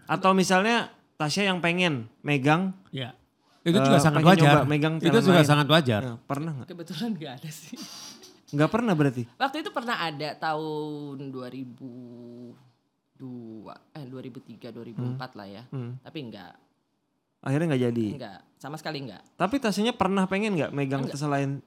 Atau 0.09 0.35
misalnya 0.35 0.91
Tasya 1.15 1.47
yang 1.47 1.61
pengen 1.61 2.11
megang, 2.19 2.75
Ya. 2.91 3.15
Itu 3.61 3.77
juga 3.77 3.95
Eh, 3.95 4.01
sangat 4.01 4.25
wajar. 4.25 4.43
nyoba 4.57 4.65
megang 4.65 4.97
itu 4.97 5.07
juga 5.13 5.37
lain. 5.37 5.47
sangat 5.47 5.67
wajar. 5.69 6.01
ya, 6.03 6.13
pernah 6.19 6.51
nggak? 6.51 6.67
Kebetulan 6.67 7.09
nggak 7.13 7.33
ada 7.37 7.47
sih. 7.47 7.77
Nggak 8.51 8.67
pernah 8.67 8.91
berarti? 8.91 9.23
Waktu 9.31 9.57
itu 9.61 9.71
pernah 9.71 9.95
ada 9.95 10.29
tahun 10.35 11.31
2002, 11.31 12.57
eh 13.93 14.03
2003, 14.03 14.67
2004 14.69 15.31
lah 15.31 15.47
ya. 15.47 15.63
Hmm. 15.69 15.95
Tapi 16.01 16.19
enggak, 16.19 16.57
Akhirnya 17.41 17.73
nggak 17.73 17.83
jadi. 17.91 18.07
enggak. 18.17 18.39
Sama 18.61 18.75
sekali 18.77 18.97
enggak. 19.01 19.21
Tapi 19.35 19.55
Tasyanya 19.57 19.93
pernah 19.97 20.23
pengen 20.29 20.53
nggak 20.55 20.71
megang 20.71 21.03
selain 21.17 21.59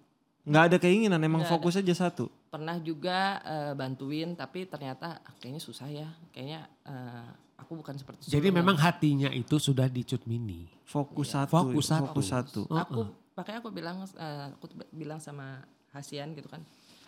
nggak 0.44 0.64
ada 0.70 0.76
keinginan, 0.78 1.18
emang 1.18 1.42
Nggak 1.42 1.52
fokus 1.56 1.74
aja 1.80 1.94
satu. 1.94 2.30
Pernah 2.52 2.78
juga 2.78 3.42
eh, 3.42 3.72
bantuin, 3.74 4.36
tapi 4.38 4.64
ternyata 4.70 5.18
ah, 5.20 5.34
kayaknya 5.42 5.62
susah 5.62 5.88
ya. 5.90 6.08
Kayaknya 6.30 6.68
eh, 6.86 7.28
aku 7.58 7.80
bukan 7.80 7.98
seperti 7.98 8.30
Jadi 8.30 8.48
memang 8.54 8.78
hatinya 8.78 9.32
itu 9.34 9.58
sudah 9.58 9.90
di 9.90 10.06
cut 10.06 10.22
mini. 10.30 10.70
Fokus 10.86 11.32
Iya. 11.34 11.44
satu. 11.44 11.50
Fokus 11.50 11.84
satu. 11.90 12.04
Fokus 12.06 12.26
satu. 12.30 12.60
aku 12.70 13.24
makanya 13.34 13.58
aku 13.60 13.70
bilang 13.74 13.96
eh, 14.06 14.46
aku 14.54 14.66
bilang 14.94 15.18
sama 15.18 15.58
Hasian 15.90 16.34
gitu 16.34 16.46
kan 16.46 16.62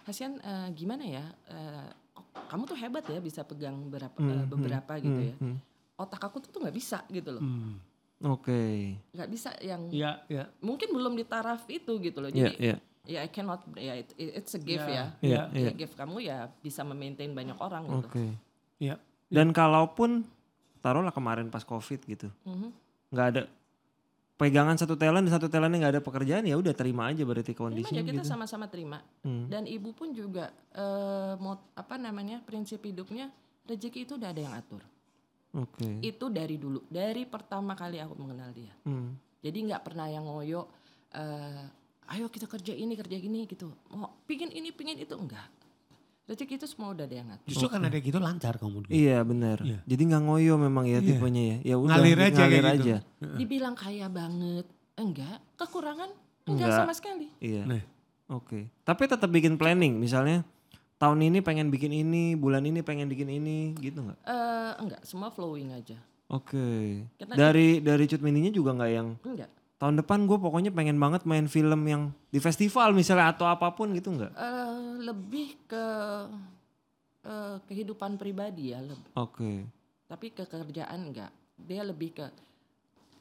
Hasian 0.06 0.38
eh, 0.42 0.68
gimana 0.74 1.06
ya 1.06 1.24
eh, 1.50 1.86
kok 2.10 2.26
kamu 2.50 2.62
tuh 2.66 2.78
hebat 2.78 3.04
ya 3.06 3.18
bisa 3.22 3.46
pegang 3.46 3.86
berapa 3.86 4.14
eh, 4.18 4.26
Hmm, 4.26 4.50
beberapa 4.50 4.92
hmm, 4.98 5.02
gitu 5.06 5.20
hmm, 5.22 5.30
ya 5.30 5.34
hmm. 5.38 5.56
otak 5.98 6.22
aku 6.26 6.42
tuh 6.42 6.50
tuh 6.50 6.60
nggak 6.66 6.76
bisa 6.76 7.02
gitu 7.10 7.30
loh 7.30 7.42
Hmm. 7.42 7.78
Oke. 8.18 8.96
nggak 9.12 9.28
bisa 9.28 9.52
yang 9.60 9.92
Iya, 9.92 10.24
iya. 10.26 10.44
mungkin 10.58 10.88
belum 10.88 11.14
di 11.14 11.22
taraf 11.22 11.68
itu 11.68 12.00
gitu 12.00 12.18
loh 12.18 12.28
Iya, 12.28 12.48
jadi 12.48 12.56
iya. 12.56 12.76
ya 13.04 13.18
I 13.20 13.28
cannot 13.28 13.60
ya 13.74 13.92
it- 13.94 14.16
it's 14.16 14.50
a 14.50 14.58
gift 14.58 14.84
Ya, 14.84 15.12
ya 15.20 15.42
Iya, 15.52 15.68
Ya, 15.68 15.70
gift 15.70 15.94
kamu 15.94 16.20
ya 16.20 16.48
bisa 16.58 16.80
memaintain 16.82 17.30
banyak 17.30 17.56
orang 17.56 17.84
gitu 17.86 18.08
Oke. 18.08 18.26
Iya. 18.78 18.96
Dan 19.26 19.50
kalaupun 19.50 20.24
taruhlah 20.78 21.10
kemarin 21.10 21.46
pas 21.46 21.60
covid 21.60 21.98
gitu, 22.00 22.30
Mhm. 22.42 22.68
nggak 23.10 23.26
ada 23.28 23.42
pegangan 24.36 24.76
satu 24.76 24.94
talent, 24.94 25.26
satu 25.26 25.48
talentnya 25.48 25.80
nggak 25.82 25.94
ada 25.96 26.02
pekerjaan 26.02 26.44
ya 26.44 26.54
udah 26.54 26.72
terima 26.72 27.08
aja 27.08 27.20
berarti 27.20 27.50
Terima 27.50 27.60
kondisinya 27.66 28.00
aja 28.00 28.10
kita 28.12 28.20
gitu. 28.20 28.28
sama-sama 28.28 28.66
terima 28.66 29.00
Hmm. 29.20 29.48
dan 29.48 29.64
ibu 29.64 29.90
pun 29.90 30.12
juga 30.12 30.52
eh, 30.70 31.34
mau 31.36 31.56
apa 31.72 31.96
namanya 31.96 32.38
prinsip 32.40 32.80
hidupnya 32.80 33.32
rezeki 33.64 34.04
itu 34.04 34.14
udah 34.14 34.28
ada 34.28 34.38
yang 34.38 34.54
atur 34.54 34.84
Oke. 35.56 35.88
itu 36.00 36.24
dari 36.28 36.56
dulu 36.56 36.84
dari 36.86 37.24
pertama 37.24 37.72
kali 37.72 37.96
aku 37.96 38.14
mengenal 38.14 38.50
dia 38.50 38.72
Hmm. 38.82 39.16
jadi 39.38 39.56
nggak 39.64 39.82
pernah 39.82 40.06
yang 40.06 40.24
ngoyo 40.24 40.68
eh, 41.10 41.64
ayo 42.08 42.28
kita 42.28 42.44
kerja 42.44 42.70
ini 42.70 42.92
kerja 42.92 43.16
gini 43.16 43.44
gitu 43.44 43.66
mau 43.90 44.20
pingin 44.22 44.48
ini 44.48 44.68
pingin 44.68 44.96
itu 44.96 45.12
enggak 45.12 45.48
rezeki 46.24 46.54
itu 46.56 46.66
semua 46.66 46.90
udah 46.90 47.02
ada 47.02 47.14
yang 47.14 47.28
ngatur 47.28 47.46
Justru 47.46 47.66
karena 47.68 47.86
ada 47.86 47.98
gitu 48.00 48.18
lancar 48.18 48.54
kamu. 48.56 48.76
dulu. 48.82 48.90
Iya 48.90 49.22
benar. 49.22 49.62
Iya. 49.62 49.78
Jadi 49.86 50.02
nggak 50.04 50.22
ngoyo 50.24 50.54
memang 50.56 50.84
ya 50.84 50.98
Iya. 50.98 51.06
tipenya 51.08 51.42
ya. 51.44 51.56
Ya 51.62 51.74
udah 51.78 51.90
Ngalir 51.94 52.18
aja 52.18 52.34
ngalir 52.36 52.50
kayak 52.58 52.74
gitu. 52.74 52.82
aja. 52.82 52.96
dibilang 53.38 53.74
kaya 53.74 54.06
banget 54.10 54.66
enggak 54.96 55.38
kekurangan 55.54 56.10
enggak, 56.44 56.66
Enggak. 56.66 56.78
sama 56.80 56.92
sekali 56.92 57.30
Iya. 57.38 57.62
Nah. 57.64 57.82
Oke. 58.28 58.74
Tapi 58.82 59.02
tetap 59.06 59.30
bikin 59.30 59.54
planning 59.54 59.94
misalnya 59.96 60.42
tahun 60.96 61.20
ini 61.22 61.38
pengen 61.40 61.68
bikin 61.68 61.92
ini, 61.92 62.32
bulan 62.32 62.62
ini 62.62 62.80
pengen 62.80 63.06
bikin 63.06 63.28
ini 63.28 63.76
gitu 63.76 64.00
nggak? 64.00 64.18
Eh, 64.22 64.72
enggak 64.78 65.02
semua 65.02 65.28
flowing 65.28 65.72
aja 65.72 65.96
Oke. 66.26 67.06
Karena- 67.16 67.36
Dari 67.38 67.78
dari 67.78 68.04
cut 68.04 68.18
mininya 68.18 68.50
juga 68.50 68.72
nggak 68.72 68.90
yang 68.90 69.14
enggak 69.22 69.46
tahun 69.76 70.00
depan 70.00 70.24
gue 70.24 70.34
pokoknya 70.36 70.72
pengen 70.72 70.96
banget 70.96 71.22
main 71.22 71.44
film 71.46 71.84
yang 71.84 72.02
di 72.26 72.40
festival 72.40 72.90
misalnya 72.90 73.30
atau 73.30 73.44
apa 73.44 73.68
pun 73.70 73.92
gitu 73.92 74.08
nggak? 74.10 74.32
Eh, 74.32 74.76
lebih 75.02 75.54
ke 75.66 75.84
eh, 77.22 77.56
kehidupan 77.62 78.16
pribadi 78.16 78.72
ya 78.72 78.80
lebih. 78.80 79.12
Oke. 79.14 79.66
tapi 80.06 80.30
ke 80.30 80.44
kerjaan 80.44 81.10
enggak 81.10 81.28
dia 81.56 81.82
lebih 81.82 82.14
ke 82.14 82.24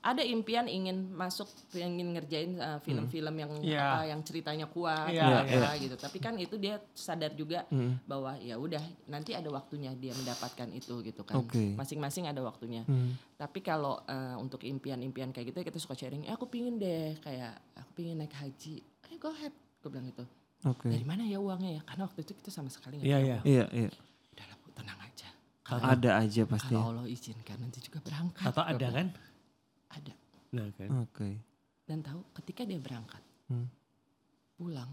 ada 0.05 0.21
impian 0.21 0.69
ingin 0.69 1.09
masuk 1.09 1.49
ingin 1.73 2.13
ngerjain 2.13 2.53
uh, 2.55 2.77
film-film 2.79 3.33
yang 3.33 3.51
Iya. 3.57 3.81
apa 3.81 4.01
yang 4.05 4.21
ceritanya 4.21 4.65
kuat 4.67 5.09
Iya, 5.09 5.41
apa 5.41 5.73
gitu 5.75 5.95
tapi 5.95 6.17
kan 6.19 6.37
itu 6.37 6.55
dia 6.55 6.77
sadar 6.93 7.33
juga 7.33 7.65
Hmm. 7.67 7.97
bahwa 8.05 8.37
ya 8.37 8.53
udah 8.55 8.79
nanti 9.07 9.33
ada 9.33 9.49
waktunya 9.49 9.89
dia 9.93 10.13
mendapatkan 10.13 10.69
itu 10.69 11.01
gitu 11.01 11.21
kan 11.21 11.41
Oke. 11.41 11.73
masing-masing 11.73 12.25
ada 12.25 12.37
waktunya 12.39 12.85
Hmm. 12.85 13.17
tapi 13.33 13.59
kalau 13.59 13.97
uh, 13.99 14.37
untuk 14.37 14.61
impian-impian 14.61 15.29
kayak 15.29 15.49
gitu 15.49 15.65
kita 15.65 15.77
suka 15.77 15.97
sharing 15.97 16.21
eh, 16.21 16.31
aku 16.31 16.45
pingin 16.45 16.77
deh 16.77 17.17
kayak 17.19 17.57
aku 17.73 17.91
pingin 17.95 18.15
naik 18.15 18.31
haji 18.31 18.85
ayo 19.03 19.17
go 19.17 19.29
ahead 19.31 19.51
gue 19.81 19.89
bilang 19.89 20.05
gitu 20.05 20.21
Oke. 20.63 20.85
dari 20.85 21.01
mana 21.01 21.25
ya 21.25 21.37
uangnya 21.37 21.71
ya 21.71 21.81
karena 21.83 22.05
waktu 22.05 22.21
itu 22.21 22.33
kita 22.35 22.49
sama 22.49 22.69
sekali 22.69 22.97
nggak 22.97 23.05
Iya, 23.05 23.17
tahu. 23.17 23.25
iya. 23.25 23.37
Iya 23.43 23.65
iya. 23.71 23.89
udah 24.31 24.45
lah 24.45 24.57
bu 24.59 24.69
tenang 24.71 24.99
aja 24.99 25.27
Ada 25.65 26.11
aja 26.21 26.41
pasti. 26.45 26.69
kalau 26.69 26.93
Allah 26.93 27.05
izinkan 27.07 27.57
nanti 27.59 27.81
juga 27.81 27.97
berangkat 27.99 28.45
Atau 28.45 28.61
ada 28.63 28.87
kan? 28.87 29.09
Ada 29.95 30.13
Nah. 30.51 30.71
Oke. 31.01 31.39
dan 31.85 31.99
tahu 31.99 32.19
ketika 32.33 32.63
dia 32.63 32.77
berangkat 32.77 33.21
Hmm. 33.45 33.67
pulang 34.53 34.89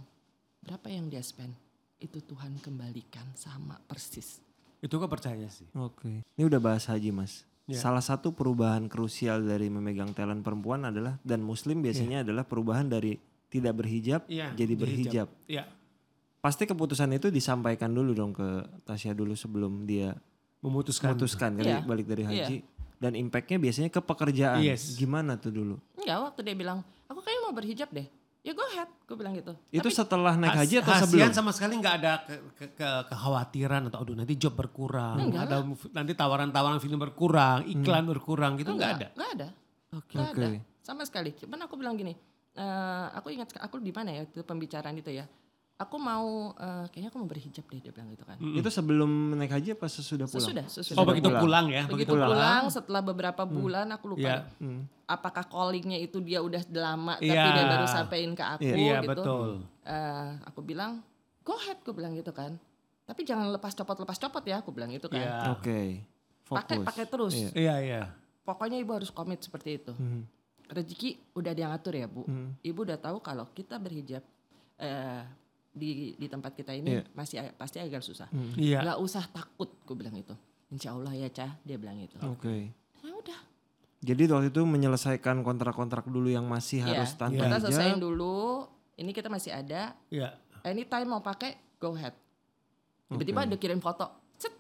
berapa 0.60 0.86
yang 0.86 1.06
dia 1.06 1.20
spend 1.20 1.54
itu 1.98 2.18
Tuhan 2.20 2.58
kembalikan 2.58 3.24
sama 3.32 3.78
persis 3.80 4.42
Itu 4.78 4.98
gue 4.98 5.06
percaya 5.06 5.46
sih. 5.46 5.70
Oke. 5.72 6.26
Ini 6.26 6.42
udah 6.42 6.58
bahas 6.58 6.84
haji 6.84 7.10
mas. 7.10 7.46
Ya. 7.64 7.78
Salah 7.78 8.02
satu 8.02 8.34
perubahan 8.34 8.90
krusial 8.90 9.38
dari 9.40 9.70
memegang 9.70 10.10
talent 10.10 10.42
perempuan 10.42 10.82
adalah 10.84 11.22
dan 11.22 11.38
muslim 11.38 11.78
biasanya 11.78 12.26
adalah 12.26 12.42
perubahan 12.42 12.90
dari 12.90 13.14
tidak 13.46 13.78
berhijab 13.78 14.26
Iya. 14.26 14.50
jadi 14.52 14.74
berhijab. 14.74 15.28
Iya. 15.46 15.70
Pasti 16.40 16.66
keputusan 16.66 17.14
itu 17.14 17.30
disampaikan 17.30 17.88
dulu 17.88 18.10
dong 18.10 18.34
ke 18.34 18.48
Tasya 18.82 19.14
dulu 19.14 19.32
sebelum 19.32 19.86
dia 19.86 20.18
Memutuskan. 20.58 21.14
memutuskan 21.14 21.54
kali 21.54 21.70
Iya. 21.70 21.86
balik 21.86 22.06
dari 22.06 22.22
Iya. 22.22 22.30
haji. 22.42 22.56
Dan 23.02 23.18
impactnya 23.18 23.58
biasanya 23.58 23.90
ke 23.90 23.98
pekerjaan. 23.98 24.62
Yes. 24.62 24.94
Gimana 24.94 25.34
tuh 25.34 25.50
dulu? 25.50 25.74
enggak 25.96 26.18
waktu 26.22 26.40
dia 26.42 26.54
bilang 26.54 26.78
aku 27.04 27.18
kayaknya 27.18 27.42
mau 27.42 27.52
berhijab 27.52 27.90
deh 27.90 28.06
ya 28.40 28.52
go 28.52 28.62
ahead 28.64 28.90
gue 29.04 29.14
bilang 29.14 29.34
gitu 29.34 29.54
Itu 29.68 29.86
Tapi 29.86 29.94
setelah 29.94 30.34
naik 30.34 30.54
haji 30.56 30.74
atau 30.76 30.92
Hasian 30.92 31.06
sebelum? 31.06 31.30
sama 31.32 31.50
sekali 31.50 31.78
nggak 31.78 31.94
ada 31.96 32.12
ke, 32.20 32.34
ke- 32.56 32.72
ke- 32.74 33.02
kekhawatiran 33.08 33.86
atau 33.86 33.98
aduh 34.00 34.14
nanti 34.14 34.34
job 34.34 34.50
berkurang, 34.52 35.14
Enggak 35.20 35.46
ada 35.46 35.62
nanti 35.92 36.12
tawaran-tawaran 36.12 36.78
film 36.78 36.98
berkurang, 36.98 37.62
iklan 37.64 38.02
berkurang 38.04 38.54
gitu 38.56 38.72
nggak 38.72 38.90
ada. 38.92 39.06
nggak 39.12 39.30
ada 39.32 39.48
Oke. 39.92 40.14
nggak 40.16 40.30
Oke. 40.32 40.42
ada 40.42 40.58
sama 40.80 41.02
sekali 41.02 41.30
cuman 41.32 41.58
aku 41.62 41.74
bilang 41.76 41.94
gini 41.94 42.18
eh, 42.52 43.06
aku 43.14 43.30
ingat 43.30 43.54
aku 43.56 43.78
di 43.78 43.90
mana 43.90 44.10
ya 44.12 44.22
itu 44.24 44.42
pembicaraan 44.42 44.94
itu 44.94 45.10
ya. 45.12 45.22
Aku 45.76 45.96
mau 45.98 46.54
eh, 46.54 46.84
kayaknya 46.88 47.08
aku 47.10 47.18
mau 47.18 47.26
berhijab 47.26 47.64
deh 47.66 47.80
dia 47.80 47.90
bilang 47.90 48.06
gitu 48.10 48.22
kan. 48.22 48.36
Itu 48.38 48.70
sebelum 48.70 49.10
naik 49.34 49.50
haji 49.50 49.74
apa 49.74 49.86
sesudah 49.86 50.30
pulang? 50.30 50.46
Sesudah, 50.46 50.66
sesudah. 50.68 50.98
Oh 50.98 51.04
begitu 51.04 51.26
pulang. 51.26 51.42
pulang 51.42 51.66
ya. 51.68 51.82
Begitu 51.90 52.12
pulang. 52.12 52.30
pulang, 52.30 52.62
setelah 52.70 53.02
beberapa 53.02 53.42
bulan 53.42 53.86
aku 53.90 54.14
lupa 54.14 54.22
Iya. 54.22 54.36
Hmm. 54.58 54.86
apakah 55.02 55.44
callingnya 55.44 55.98
itu 55.98 56.22
dia 56.22 56.40
udah 56.40 56.62
lama 56.72 57.20
tapi 57.20 57.28
Iya. 57.28 57.44
dia 57.44 57.64
baru 57.68 57.84
sampein 57.84 58.32
ke 58.32 58.44
aku 58.46 58.64
Iya 58.64 58.96
gitu. 59.02 59.10
betul. 59.12 59.48
Eh, 59.84 60.30
aku 60.46 60.60
bilang 60.62 61.02
go 61.42 61.52
ahead, 61.52 61.76
aku 61.76 61.92
bilang 61.92 62.14
gitu 62.14 62.30
kan. 62.30 62.56
Tapi 63.02 63.26
jangan 63.26 63.50
lepas 63.50 63.74
copot 63.74 63.98
lepas 63.98 64.16
copot 64.16 64.40
ya, 64.40 64.62
aku 64.62 64.70
bilang 64.70 64.88
gitu 64.88 65.10
kan. 65.10 65.20
Iya. 65.20 65.52
Oke. 65.52 65.80
Pakai 66.46 66.76
Fokus. 66.78 66.86
pakai 66.86 67.04
terus. 67.06 67.34
Iya. 67.34 67.50
Iya 67.52 67.74
iya. 67.80 68.02
Pokoknya 68.42 68.78
ibu 68.78 68.94
harus 68.94 69.10
komit 69.10 69.42
seperti 69.42 69.82
itu. 69.82 69.92
Hmm. 69.92 70.24
Rezeki 70.64 71.34
udah 71.34 71.52
dia 71.52 71.66
ngatur 71.66 71.92
ya 71.92 72.06
bu. 72.06 72.22
Hmm. 72.24 72.54
Ibu 72.60 72.86
udah 72.86 72.96
tahu 72.96 73.18
kalau 73.18 73.50
kita 73.50 73.76
berhijab 73.76 74.22
eh, 74.78 75.22
di 75.72 75.90
di 76.14 76.26
tempat 76.26 76.52
kita 76.52 76.70
ini 76.70 76.88
Iya. 76.92 77.02
masih 77.12 77.36
ag- 77.40 77.56
pasti 77.56 77.76
agak 77.76 78.00
susah. 78.00 78.28
Hmm. 78.28 78.52
Iya. 78.54 78.80
Nggak 78.82 78.98
usah 79.00 79.24
takut, 79.26 79.72
aku 79.78 79.92
bilang 79.92 80.12
itu. 80.14 80.36
Insya 80.68 80.92
Allah 80.92 81.12
ya 81.12 81.28
cah, 81.28 81.56
dia 81.60 81.76
bilang 81.76 81.96
itu. 81.96 82.16
Oke. 82.22 82.72
Ya 82.98 83.10
udah. 83.10 83.40
Jadi 84.02 84.22
waktu 84.26 84.48
itu 84.48 84.62
menyelesaikan 84.62 85.40
kontrak-kontrak 85.40 86.04
dulu 86.04 86.28
yang 86.28 86.44
masih 86.44 86.80
Iya. 86.80 87.00
harus 87.00 87.12
tanpa 87.14 87.40
Kita 87.40 87.48
hijab. 87.50 87.62
selesaiin 87.62 87.98
dulu. 87.98 88.68
Ini 88.94 89.10
kita 89.10 89.28
masih 89.28 89.50
ada. 89.50 89.96
Iya. 90.08 90.36
Anytime 90.62 91.08
mau 91.08 91.20
pakai, 91.20 91.56
go 91.76 91.92
ahead. 91.92 92.12
Tiba-tiba 93.08 93.40
Oke. 93.40 93.46
ada 93.46 93.56
kirim 93.58 93.80
foto. 93.80 94.06
Cet. 94.36 94.52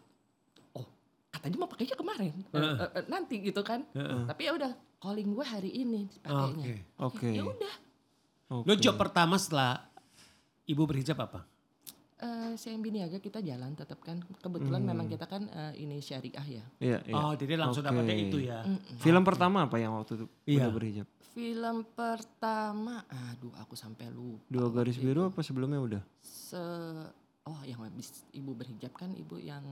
Oh, 0.72 0.84
katanya 1.28 1.56
mau 1.58 1.68
pakainya 1.68 1.94
kemarin. 1.94 2.32
Eh, 2.46 2.58
eh, 2.58 2.90
eh, 2.94 3.04
nanti 3.06 3.40
gitu 3.40 3.60
kan. 3.60 3.84
Heeh. 3.90 4.24
Tapi 4.26 4.40
ya 4.42 4.52
udah, 4.52 4.72
calling 4.98 5.28
gue 5.30 5.42
hari 5.42 5.70
ini 5.74 6.08
pakainya. 6.18 6.64
Oke. 6.64 6.74
Oke. 6.98 7.28
Ya 7.30 7.44
udah. 7.44 7.74
Oke. 8.52 8.64
Lo 8.64 8.74
job 8.74 8.94
pertama 8.94 9.36
setelah 9.36 9.88
ibu 10.64 10.82
berhijab 10.82 11.18
apa? 11.18 11.42
Eh 12.16 12.54
CMB 12.54 12.86
Niaga 12.88 13.18
kita 13.18 13.40
jalan 13.40 13.74
tetap 13.74 13.98
kan. 13.98 14.22
Kebetulan 14.36 14.78
memang 14.80 15.06
kita 15.06 15.26
kan 15.26 15.42
eh, 15.44 15.74
ini 15.76 15.98
syariah 15.98 16.46
ya. 16.52 16.64
Iya, 16.78 16.98
iya. 17.02 17.14
Oh 17.16 17.34
jadi 17.34 17.54
langsung 17.56 17.82
Oke. 17.82 17.90
dapatnya 17.90 18.14
itu 18.16 18.38
ya. 18.40 18.62
Film 18.96 19.22
pertama 19.22 19.66
apa 19.66 19.76
yang 19.76 19.92
waktu 19.92 20.16
itu 20.16 20.26
Iya. 20.46 20.58
udah 20.60 20.70
berhijab? 20.70 21.06
Film 21.32 21.76
pertama, 21.88 23.02
aduh 23.08 23.56
aku 23.56 23.72
sampai 23.72 24.06
lupa. 24.08 24.44
Dua 24.46 24.68
garis 24.68 24.94
biru 24.96 25.24
itu. 25.24 25.28
apa 25.28 25.40
sebelumnya 25.40 25.80
udah? 25.80 26.02
Se 26.20 26.60
Oh, 27.42 27.58
yang 27.64 27.82
habis 27.82 28.22
ibu 28.30 28.54
berhijab 28.54 28.94
kan 28.94 29.10
ibu 29.12 29.34
yang 29.34 29.66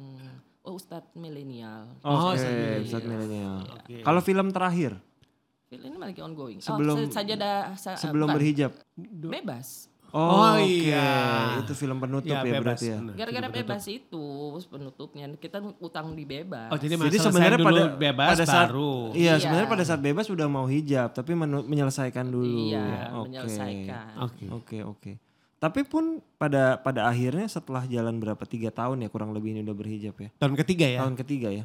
oh 0.60 0.74
Ustadz 0.74 1.14
milenial. 1.14 1.86
Oh, 2.02 2.34
Oke, 2.34 2.42
sambil- 2.42 2.82
Ustadz 2.82 3.06
milenial. 3.06 3.62
Oke. 3.72 4.02
Kalau 4.02 4.20
film 4.20 4.50
terakhir 4.50 4.98
Film 5.68 5.86
ini 5.86 5.98
lagi 6.02 6.18
ongoing. 6.18 6.58
Sebelum- 6.58 6.98
oh, 6.98 7.06
se- 7.06 7.14
sajadah 7.14 7.78
sa- 7.78 7.94
sebelum 7.94 8.26
bukan. 8.26 8.36
berhijab. 8.36 8.74
bebas. 8.98 9.86
Oh, 10.10 10.18
Oh, 10.20 10.54
oke. 10.56 10.66
iya. 10.66 11.10
Itu 11.58 11.72
film 11.72 11.96
penutup 11.96 12.28
Iya, 12.28 12.40
ya 12.40 12.46
bebas, 12.46 12.62
berarti 12.62 12.86
ya. 12.86 12.98
Gara-gara 13.14 13.48
bebas 13.48 13.84
itu 13.86 14.24
penutupnya 14.66 15.26
kita 15.34 15.58
utang 15.78 16.12
di 16.12 16.24
bebas. 16.24 16.68
Oh 16.68 16.76
jadi, 16.76 16.94
Jadi 16.94 17.16
sebenarnya 17.16 17.56
dulu 17.56 17.68
pada 17.68 17.82
bebas 17.92 18.28
pada 18.32 18.44
saat 18.44 18.68
baru. 18.68 18.94
iya, 19.12 19.34
Iya. 19.34 19.34
sebenarnya 19.38 19.68
pada 19.68 19.84
saat 19.84 20.00
bebas 20.00 20.24
sudah 20.24 20.46
mau 20.46 20.66
hijab 20.66 21.10
tapi 21.10 21.32
menu- 21.32 21.62
menyelesaikan 21.62 22.26
dulu. 22.26 22.68
Iya, 22.68 22.84
Oke. 23.12 23.24
menyelesaikan. 23.28 24.12
Oke. 24.20 24.44
Oke, 24.50 24.78
oke. 24.82 25.12
Tapi 25.56 25.84
pun 25.84 26.04
pada 26.34 26.76
pada 26.76 27.04
akhirnya 27.04 27.44
setelah 27.44 27.84
jalan 27.84 28.16
berapa 28.16 28.40
tiga 28.42 28.70
tahun 28.70 29.00
ya 29.00 29.08
kurang 29.08 29.30
lebih 29.30 29.52
ini 29.52 29.60
udah 29.60 29.76
berhijab 29.76 30.16
ya. 30.16 30.28
Tahun 30.34 30.56
ketiga 30.56 30.86
ya. 30.86 30.98
Tahun 31.00 31.16
ketiga 31.16 31.48
ya. 31.52 31.64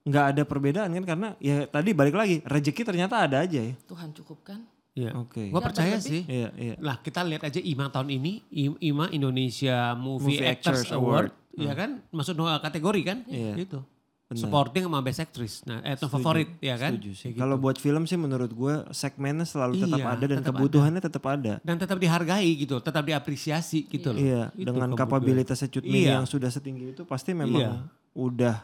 Nggak 0.00 0.24
ada 0.30 0.42
perbedaan 0.44 0.90
kan 0.90 1.04
karena 1.06 1.28
ya 1.36 1.64
tadi 1.64 1.92
balik 1.92 2.14
lagi 2.14 2.40
rezeki 2.42 2.84
ternyata 2.84 3.20
ada 3.20 3.40
aja 3.40 3.60
ya. 3.60 3.72
Tuhan 3.84 4.12
cukupkan. 4.12 4.60
Iya. 4.92 5.10
Oke. 5.16 5.48
Gue 5.48 5.56
Ya, 5.56 5.64
percaya 5.64 5.94
berlebih. 5.94 6.10
sih. 6.10 6.22
Iya, 6.26 6.48
iya. 6.54 6.74
Lah 6.76 6.98
kita 6.98 7.22
lihat 7.22 7.42
aja 7.42 7.58
IMA 7.58 7.86
tahun 7.88 8.08
ini, 8.10 8.32
IMA 8.80 9.06
Indonesia 9.10 9.94
Movie, 9.94 10.36
Movie 10.36 10.44
Actors, 10.44 10.82
Actors 10.82 10.90
Award, 10.92 11.30
Award. 11.30 11.30
ya 11.56 11.72
kan, 11.72 11.90
masuk 12.10 12.34
dua 12.36 12.58
kategori 12.58 13.00
kan, 13.02 13.18
Iya. 13.24 13.54
gitu. 13.56 13.80
Benar. 14.26 14.46
Supporting 14.46 14.86
sama 14.86 15.02
Best 15.02 15.18
Actress, 15.18 15.54
nah 15.64 15.82
itu 15.82 16.06
favorit 16.06 16.54
ya 16.60 16.78
kan. 16.78 16.94
Setuju 16.94 17.10
sih. 17.12 17.22
Kayak 17.24 17.34
gitu. 17.34 17.42
Kalau 17.42 17.56
buat 17.58 17.76
film 17.76 18.06
sih 18.06 18.14
menurut 18.14 18.46
gue 18.48 18.74
segmennya 18.92 19.42
selalu 19.42 19.82
tetap 19.82 19.98
Iya, 19.98 20.06
ada 20.08 20.24
dan 20.24 20.38
tetap 20.38 20.54
kebutuhannya 20.54 21.00
tetap 21.02 21.24
ada. 21.26 21.52
Dan 21.60 21.76
tetap 21.76 21.98
dihargai 21.98 22.50
gitu, 22.54 22.78
tetap 22.78 23.02
diapresiasi 23.02 23.90
gitu 23.90 24.14
loh. 24.14 24.22
Iya, 24.22 24.42
Itu 24.54 24.70
dengan 24.70 24.94
kapabilitasnya 24.94 25.66
Cut 25.68 25.82
Mini 25.82 26.06
Iya. 26.06 26.22
yang 26.22 26.26
sudah 26.26 26.46
setinggi 26.46 26.94
itu 26.94 27.02
pasti 27.02 27.34
memang 27.34 27.58
Iya. 27.58 27.70
udah 28.12 28.56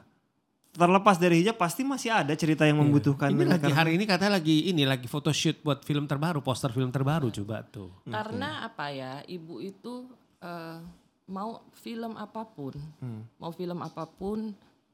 terlepas 0.76 1.16
dari 1.16 1.40
hijab 1.40 1.56
pasti 1.56 1.82
masih 1.82 2.12
ada 2.14 2.32
cerita 2.32 2.62
yang 2.62 2.78
membutuhkan 2.78 3.28
Ini 3.28 3.44
lagi 3.46 3.64
karena- 3.64 3.76
hari 3.78 3.90
ini 3.92 4.04
katanya 4.04 4.32
lagi 4.34 4.56
ini 4.66 4.84
lagi 4.84 5.04
photoshoot 5.04 5.60
buat 5.60 5.80
film 5.80 6.04
terbaru, 6.04 6.38
poster 6.40 6.68
film 6.68 6.88
terbaru 6.88 7.32
coba 7.32 7.64
tuh. 7.64 7.90
Karena 8.04 8.62
apa 8.62 8.88
ya, 8.88 9.24
ibu 9.24 9.58
itu 9.58 10.04
eh, 10.38 10.78
mau 11.26 11.50
film 11.74 12.12
apa 12.14 12.44
pun, 12.44 12.76
Hmm. 12.98 13.24
mau 13.36 13.50
film 13.50 13.80
apa 13.80 14.04
pun 14.04 14.52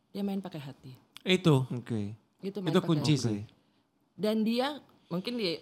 dia 0.08 0.22
main 0.22 0.38
pakai 0.38 0.62
hati. 0.62 0.92
Itu, 1.20 1.66
Oke. 1.68 2.14
Itu 2.40 2.58
main 2.58 2.70
itu 2.70 2.78
pakai 2.78 2.88
kunci 2.88 3.14
hati. 3.14 3.24
sih. 3.28 3.40
Dan 4.12 4.40
dia 4.40 4.78
mungkin 5.06 5.34
di 5.34 5.58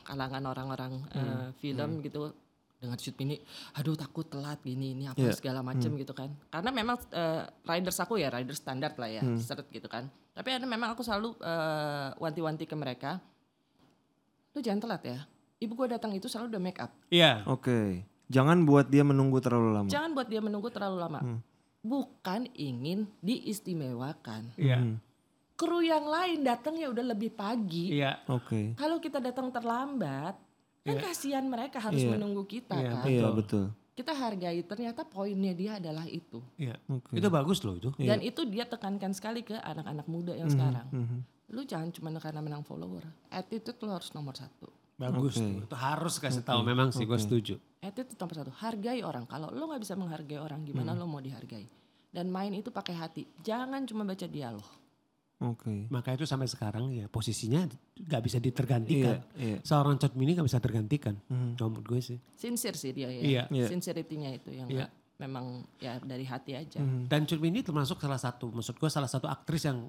kalangan 0.00 0.40
orang-orang 0.46 0.92
eh, 1.10 1.18
Hmm. 1.18 1.50
film 1.54 1.90
gitu 2.00 2.30
dengan 2.76 2.96
shoot 2.96 3.16
ini, 3.16 3.40
aduh 3.72 3.94
takut 3.94 4.24
telat 4.24 4.60
gini 4.60 4.92
ini 4.92 5.04
apa 5.04 5.16
Iya. 5.16 5.32
segala 5.32 5.60
macam 5.60 5.96
gitu 5.96 6.12
kan. 6.12 6.30
Karena 6.48 6.70
memang 6.70 6.96
eh, 7.10 7.42
riders 7.64 7.98
aku 7.98 8.16
ya 8.16 8.28
rider 8.28 8.52
standar 8.52 8.92
lah 8.94 9.08
ya, 9.08 9.22
Hmm. 9.22 9.40
seret 9.40 9.66
gitu 9.68 9.88
kan. 9.88 10.06
Tapi 10.30 10.48
ada 10.52 10.64
memang 10.64 10.92
aku 10.92 11.00
selalu 11.00 11.32
eh, 11.38 12.08
wanti-wanti 12.16 12.64
ke 12.64 12.74
mereka, 12.74 13.18
lu 14.52 14.60
jangan 14.60 14.80
telat 14.80 15.02
ya. 15.02 15.18
Ibu 15.58 15.72
gue 15.74 15.88
datang 15.90 16.12
itu 16.12 16.28
selalu 16.28 16.52
udah 16.52 16.62
make 16.62 16.80
up. 16.82 16.92
Iya. 17.08 17.40
Oke. 17.46 18.04
Jangan 18.28 18.64
buat 18.64 18.88
dia 18.88 19.00
menunggu 19.00 19.40
terlalu 19.40 19.70
lama. 19.72 19.88
Jangan 19.88 20.10
buat 20.12 20.28
dia 20.28 20.40
menunggu 20.40 20.68
terlalu 20.68 20.96
lama. 20.98 21.20
Hmm. 21.20 21.40
Bukan 21.80 22.48
ingin 22.52 23.08
diistimewakan. 23.20 24.52
Iya. 24.56 24.80
Hmm. 24.80 24.96
Kru 25.54 25.78
yang 25.80 26.04
lain 26.04 26.42
datangnya 26.42 26.90
udah 26.90 27.14
lebih 27.14 27.30
pagi. 27.32 27.94
Iya. 27.94 28.26
Oke. 28.26 28.74
Kalau 28.74 28.98
kita 28.98 29.22
datang 29.22 29.48
terlambat, 29.48 30.34
kan 30.84 30.96
kasihan 31.00 31.44
mereka 31.44 31.80
harus 31.80 32.04
Iya. 32.04 32.12
menunggu 32.12 32.44
kita 32.44 32.76
Iya, 32.76 32.90
kan. 32.92 33.04
Iya 33.08 33.20
Betul. 33.24 33.32
betul. 33.34 33.64
Kita 33.94 34.12
hargai 34.12 34.58
ternyata 34.66 35.06
poinnya 35.06 35.54
dia 35.54 35.78
adalah 35.78 36.04
itu. 36.04 36.42
Iya. 36.58 36.76
Oke. 36.90 37.14
Itu 37.14 37.28
bagus 37.28 37.62
loh 37.62 37.74
itu. 37.74 37.88
Dan 37.96 38.20
itu 38.20 38.44
dia 38.44 38.66
tekankan 38.66 39.14
sekali 39.14 39.40
ke 39.40 39.54
anak-anak 39.54 40.04
muda 40.04 40.34
yang 40.34 40.50
sekarang. 40.50 40.84
Mhm. 40.90 41.18
Lu 41.54 41.62
jangan 41.62 41.88
cuma 41.88 42.10
karena 42.18 42.42
menang 42.42 42.62
follower. 42.62 43.06
Attitude 43.30 43.78
lu 43.80 43.94
harus 43.94 44.10
nomor 44.12 44.34
satu. 44.34 44.66
Bagus 44.94 45.38
Oke. 45.38 45.46
tuh. 45.62 45.66
Itu 45.66 45.76
harus 45.76 46.14
kasih 46.18 46.42
tahu 46.42 46.60
memang 46.62 46.90
sih 46.90 47.02
gue 47.02 47.16
setuju. 47.16 47.54
Attitude 47.80 48.18
nomor 48.18 48.34
satu. 48.36 48.50
Hargai 48.60 49.00
orang. 49.00 49.24
Kalau 49.24 49.48
lu 49.48 49.64
nggak 49.64 49.80
bisa 49.80 49.94
menghargai 49.94 50.38
orang, 50.38 50.62
gimana 50.62 50.92
lu 50.92 51.06
mau 51.06 51.22
dihargai? 51.22 51.64
Dan 52.10 52.28
main 52.28 52.52
itu 52.52 52.68
pakai 52.68 52.94
hati. 52.94 53.22
Jangan 53.40 53.86
cuma 53.86 54.02
baca 54.02 54.26
dialog. 54.26 54.66
Oke. 55.44 55.86
Maka 55.88 56.12
itu 56.12 56.24
sampai 56.24 56.46
sekarang 56.46 56.88
ya 56.90 57.06
posisinya 57.06 57.68
nggak 57.94 58.22
bisa 58.22 58.36
Iya, 58.36 58.44
ditergantikan. 58.44 59.16
iya. 59.36 59.58
Seorang 59.60 59.96
Cut 59.96 60.14
Mini 60.14 60.32
nggak 60.32 60.46
bisa 60.46 60.58
tergantikan. 60.58 61.14
Kalau 61.54 61.68
menurut 61.70 61.86
gue 61.86 62.00
sih. 62.00 62.18
Sincere 62.32 62.74
sih 62.74 62.90
dia 62.90 63.06
ya. 63.06 63.20
Iya. 63.20 63.42
Iya. 63.48 63.66
Sincerity-nya 63.68 64.30
itu 64.32 64.50
yang 64.50 64.66
Iya. 64.66 64.86
nggak- 64.86 64.92
memang 65.14 65.46
ya 65.78 66.00
dari 66.00 66.24
hati 66.24 66.52
aja. 66.52 66.80
Mhm. 66.80 67.06
Dan 67.06 67.22
Cut 67.24 67.38
Mini 67.38 67.60
termasuk 67.60 67.98
salah 67.98 68.18
satu, 68.18 68.50
maksud 68.50 68.74
gue 68.74 68.88
salah 68.88 69.06
satu 69.06 69.26
aktris 69.26 69.62
yang 69.62 69.86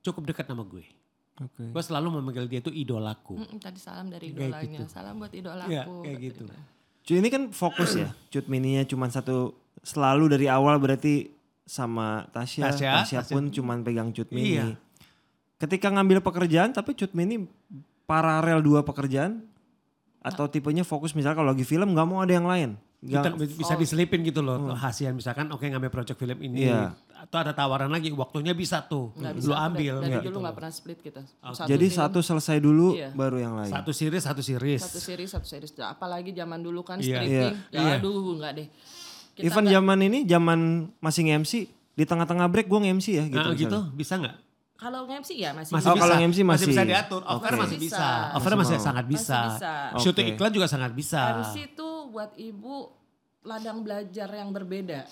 cukup 0.00 0.22
dekat 0.26 0.46
sama 0.46 0.62
gue. 0.62 0.86
Oke. 1.36 1.68
Gue 1.68 1.82
selalu 1.84 2.16
memanggil 2.16 2.46
dia 2.46 2.60
itu 2.60 2.72
idolaku. 2.72 3.36
Mm, 3.36 3.60
tadi 3.60 3.76
salam 3.76 4.08
dari 4.08 4.32
Kayak 4.32 4.40
idolanya. 4.56 4.72
gitu. 4.72 4.84
Salam 4.88 5.14
buat 5.18 5.28
idolaku. 5.30 5.68
Iya, 5.68 5.82
kayak 5.84 6.18
gitu. 6.22 6.44
Cuy 7.04 7.16
ini 7.20 7.28
kan 7.28 7.42
fokus 7.52 7.92
ya. 7.94 8.08
Cut 8.26 8.48
mininya 8.48 8.82
cuma 8.82 9.06
satu 9.06 9.52
selalu 9.78 10.32
dari 10.32 10.46
awal 10.48 10.80
berarti 10.80 11.35
sama 11.66 12.24
Tasya. 12.30 12.70
Tasya, 12.70 12.90
Tasya, 13.02 13.18
Tasya. 13.20 13.34
pun 13.34 13.50
cuma 13.50 13.74
pegang 13.76 14.14
cut 14.14 14.30
mini. 14.30 14.56
Iya. 14.56 14.78
Ketika 15.58 15.90
ngambil 15.90 16.22
pekerjaan 16.22 16.70
tapi 16.70 16.94
cut 16.94 17.10
mini 17.12 17.44
paralel 18.06 18.62
dua 18.62 18.80
pekerjaan 18.80 19.42
atau 20.22 20.46
tipenya 20.46 20.82
fokus 20.82 21.10
misalnya 21.10 21.36
kalau 21.36 21.50
lagi 21.50 21.62
film 21.62 21.90
nggak 21.90 22.06
mau 22.06 22.22
ada 22.22 22.32
yang 22.32 22.46
lain. 22.46 22.70
Kita 22.96 23.28
Nggak- 23.28 23.54
bisa 23.54 23.74
diselipin 23.76 24.24
gitu 24.24 24.40
loh. 24.40 24.72
Hasian 24.72 25.14
misalkan 25.14 25.46
oke 25.52 25.62
ngambil 25.62 25.92
project 25.92 26.16
film 26.16 26.38
ini. 26.40 26.66
Iya. 26.66 26.96
Atau 27.16 27.38
ada 27.38 27.52
tawaran 27.52 27.88
lagi 27.88 28.08
waktunya 28.10 28.50
bisa 28.52 28.82
tuh. 28.82 29.12
Nggak 29.14 29.34
bisa, 29.36 29.46
Lu 29.46 29.54
ambil. 29.54 29.94
Dari, 30.00 30.16
gitu 30.16 30.28
dulu 30.28 30.38
nggak 30.42 30.56
pernah 30.56 30.72
split 30.72 30.98
kita. 31.00 31.22
Jadi 31.66 31.86
film, 31.86 31.98
satu 31.98 32.18
selesai 32.20 32.56
dulu 32.58 32.96
Iya. 32.96 33.10
baru 33.12 33.36
yang 33.38 33.54
lain. 33.54 33.70
Satu 33.70 33.92
series, 33.92 34.24
satu 34.24 34.42
series. 34.42 34.80
satu 34.82 34.98
series 34.98 35.30
satu 35.30 35.46
series. 35.46 35.70
Apalagi 35.78 36.30
zaman 36.30 36.58
dulu 36.58 36.82
kan 36.82 36.98
Iya. 36.98 37.20
stripping. 37.20 37.54
Iya. 37.70 37.70
Ya 37.70 37.80
Iya. 37.80 37.94
aduh 38.00 38.34
nggak 38.34 38.52
deh. 38.54 38.68
Kita 39.36 39.52
Even 39.52 39.64
zaman 39.68 39.98
ini 40.00 40.24
zaman 40.24 40.60
masih 40.98 41.22
nge-MC 41.24 41.52
di 41.92 42.04
tengah-tengah 42.04 42.48
break 42.48 42.66
gue 42.66 42.80
nge-MC 42.82 43.06
ya 43.10 43.24
gitu. 43.26 43.36
Nah, 43.42 43.52
gitu 43.54 43.78
bisa 43.92 44.16
nggak? 44.16 44.36
kalau 44.76 45.04
nge-MC 45.04 45.30
ya 45.34 45.50
masih, 45.52 45.72
Masih 45.72 45.88
Oh, 45.88 45.94
bisa. 45.94 46.02
kalau 46.02 46.14
MC 46.18 46.38
masih. 46.42 46.66
bisa 46.68 46.82
diatur. 46.84 47.22
Offer 47.22 47.52
masih 47.54 47.78
bisa. 47.78 48.06
Offer 48.32 48.52
Masih 48.54 48.60
masih, 48.60 48.76
sangat 48.78 49.04
bisa. 49.06 49.38
Masih 49.38 49.52
bisa. 49.54 49.72
Syuting 49.98 50.26
Oke. 50.26 50.34
iklan 50.34 50.52
juga 50.52 50.66
sangat 50.66 50.92
bisa. 50.92 51.20
MC 51.42 51.56
tuh 51.72 52.08
buat 52.08 52.36
ibu 52.36 52.92
ladang 53.42 53.80
belajar 53.80 54.28
yang 54.30 54.50
berbeda. 54.50 55.04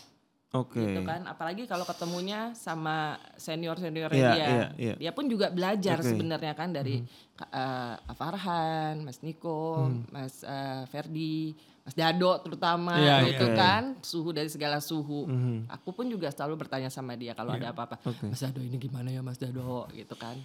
Oke. 0.55 0.79
gitu 0.79 1.03
kan 1.03 1.27
apalagi 1.27 1.67
kalau 1.67 1.83
ketemunya 1.83 2.55
sama 2.55 3.19
senior 3.35 3.75
seniornya 3.75 4.15
Iya, 4.15 4.31
dia 4.31 4.47
iya, 4.47 4.67
iya. 4.79 4.95
dia 4.95 5.11
pun 5.11 5.27
juga 5.27 5.51
belajar 5.51 5.99
Oke. 5.99 6.07
sebenarnya 6.07 6.55
kan 6.55 6.71
dari 6.71 7.03
Ka- 7.35 7.51
eh, 7.51 8.15
Farhan 8.15 9.03
Mas 9.03 9.19
Niko 9.19 9.91
Hmm. 9.91 10.07
Mas 10.09 10.47
eh, 10.47 10.87
Ferdi 10.87 11.59
Mas 11.85 11.93
Dado 11.95 12.33
terutama 12.41 12.97
Iya, 12.97 13.29
gitu 13.29 13.47
iya. 13.47 13.55
kan 13.55 13.83
suhu 14.01 14.31
dari 14.31 14.49
segala 14.49 14.81
suhu 14.81 15.25
Mhm. 15.25 15.69
aku 15.69 15.93
pun 15.93 16.07
juga 16.07 16.29
selalu 16.29 16.57
bertanya 16.59 16.89
sama 16.89 17.13
dia 17.13 17.33
kalau 17.33 17.53
ada 17.53 17.71
apa-apa 17.71 18.01
Oke. 18.03 18.25
Mas 18.25 18.41
Dado 18.41 18.59
ini 18.59 18.75
gimana 18.75 19.09
ya 19.09 19.21
Mas 19.21 19.37
Dado 19.37 19.85
gitu 19.91 20.15
kan 20.15 20.41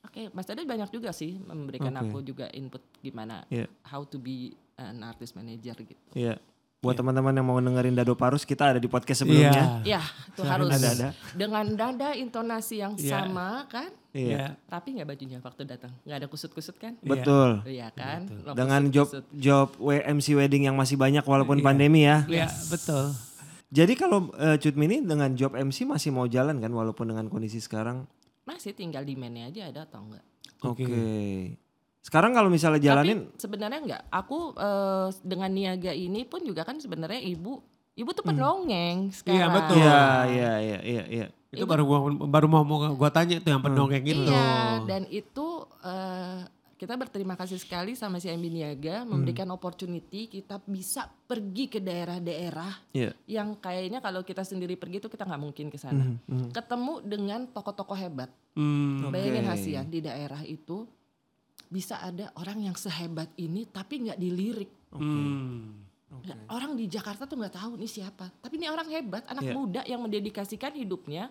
Oke, 0.00 0.32
Mas 0.32 0.44
Dado 0.44 0.64
banyak 0.64 0.88
juga 0.88 1.12
sih 1.12 1.36
memberikan 1.36 1.92
Oke. 1.92 2.00
aku 2.02 2.18
juga 2.22 2.48
input 2.50 2.80
gimana 2.98 3.44
Iya. 3.46 3.68
how 3.84 4.00
to 4.02 4.16
be 4.16 4.56
an 4.74 5.04
artist 5.04 5.34
manager 5.34 5.76
gitu. 5.76 6.00
Iya. 6.14 6.40
Buat 6.80 6.96
teman-teman 6.96 7.28
yang 7.30 7.44
mau 7.44 7.60
dengerin 7.60 7.92
Dado 7.92 8.16
Parus, 8.16 8.40
kita 8.42 8.72
ada 8.72 8.80
di 8.80 8.88
podcast 8.88 9.20
sebelumnya. 9.20 9.84
Ya, 9.84 10.00
itu 10.00 10.40
Silakan 10.40 10.48
harus 10.56 10.68
ada-ada. 10.72 11.08
dengan 11.36 11.64
nada 11.68 12.16
intonasi 12.16 12.80
yang 12.80 12.96
Iya. 12.96 13.20
sama 13.20 13.68
kan? 13.68 13.92
Iya. 14.10 14.58
Rapi 14.66 14.88
nggak 14.92 15.08
bajunya 15.08 15.38
waktu 15.38 15.62
datang? 15.64 15.94
Nggak 16.02 16.16
ada 16.18 16.26
kusut-kusut 16.26 16.76
kan? 16.76 16.98
Iya. 16.98 17.10
Betul. 17.12 17.50
Iya 17.64 17.88
kan? 17.90 18.26
No 18.42 18.52
Dengan 18.52 18.90
job 18.90 19.06
job 19.32 19.68
W- 19.78 20.02
MC 20.02 20.34
wedding 20.34 20.66
yang 20.66 20.74
masih 20.74 20.98
banyak 20.98 21.22
walaupun 21.22 21.58
Iya. 21.58 21.64
pandemi 21.64 22.00
ya. 22.02 22.26
Iya, 22.26 22.48
betul. 22.66 23.14
Jadi 23.70 23.94
kalau 23.94 24.34
eh, 24.34 24.58
Cut 24.58 24.74
Mini 24.74 24.98
dengan 24.98 25.30
job 25.32 25.54
MC 25.54 25.86
masih 25.86 26.10
mau 26.10 26.26
jalan 26.26 26.58
kan 26.58 26.70
walaupun 26.70 27.06
dengan 27.06 27.26
kondisi 27.26 27.58
sekarang. 27.58 28.06
masih 28.40 28.74
tinggal 28.74 29.06
demand-nya 29.06 29.46
aja 29.46 29.62
ada 29.70 29.80
atau 29.86 30.02
enggak? 30.02 30.24
Oke. 30.66 30.82
Oke. 30.82 31.06
Sekarang 32.02 32.34
kalau 32.34 32.50
misalnya 32.50 32.82
jalanin 32.82 33.30
Tapi 33.30 33.38
sebenarnya 33.38 33.78
enggak. 33.78 34.02
Aku 34.10 34.58
eh, 34.58 35.08
dengan 35.22 35.50
niaga 35.54 35.92
ini 35.92 36.26
pun 36.26 36.42
juga 36.42 36.66
kan 36.66 36.82
sebenarnya 36.82 37.22
ibu 37.22 37.62
ibu 37.94 38.10
tuh 38.10 38.26
pendongeng 38.26 39.14
sekarang. 39.14 39.38
Iya, 39.38 39.46
betul. 39.52 39.76
Iya, 39.78 40.02
iya, 40.26 40.52
iya, 40.58 40.78
iya, 40.82 41.02
iya. 41.06 41.26
Itu 41.50 41.66
baru 41.66 41.82
gua 41.82 41.98
baru 42.30 42.46
mau 42.46 42.62
mau 42.62 42.78
gua 42.94 43.10
tanya 43.10 43.42
tuh 43.42 43.50
yang 43.50 43.62
pendongeng 43.62 44.06
itu. 44.06 44.22
Iya, 44.22 44.86
dan 44.86 45.02
itu 45.10 45.66
eh, 45.82 46.46
kita 46.80 46.96
berterima 46.96 47.36
kasih 47.36 47.60
sekali 47.60 47.92
sama 47.92 48.16
si 48.16 48.32
MB 48.32 48.46
Niaga 48.48 49.04
memberikan 49.04 49.44
opportunity 49.52 50.30
kita 50.30 50.62
bisa 50.64 51.10
pergi 51.28 51.68
ke 51.68 51.76
daerah-daerah 51.76 52.72
Iya. 52.96 53.12
yang 53.28 53.52
kayaknya 53.60 54.00
kalau 54.00 54.24
kita 54.24 54.46
sendiri 54.48 54.80
pergi 54.80 54.96
itu 55.02 55.12
kita 55.12 55.28
nggak 55.28 55.42
mungkin 55.42 55.68
ke 55.68 55.76
sana. 55.76 56.16
Ketemu 56.56 57.04
dengan 57.04 57.44
tokoh-tokoh 57.52 57.98
hebat. 57.98 58.32
Hmm. 58.56 59.12
Bayangin 59.12 59.44
Hasian 59.44 59.86
di 59.92 60.00
daerah 60.00 60.40
itu 60.46 60.88
bisa 61.68 62.00
ada 62.00 62.32
orang 62.40 62.64
yang 62.64 62.76
sehebat 62.78 63.28
ini 63.36 63.68
tapi 63.68 64.08
nggak 64.08 64.16
dilirik. 64.18 64.70
Hmm. 64.96 65.89
Nggak- 66.10 66.46
Orang 66.48 66.74
di 66.74 66.84
Jakarta 66.84 67.22
tuh 67.22 67.36
nggak 67.36 67.54
tahu 67.54 67.72
nih 67.76 67.86
siapa. 67.88 68.26
Tapi 68.34 68.54
ini 68.54 68.66
orang 68.66 68.88
hebat, 68.88 69.22
anak 69.24 69.42
Iya. 69.42 69.54
muda 69.54 69.82
yang 69.84 70.00
mendedikasikan 70.00 70.74
hidupnya 70.74 71.30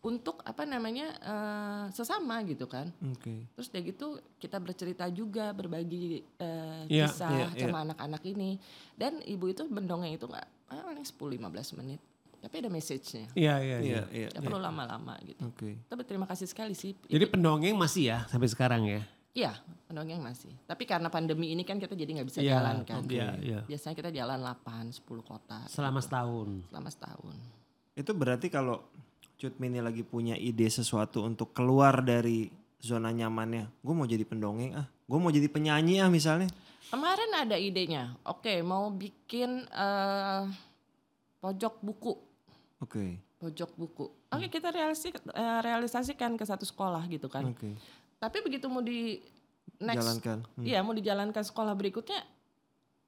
untuk 0.00 0.42
apa 0.42 0.62
namanya 0.62 1.06
eh, 1.14 1.84
sesama 1.90 2.42
gitu 2.42 2.66
kan. 2.66 2.90
Oke. 3.08 3.48
Terus 3.52 3.66
udah 3.68 3.82
gitu 3.82 4.06
kita 4.36 4.58
bercerita 4.58 5.08
juga 5.08 5.50
berbagi 5.50 6.20
eh, 6.36 6.82
Iya, 6.86 7.06
kisah 7.06 7.30
iya, 7.30 7.46
iya. 7.50 7.62
sama 7.64 7.78
anak-anak 7.84 8.22
ini. 8.26 8.60
Dan 8.92 9.22
ibu 9.22 9.46
itu 9.46 9.64
mendongeng 9.64 10.12
itu 10.12 10.26
nggak 10.26 10.46
eh, 10.68 10.82
paling 10.82 11.06
10-15 11.06 11.78
menit. 11.78 12.00
Tapi 12.36 12.58
ada 12.58 12.68
message-nya. 12.68 13.30
Iya, 13.32 13.54
iya, 13.56 13.76
iya. 13.78 13.78
Iya, 13.78 14.02
iya. 14.10 14.28
Gak 14.28 14.42
perlu 14.42 14.58
lama-lama 14.58 15.14
gitu. 15.22 15.46
Oke. 15.46 15.78
Kita 15.78 15.94
berterima 15.94 16.26
kasih 16.26 16.44
sekali 16.44 16.74
sih. 16.74 16.90
Jadi 17.06 17.24
pendongeng 17.24 17.78
masih 17.78 18.10
ya 18.10 18.18
sampai 18.26 18.50
sekarang 18.50 18.82
ya? 18.82 19.00
Iya, 19.32 19.56
pendongeng 19.88 20.20
masih. 20.20 20.52
Tapi 20.68 20.84
karena 20.84 21.08
pandemi 21.08 21.56
ini 21.56 21.64
kan 21.64 21.80
kita 21.80 21.96
jadi 21.96 22.20
nggak 22.20 22.28
bisa 22.28 22.44
Iya, 22.44 22.60
jalan 22.60 22.84
kan. 22.84 23.00
Iya, 23.08 23.28
iya. 23.40 23.60
Biasanya 23.64 23.96
kita 23.96 24.10
jalan 24.12 24.44
8, 24.44 24.92
10 24.92 25.24
kota. 25.24 25.64
Selama 25.72 26.04
gitu. 26.04 26.06
setahun. 26.12 26.48
Selama 26.68 26.88
setahun. 26.92 27.36
Itu 27.96 28.12
berarti 28.12 28.52
kalau 28.52 28.84
Cut 29.40 29.56
Mini 29.56 29.80
lagi 29.80 30.04
punya 30.04 30.36
ide 30.36 30.68
sesuatu 30.68 31.24
untuk 31.24 31.56
keluar 31.56 32.04
dari 32.04 32.52
zona 32.76 33.08
nyamannya, 33.08 33.72
gue 33.80 33.94
mau 33.94 34.04
jadi 34.04 34.22
pendongeng 34.22 34.74
ah, 34.76 34.86
gue 34.86 35.18
mau 35.18 35.32
jadi 35.32 35.48
penyanyi 35.48 36.04
ah 36.04 36.12
misalnya. 36.12 36.46
Kemarin 36.92 37.30
ada 37.32 37.56
idenya. 37.56 38.12
Oke, 38.28 38.60
mau 38.60 38.92
bikin 38.92 39.64
eh, 39.64 40.42
pojok 41.40 41.80
buku. 41.80 42.12
Oke, 42.84 43.16
Pojok 43.42 43.74
buku. 43.74 44.06
Oke, 44.30 44.46
kita 44.46 44.70
realisi- 44.70 45.10
eh, 45.10 45.58
realisasikan 45.66 46.38
ke 46.38 46.46
satu 46.46 46.62
sekolah 46.62 47.02
gitu 47.10 47.26
kan. 47.26 47.50
oke. 47.50 47.74
Tapi 48.22 48.38
begitu 48.40 48.70
mau 48.70 48.78
di 48.78 49.18
next, 49.76 49.98
Jalankan. 49.98 50.38
Hmm. 50.54 50.62
iya 50.62 50.78
mau 50.78 50.94
dijalankan 50.94 51.42
sekolah 51.42 51.74
berikutnya, 51.74 52.22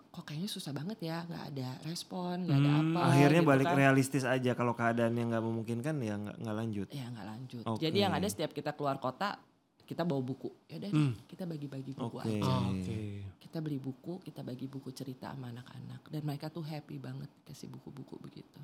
kok 0.04 0.24
kayaknya 0.24 0.46
susah 0.46 0.70
banget 0.70 0.98
ya, 1.00 1.22
nggak 1.22 1.44
ada 1.48 1.68
respon, 1.84 2.42
nggak 2.42 2.58
ada 2.58 2.70
Hmm, 2.72 2.82
apa. 2.90 3.00
Akhirnya 3.08 3.40
gitu 3.40 3.48
balik 3.48 3.66
kan. 3.68 3.76
realistis 3.76 4.24
aja 4.24 4.50
kalau 4.52 4.72
keadaannya 4.72 5.22
nggak 5.24 5.44
memungkinkan 5.44 5.94
ya 6.00 6.14
nggak 6.16 6.36
nggak 6.36 6.56
lanjut. 6.56 6.88
Ya 6.90 7.06
nggak 7.08 7.26
lanjut. 7.28 7.62
Oke. 7.64 7.78
Jadi 7.80 7.98
yang 8.00 8.10
ada 8.12 8.26
setiap 8.26 8.50
kita 8.50 8.70
keluar 8.70 8.98
kota, 8.98 9.38
kita 9.80 10.02
bawa 10.02 10.18
buku. 10.18 10.50
Ya 10.66 10.82
udah, 10.82 10.90
Hmm. 10.90 11.14
kita 11.24 11.44
bagi-bagi 11.44 11.92
buku 11.92 12.16
Oke. 12.16 12.26
aja. 12.34 12.54
Oke. 12.66 12.98
Kita 13.38 13.58
beli 13.60 13.78
buku, 13.78 14.18
kita 14.20 14.42
bagi 14.42 14.66
buku 14.66 14.90
cerita 14.90 15.30
sama 15.30 15.46
anak-anak. 15.48 16.10
Dan 16.10 16.26
mereka 16.26 16.50
tuh 16.50 16.62
happy 16.62 16.98
banget 16.98 17.30
kasih 17.44 17.70
buku-buku 17.70 18.18
begitu. 18.18 18.58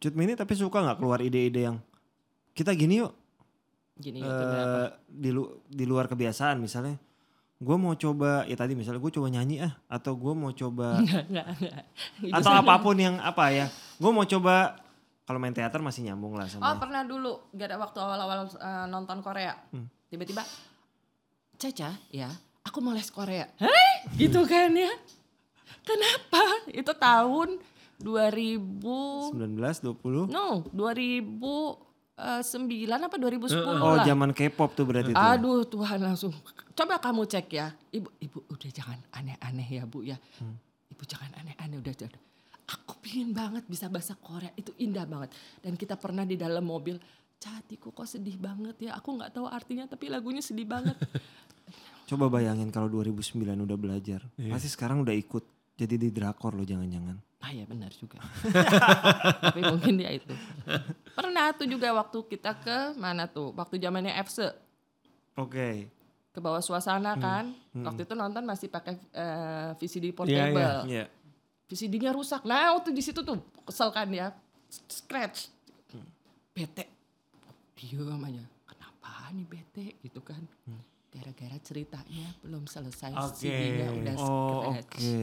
Cut 0.00 0.16
Mini 0.16 0.32
tapi 0.32 0.56
suka 0.56 0.80
nggak 0.80 0.96
keluar 0.96 1.20
ide-ide 1.20 1.60
yang 1.62 1.76
kita 2.50 2.72
gini 2.72 3.04
yuk 3.04 3.12
Gini 4.00 4.18
berapa? 4.18 4.96
di 5.06 5.30
lu- 5.30 5.60
di 5.62 5.84
luar 5.84 6.06
kebiasaan 6.06 6.56
misalnya. 6.56 6.96
Gue 7.56 7.76
mau 7.76 7.92
coba 7.92 8.42
ya 8.44 8.56
tadi 8.56 8.72
misalnya 8.72 8.98
gue 8.98 9.12
coba 9.12 9.28
nyanyi 9.28 9.60
ah 9.60 9.76
atau 9.86 10.16
gue 10.16 10.32
mau 10.32 10.48
coba 10.50 10.96
Enggak, 11.00 11.28
enggak, 11.28 11.46
enggak. 11.54 11.82
Gitu. 12.18 12.32
atau 12.32 12.52
apa 12.54 12.74
pun 12.80 12.96
yang 12.96 13.16
apa 13.16 13.44
ya. 13.50 13.66
Gue 13.94 14.08
mau 14.08 14.24
coba 14.24 14.80
kalau 15.22 15.38
main 15.38 15.52
teater 15.52 15.78
masih 15.78 16.02
nyambung 16.02 16.34
lah 16.34 16.48
Oh 16.48 16.58
sama. 16.58 16.74
pernah 16.74 17.04
dulu, 17.04 17.52
gak 17.52 17.68
ada 17.68 17.78
waktu 17.78 17.98
awal-awal 17.98 18.38
eh, 18.48 18.86
nonton 18.86 19.20
Korea. 19.20 19.54
Hmm. 19.70 19.86
Tiba-tiba, 20.08 20.42
Caca 21.54 21.94
ya, 22.08 22.26
aku 22.64 22.80
mau 22.80 22.90
les 22.90 23.06
Korea. 23.06 23.46
Hah? 23.60 24.10
Gitu 24.16 24.40
kan 24.42 24.72
ya. 24.72 24.90
Kenapa? 25.84 26.42
Itu 26.66 26.90
tahun 26.92 27.60
2000, 28.00 28.80
19 29.36 29.36
20 29.36 30.32
no, 30.32 30.64
2009 32.20 32.86
apa 32.86 33.16
2010 33.16 33.56
Oh 33.80 33.96
lah. 33.96 34.04
zaman 34.04 34.30
K-pop 34.30 34.70
tuh 34.76 34.84
berarti 34.84 35.10
tuh. 35.10 35.20
Aduh 35.20 35.64
Tuhan 35.64 35.98
langsung. 35.98 36.32
Coba 36.76 37.00
kamu 37.00 37.24
cek 37.24 37.46
ya. 37.50 37.72
Ibu, 37.90 38.08
ibu 38.20 38.38
udah 38.46 38.70
jangan 38.70 38.98
aneh-aneh 39.10 39.68
ya 39.68 39.84
bu 39.88 40.04
ya. 40.04 40.16
Ibu 40.90 41.02
jangan 41.04 41.32
aneh-aneh 41.40 41.80
udah, 41.80 41.92
udah. 41.96 42.22
Aku 42.70 43.02
pingin 43.02 43.34
banget 43.34 43.66
bisa 43.66 43.90
bahasa 43.90 44.14
Korea. 44.14 44.52
Itu 44.54 44.70
indah 44.78 45.02
banget. 45.02 45.34
Dan 45.58 45.74
kita 45.74 45.96
pernah 45.96 46.22
di 46.22 46.36
dalam 46.36 46.62
mobil. 46.62 47.00
Catiku 47.40 47.88
kok 47.90 48.04
sedih 48.04 48.36
banget 48.36 48.76
ya. 48.84 49.00
Aku 49.00 49.16
nggak 49.16 49.32
tahu 49.32 49.48
artinya 49.48 49.88
tapi 49.88 50.12
lagunya 50.12 50.44
sedih 50.44 50.68
banget. 50.68 50.94
Coba 52.10 52.28
bayangin 52.28 52.68
kalau 52.68 52.90
2009 52.92 53.40
udah 53.64 53.78
belajar. 53.80 54.20
Pasti 54.36 54.68
sekarang 54.68 55.00
udah 55.00 55.14
ikut. 55.16 55.42
Jadi 55.80 55.96
di 55.96 56.08
drakor 56.12 56.52
lo 56.52 56.66
jangan-jangan. 56.68 57.29
Ah 57.40 57.50
ya 57.50 57.64
benar 57.64 57.88
juga. 57.90 58.20
tapi 59.44 59.60
mungkin 59.64 59.96
dia 59.96 60.12
itu. 60.12 60.32
Pernah 61.12 61.56
tuh 61.56 61.64
juga 61.64 61.88
waktu 61.92 62.18
kita 62.28 62.52
ke 62.56 62.78
mana 62.96 63.24
tuh. 63.24 63.56
Waktu 63.56 63.80
zamannya 63.80 64.12
FC. 64.20 64.52
Oke. 65.34 65.88
Ke 66.30 66.38
bawah 66.38 66.60
suasana 66.60 67.16
kan. 67.16 67.50
Waktu 67.72 68.04
itu 68.04 68.14
nonton 68.14 68.44
masih 68.44 68.68
pakai 68.68 68.94
eh, 68.94 69.70
VCD 69.74 70.12
portable. 70.12 70.84
Iya. 70.86 71.08
VCD-nya 71.66 72.10
rusak. 72.10 72.42
Nah, 72.42 72.74
waktu 72.74 72.90
di 72.90 72.98
situ 72.98 73.22
tuh 73.22 73.38
kesel 73.62 73.88
kan 73.88 74.10
ya. 74.10 74.34
Scratch. 74.68 75.48
Bete. 76.50 76.84
Diam 77.72 78.20
aja. 78.20 78.42
Kenapa 78.68 79.30
nih 79.32 79.46
bete 79.46 79.86
gitu 80.02 80.20
kan. 80.20 80.42
Gara-gara 81.10 81.56
ceritanya 81.58 82.26
belum 82.42 82.66
selesai. 82.66 83.14
Oke. 83.16 83.38
CD-nya 83.38 83.88
udah 83.90 84.14
Oh 84.18 84.70
scratch. 84.70 85.02
oke. 85.02 85.14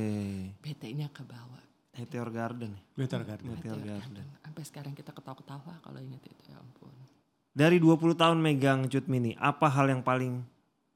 Bete-nya 0.59 1.07
ke 1.11 1.21
bawah. 1.23 1.63
Meteor 1.97 2.29
Garden. 2.29 2.71
ya? 2.73 2.81
Betul 2.95 3.21
kan? 3.25 3.39
Meteor 3.41 3.57
Meteor 3.57 3.79
Garden. 3.81 4.13
Garden. 4.13 4.25
Sampai 4.45 4.63
sekarang 4.63 4.93
kita 4.93 5.11
ketawa-ketawa 5.11 5.73
kalau 5.81 5.99
ingat 6.01 6.21
itu 6.25 6.43
ya 6.49 6.57
ampun. 6.57 6.93
Dari 7.57 7.81
20 7.81 8.13
tahun 8.13 8.37
megang 8.37 8.85
Cut 8.85 9.09
Mini, 9.09 9.33
apa 9.41 9.65
hal 9.65 9.89
yang 9.89 10.05
paling 10.05 10.45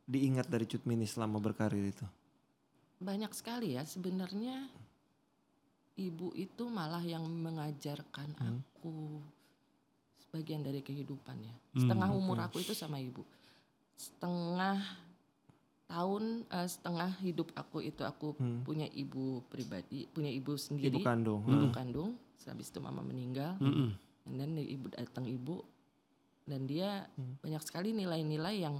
diingat 0.05 0.45
dari 0.45 0.69
Cut 0.69 0.85
Mini 0.85 1.09
selama 1.09 1.41
berkarir 1.41 1.81
itu? 1.81 2.05
Banyak 3.01 3.33
sekali 3.33 3.73
ya 3.73 3.81
sebenarnya 3.81 4.69
ibu 5.97 6.29
itu 6.37 6.69
malah 6.69 7.01
yang 7.01 7.25
mengajarkan 7.25 8.29
aku 8.37 9.19
sebagian 10.21 10.61
dari 10.61 10.85
kehidupan 10.85 11.37
ya. 11.41 11.55
Setengah 11.75 12.09
umur 12.13 12.37
aku 12.45 12.61
itu 12.61 12.77
sama 12.77 13.01
ibu. 13.01 13.25
Setengah 13.97 14.79
tahun 15.91 16.47
eh, 16.47 16.67
setengah 16.67 17.11
hidup 17.19 17.51
aku 17.51 17.83
itu 17.83 18.01
aku 18.01 18.31
punya 18.63 18.87
ibu 18.87 19.43
pribadi, 19.45 20.07
punya 20.07 20.31
ibu 20.31 20.55
sendiri. 20.55 20.95
Ibu 20.95 21.03
kandung. 21.03 21.43
Ibu 21.43 21.67
kandung. 21.69 22.15
Habis 22.41 22.71
itu 22.71 22.79
mama 22.79 23.03
meninggal. 23.03 23.59
Mm-mm. 23.59 23.91
Dan 24.31 24.55
then 24.55 24.63
ibu 24.63 24.87
datang 24.87 25.27
ibu 25.27 25.61
dan 26.41 26.65
dia 26.65 27.05
banyak 27.41 27.61
sekali 27.61 27.91
nilai-nilai 27.91 28.55
yang 28.57 28.79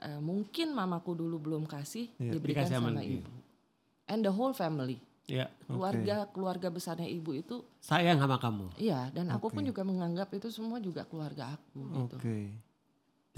eh, 0.00 0.18
mungkin 0.18 0.72
mamaku 0.72 1.12
dulu 1.14 1.36
belum 1.38 1.64
kasih 1.64 2.08
Iya, 2.16 2.32
diberikan 2.32 2.64
dikasih 2.64 2.80
sama 2.80 2.90
dia. 2.96 3.20
ibu. 3.20 3.30
And 4.08 4.24
the 4.24 4.32
whole 4.32 4.56
family. 4.56 4.98
Ya. 5.28 5.52
Keluarga 5.68 6.24
keluarga 6.32 6.72
besarnya 6.72 7.04
ibu 7.04 7.36
itu 7.36 7.60
Sayang 7.84 8.16
sama 8.16 8.40
kamu. 8.40 8.72
iya 8.80 9.12
dan 9.12 9.28
aku 9.28 9.52
pun 9.52 9.60
juga 9.60 9.84
menganggap 9.84 10.32
itu 10.32 10.48
semua 10.48 10.80
juga 10.80 11.04
keluarga 11.04 11.52
aku 11.52 11.84
gitu. 11.84 12.16
Oke. 12.16 12.38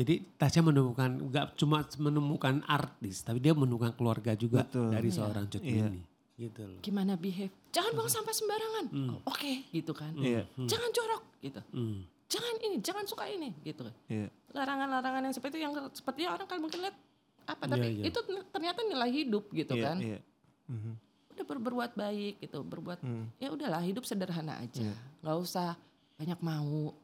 Jadi 0.01 0.15
Tasya 0.33 0.65
menemukan 0.65 1.11
nggak 1.23 1.47
cuma 1.55 1.85
menemukan 2.01 2.65
artis, 2.65 3.21
tapi 3.21 3.37
dia 3.37 3.53
menemukan 3.53 3.93
keluarga 3.93 4.33
juga 4.33 4.65
Betul. 4.65 4.89
dari 4.89 5.07
Iya. 5.07 5.17
seorang 5.21 5.45
Cut 5.47 5.61
Iya. 5.61 5.85
Mini. 5.85 6.01
Gitu 6.35 6.63
loh. 6.65 6.81
Gimana 6.81 7.13
behave? 7.15 7.53
Jangan 7.69 7.93
buang 7.93 8.09
sampah 8.09 8.33
sembarangan. 8.33 8.85
Hmm. 8.89 9.09
Oh, 9.13 9.21
Oke 9.29 9.69
gitu 9.69 9.93
kan. 9.93 10.17
Iya. 10.17 10.49
Jangan 10.57 10.89
jorok 10.89 11.23
gitu. 11.39 11.61
Hmm. 11.71 12.09
Jangan 12.27 12.55
ini, 12.63 12.77
jangan 12.81 13.05
suka 13.05 13.29
ini 13.29 13.53
gitu. 13.61 13.85
Iya. 14.09 14.33
Larangan-larangan 14.51 15.21
yang 15.21 15.35
seperti 15.37 15.53
itu 15.53 15.61
yang 15.61 15.75
seperti 15.93 16.25
orang 16.25 16.47
kan 16.47 16.57
mungkin 16.57 16.81
lihat 16.81 16.97
apa 17.45 17.65
tapi 17.67 17.85
Iya, 17.85 17.93
iya. 17.93 18.05
itu 18.09 18.19
ternyata 18.49 18.81
nilai 18.83 19.11
hidup 19.13 19.53
gitu 19.53 19.75
Iya, 19.75 19.85
kan. 19.85 19.97
Iya. 20.01 20.19
Mhm. 20.67 20.93
Udah 21.31 21.45
ber- 21.45 21.61
berbuat 21.63 21.93
baik 21.93 22.41
gitu, 22.41 22.59
berbuat 22.63 22.99
Hmm. 23.03 23.29
ya 23.37 23.53
udahlah 23.53 23.83
hidup 23.83 24.09
sederhana 24.09 24.57
aja. 24.59 24.81
Iya. 24.81 24.97
nggak 25.21 25.37
usah 25.39 25.77
banyak 26.17 26.41
mau. 26.41 26.97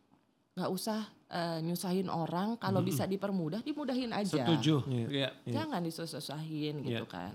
nggak 0.57 0.73
usah 0.73 1.05
eh, 1.27 1.59
nyusahin 1.61 2.07
orang 2.07 2.55
kalau 2.57 2.81
bisa 2.81 3.03
dipermudah 3.05 3.61
dimudahin 3.61 4.15
aja. 4.15 4.43
Setuju. 4.47 4.87
Iya. 4.87 5.07
Iya. 5.09 5.29
Iya. 5.43 5.55
Jangan 5.55 5.81
disusah-susahin 5.83 6.75
gitu 6.87 7.07
Iya. 7.07 7.11
kan. 7.11 7.33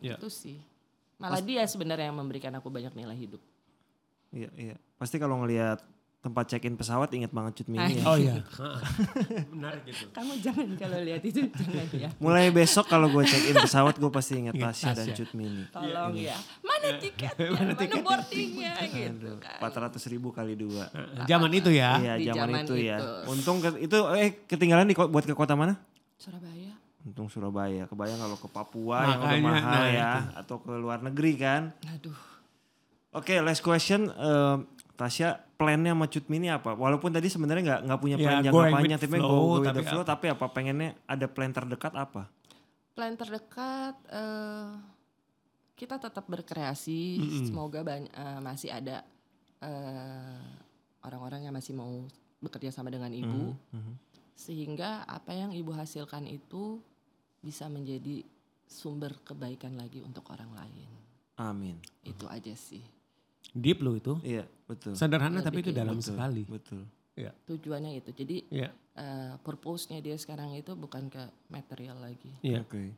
Iya. 0.00 0.16
Itu 0.18 0.28
sih. 0.28 0.58
Malah 1.20 1.44
dia 1.44 1.62
sebenarnya 1.68 2.08
yang 2.08 2.18
memberikan 2.18 2.50
aku 2.56 2.72
banyak 2.72 2.96
nilai 2.96 3.14
hidup. 3.14 3.42
Iya, 4.32 4.48
iya. 4.56 4.76
Pasti 4.96 5.20
kalau 5.20 5.42
ngelihat 5.44 5.84
tempat 6.20 6.52
check-in 6.52 6.76
pesawat 6.76 7.08
inget 7.16 7.32
banget 7.32 7.64
Cut 7.64 7.68
Mini 7.72 7.96
ya. 7.96 8.04
Oh 8.04 8.16
iya. 8.20 8.44
Benar 9.56 9.80
gitu. 9.88 10.04
Kamu 10.12 10.36
jangan 10.44 10.68
kalau 10.76 11.00
lihat 11.00 11.24
itu 11.24 11.48
jangan 11.48 11.88
ya. 11.96 12.08
Mulai 12.20 12.52
besok 12.52 12.92
kalau 12.92 13.08
gue 13.08 13.24
check-in 13.24 13.56
pesawat 13.56 13.96
gue 13.96 14.10
pasti 14.12 14.36
inget 14.36 14.52
Ingat 14.52 14.76
Tasya 14.76 14.92
dan. 15.00 15.06
Cut 15.16 15.32
Mini. 15.32 15.64
Tolong 15.72 16.12
ya. 16.20 16.36
Mana 16.60 17.00
tiketnya? 17.00 17.48
Mana, 17.56 17.72
boardingnya 18.04 18.72
gitu 18.84 19.30
kan. 19.40 19.58
Empat 19.64 19.72
ratus 19.80 20.02
ribu 20.12 20.28
kali 20.28 20.60
dua. 20.60 20.92
Zaman 21.24 21.50
itu 21.56 21.72
ya. 21.72 21.96
Iya 21.96 22.36
zaman, 22.36 22.36
zaman 22.36 22.60
itu, 22.68 22.74
ya. 22.76 22.96
itu. 23.00 23.08
Untung 23.32 23.56
ke- 23.64 23.80
itu 23.80 23.98
eh 24.20 24.30
ketinggalan 24.44 24.84
di 24.84 24.96
buat 24.96 25.24
ke 25.24 25.32
kota 25.32 25.56
mana? 25.56 25.80
Surabaya. 26.20 26.76
Untung 27.00 27.32
Surabaya. 27.32 27.88
Kebayang 27.88 28.20
kalau 28.20 28.36
ke 28.36 28.48
Papua 28.52 29.08
yang 29.08 29.24
udah 29.24 29.40
Makanya, 29.40 29.48
mahal 29.48 29.72
nah 29.72 29.88
ya, 29.88 30.10
atau 30.36 30.60
ke 30.60 30.68
luar 30.76 31.00
negeri 31.00 31.32
kan. 31.40 31.72
Aduh. 31.96 32.12
Oke, 33.10 33.40
last 33.40 33.64
question. 33.64 34.12
Eh, 34.12 34.56
Tasya, 35.00 35.40
plannya 35.56 35.96
sama 35.96 36.04
Cut 36.12 36.28
Mini 36.28 36.52
apa? 36.52 36.76
Walaupun 36.76 37.08
tadi 37.08 37.32
sebenarnya 37.32 37.62
nggak 37.64 37.80
nggak 37.88 38.00
punya 38.04 38.16
Ya, 38.20 38.24
plan 38.28 38.36
jangka 38.44 38.52
going 38.52 38.68
with 38.68 38.76
panjang, 38.84 39.00
tapi 39.00 39.16
flow, 39.16 39.30
go, 39.32 39.40
go 39.40 39.64
tapi 39.64 39.72
the 39.72 39.84
flow. 39.88 40.02
apa? 40.04 40.10
Tapi 40.12 40.26
apa? 40.28 40.44
Pengennya 40.52 40.90
ada 41.08 41.26
plan 41.32 41.52
terdekat 41.56 41.92
apa? 41.96 42.22
Plan 42.92 43.12
terdekat 43.16 43.96
eh, 44.12 44.68
kita 45.80 45.96
tetap 45.96 46.24
berkreasi. 46.28 47.00
Semoga 47.48 47.80
banyak, 47.80 48.12
masih 48.44 48.68
ada 48.68 49.00
eh, 49.64 50.40
orang-orang 51.00 51.48
yang 51.48 51.56
masih 51.56 51.72
mau 51.72 52.04
bekerja 52.44 52.68
sama 52.68 52.92
dengan 52.92 53.08
ibu. 53.08 53.56
Mhm. 53.72 53.94
Sehingga 54.36 55.08
apa 55.08 55.32
yang 55.32 55.56
ibu 55.56 55.72
hasilkan 55.72 56.28
itu 56.28 56.76
bisa 57.40 57.72
menjadi 57.72 58.20
sumber 58.68 59.16
kebaikan 59.24 59.80
lagi 59.80 60.04
untuk 60.04 60.28
orang 60.28 60.52
lain. 60.52 60.88
Amin. 61.40 61.80
Itu 62.04 62.28
aja 62.28 62.52
sih. 62.52 62.99
Deep 63.50 63.80
lo 63.80 63.94
itu. 63.94 64.14
Iya, 64.22 64.46
betul. 64.64 64.94
Sederhana 64.94 65.40
Iya, 65.40 65.46
tapi 65.46 65.58
itu 65.60 65.70
dalam 65.70 65.96
betul, 65.96 66.08
sekali. 66.08 66.42
Betul. 66.44 66.82
Iya. 67.14 67.30
Tujuannya 67.44 67.92
itu. 67.96 68.10
Jadi 68.12 68.36
Iya. 68.48 68.70
eh, 68.92 69.32
purpose-nya 69.40 69.98
dia 69.98 70.14
sekarang 70.14 70.54
itu 70.54 70.72
bukan 70.72 71.08
ke 71.08 71.22
material 71.48 71.98
lagi. 71.98 72.30
Iya. 72.40 72.62
Oke. 72.62 72.94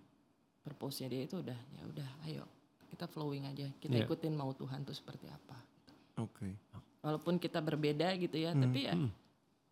Purpose-nya 0.63 1.09
dia 1.09 1.23
itu 1.25 1.39
udah 1.39 1.57
ya 1.57 1.83
udah 1.85 2.09
ayo 2.25 2.45
kita 2.87 3.09
flowing 3.09 3.49
aja. 3.49 3.67
Kita 3.77 3.97
Iya. 3.97 4.05
ikutin 4.05 4.33
mau 4.33 4.53
Tuhan 4.53 4.85
tuh 4.85 4.93
seperti 4.93 5.27
apa. 5.27 5.57
Oke. 6.19 6.53
Walaupun 7.01 7.35
kita 7.37 7.59
berbeda 7.59 8.15
gitu 8.15 8.37
ya, 8.37 8.53
Hmm, 8.53 8.63
tapi 8.63 8.85
ya 8.85 8.95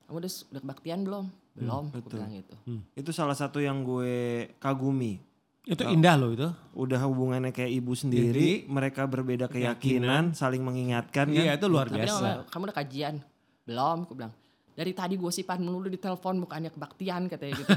kamu 0.09 0.17
udah, 0.19 0.31
udah 0.51 0.61
kebaktian 0.61 1.01
belum? 1.05 1.25
Belum, 1.53 1.85
aku 1.93 2.01
betul. 2.01 2.17
bilang 2.17 2.33
gitu. 2.33 2.57
Itu 2.97 3.11
salah 3.13 3.37
satu 3.37 3.61
yang 3.61 3.85
gue 3.85 4.49
kagumi. 4.57 5.21
Itu 5.69 5.85
indah 5.85 6.17
loh 6.17 6.33
itu. 6.33 6.49
Udah 6.73 7.05
hubungannya 7.05 7.53
kayak 7.53 7.69
ibu 7.69 7.93
sendiri, 7.93 8.65
mereka 8.65 9.05
berbeda 9.05 9.45
keyakinan, 9.47 10.33
saling 10.33 10.65
mengingatkan 10.65 11.29
kan. 11.29 11.37
Iya 11.37 11.61
itu 11.61 11.67
luar 11.69 11.93
Tapi 11.93 12.01
biasa. 12.01 12.17
ngomong, 12.17 12.39
kamu 12.49 12.63
udah 12.71 12.77
kajian? 12.81 13.15
Belum, 13.69 13.99
aku 14.09 14.15
bilang. 14.17 14.33
Dari 14.71 14.97
tadi 14.97 15.21
gosipan 15.21 15.61
melulu 15.61 15.93
di 15.93 16.01
telepon 16.01 16.41
bukannya 16.41 16.73
kebaktian 16.73 17.29
katanya 17.29 17.53
gitu. 17.61 17.69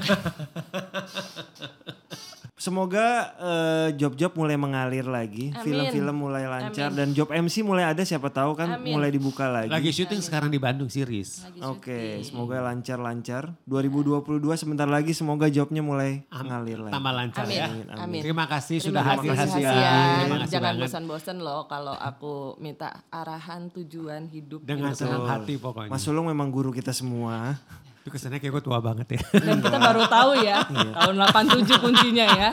Semoga 2.64 3.36
eh, 3.44 3.90
job-job 4.00 4.40
mulai 4.40 4.56
mengalir 4.56 5.04
lagi, 5.04 5.52
Amin. 5.52 5.60
film-film 5.68 6.16
mulai 6.16 6.48
lancar 6.48 6.96
dan 6.96 7.12
job 7.12 7.28
MC 7.28 7.60
mulai 7.60 7.92
ada 7.92 8.08
siapa 8.08 8.32
tahu 8.32 8.56
kan 8.56 8.80
Amin. 8.80 8.96
mulai 8.96 9.12
dibuka 9.12 9.52
lagi. 9.52 9.68
Lagi 9.68 9.92
syuting 9.92 10.24
sekarang 10.24 10.48
di 10.48 10.64
Bandung 10.64 10.88
series. 10.88 11.44
Oke, 11.60 12.24
syuting. 12.24 12.24
semoga 12.24 12.64
lancar-lancar. 12.64 13.52
2022 13.68 14.40
sebentar 14.56 14.88
lagi 14.88 15.12
semoga 15.12 15.52
jobnya 15.52 15.84
mulai 15.84 16.24
mengalir 16.32 16.88
lagi. 16.88 16.96
Tambah 16.96 17.12
lancar 17.12 17.44
Amin. 17.44 17.60
ya. 17.60 17.68
Amin. 18.00 18.22
Terima 18.24 18.46
kasih 18.48 18.80
Terima 18.80 18.88
sudah 18.88 19.04
hadir. 19.12 19.32
Terima 19.36 19.44
kasih 19.44 20.54
Jangan 20.56 20.64
banget. 20.64 20.84
bosan-bosan 20.88 21.38
loh 21.44 21.68
kalau 21.68 22.00
aku 22.00 22.56
minta 22.64 23.04
arahan 23.12 23.68
tujuan 23.76 24.32
hidup 24.32 24.64
Dengan 24.64 24.96
gitu. 24.96 25.04
senang 25.04 25.28
hati 25.28 25.60
pokoknya. 25.60 25.92
Mas 25.92 26.00
Sulung 26.00 26.32
memang 26.32 26.48
guru 26.48 26.72
kita 26.72 26.96
semua. 26.96 27.60
Itu 28.04 28.12
kesannya 28.12 28.38
kayak 28.38 28.60
gue 28.60 28.64
tua 28.64 28.84
banget 28.84 29.16
ya. 29.16 29.22
Dan 29.40 29.64
kita 29.64 29.80
baru 29.80 30.04
tahu 30.06 30.32
ya, 30.44 30.60
Iya. 30.68 30.92
tahun 31.00 31.16
87 31.24 31.80
kuncinya 31.80 32.26
ya. 32.28 32.50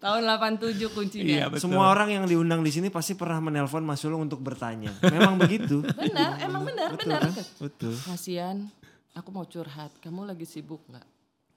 Tahun 0.00 0.22
87 0.24 0.90
kuncinya. 0.90 1.28
Iya, 1.28 1.46
betul. 1.46 1.70
Semua 1.70 1.92
orang 1.92 2.08
yang 2.10 2.24
diundang 2.24 2.64
di 2.64 2.72
sini 2.72 2.90
pasti 2.90 3.14
pernah 3.14 3.38
menelpon 3.38 3.84
Mas 3.84 4.00
Sulung 4.00 4.24
untuk 4.24 4.40
bertanya. 4.40 4.90
Memang 5.06 5.38
begitu. 5.38 5.84
Benar, 5.84 6.40
emang 6.40 6.64
benar, 6.64 6.96
Betul 6.96 7.04
benar. 7.14 7.20
kan? 7.20 7.44
Betul. 7.60 7.94
Kasian, 7.94 8.56
aku 9.12 9.28
mau 9.28 9.44
curhat. 9.44 9.92
Kamu 10.00 10.24
lagi 10.24 10.42
sibuk 10.42 10.80
nggak? 10.88 11.06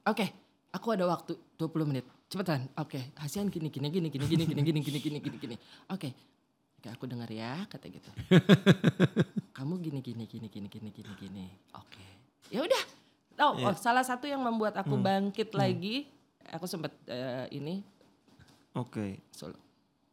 Oke, 0.06 0.26
aku 0.70 0.88
ada 0.92 1.08
waktu 1.08 1.34
20 1.56 1.88
menit. 1.88 2.06
Cepetan. 2.28 2.68
Oke, 2.76 3.16
Hasian 3.16 3.48
gini 3.48 3.72
gini 3.72 3.88
gini 3.88 4.12
gini 4.12 4.26
gini 4.28 4.44
gini 4.44 4.62
gini 4.62 4.80
gini 4.84 5.00
gini 5.00 5.18
gini 5.18 5.38
gini. 5.40 5.56
Oke. 5.88 6.12
Oke, 6.78 6.92
aku 6.92 7.08
dengar 7.08 7.32
ya 7.32 7.64
kata 7.66 7.88
gitu. 7.88 8.12
Kamu 9.56 9.80
gini 9.80 10.04
gini 10.04 10.28
gini 10.28 10.52
gini 10.52 10.68
gini 10.68 10.90
gini 10.92 11.12
gini. 11.16 11.46
Oke. 11.74 12.23
Ya 12.52 12.60
udah. 12.64 12.84
Oh, 13.44 13.58
oh, 13.58 13.76
salah 13.76 14.06
satu 14.06 14.30
yang 14.30 14.40
membuat 14.40 14.78
aku 14.78 14.94
bangkit 14.94 15.52
lagi, 15.58 16.06
aku 16.54 16.70
sempat 16.70 16.94
eh, 17.10 17.50
ini 17.50 17.82
Oke, 18.74 19.22
solo. 19.30 19.58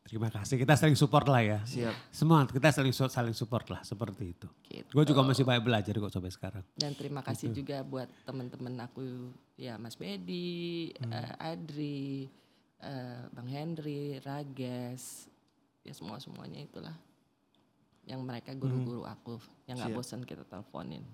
Terima 0.04 0.26
kasih. 0.26 0.58
Kita 0.58 0.74
saling 0.74 0.98
support 0.98 1.24
lah 1.30 1.40
ya. 1.40 1.60
siap. 1.62 1.94
Semua 2.10 2.42
kita 2.42 2.68
saling 2.74 2.92
saling 2.92 3.36
support 3.36 3.68
lah 3.70 3.80
seperti 3.86 4.34
itu. 4.34 4.48
Gitu. 4.66 4.90
Gue 4.90 5.04
juga 5.06 5.22
masih 5.22 5.46
banyak 5.46 5.62
belajar 5.64 5.94
kok 5.94 6.12
sampai 6.12 6.32
sekarang. 6.34 6.64
Dan 6.74 6.92
terima 6.98 7.22
kasih 7.22 7.54
juga 7.54 7.80
buat 7.86 8.10
teman-teman 8.26 8.74
aku 8.84 9.32
ya 9.54 9.78
Mas 9.78 9.94
Bedi, 9.94 10.90
eh, 10.92 11.32
Adri, 11.40 12.26
eh, 12.82 13.22
Bang 13.32 13.48
Henry, 13.48 14.18
Rages, 14.18 15.30
ya 15.86 15.92
semua 15.94 16.18
semuanya 16.20 16.58
itulah 16.58 16.96
yang 18.04 18.26
mereka 18.26 18.50
guru-guru 18.58 19.06
aku 19.06 19.38
yang 19.70 19.78
nggak 19.78 19.94
bosan 19.94 20.26
kita 20.26 20.42
teleponin. 20.42 21.06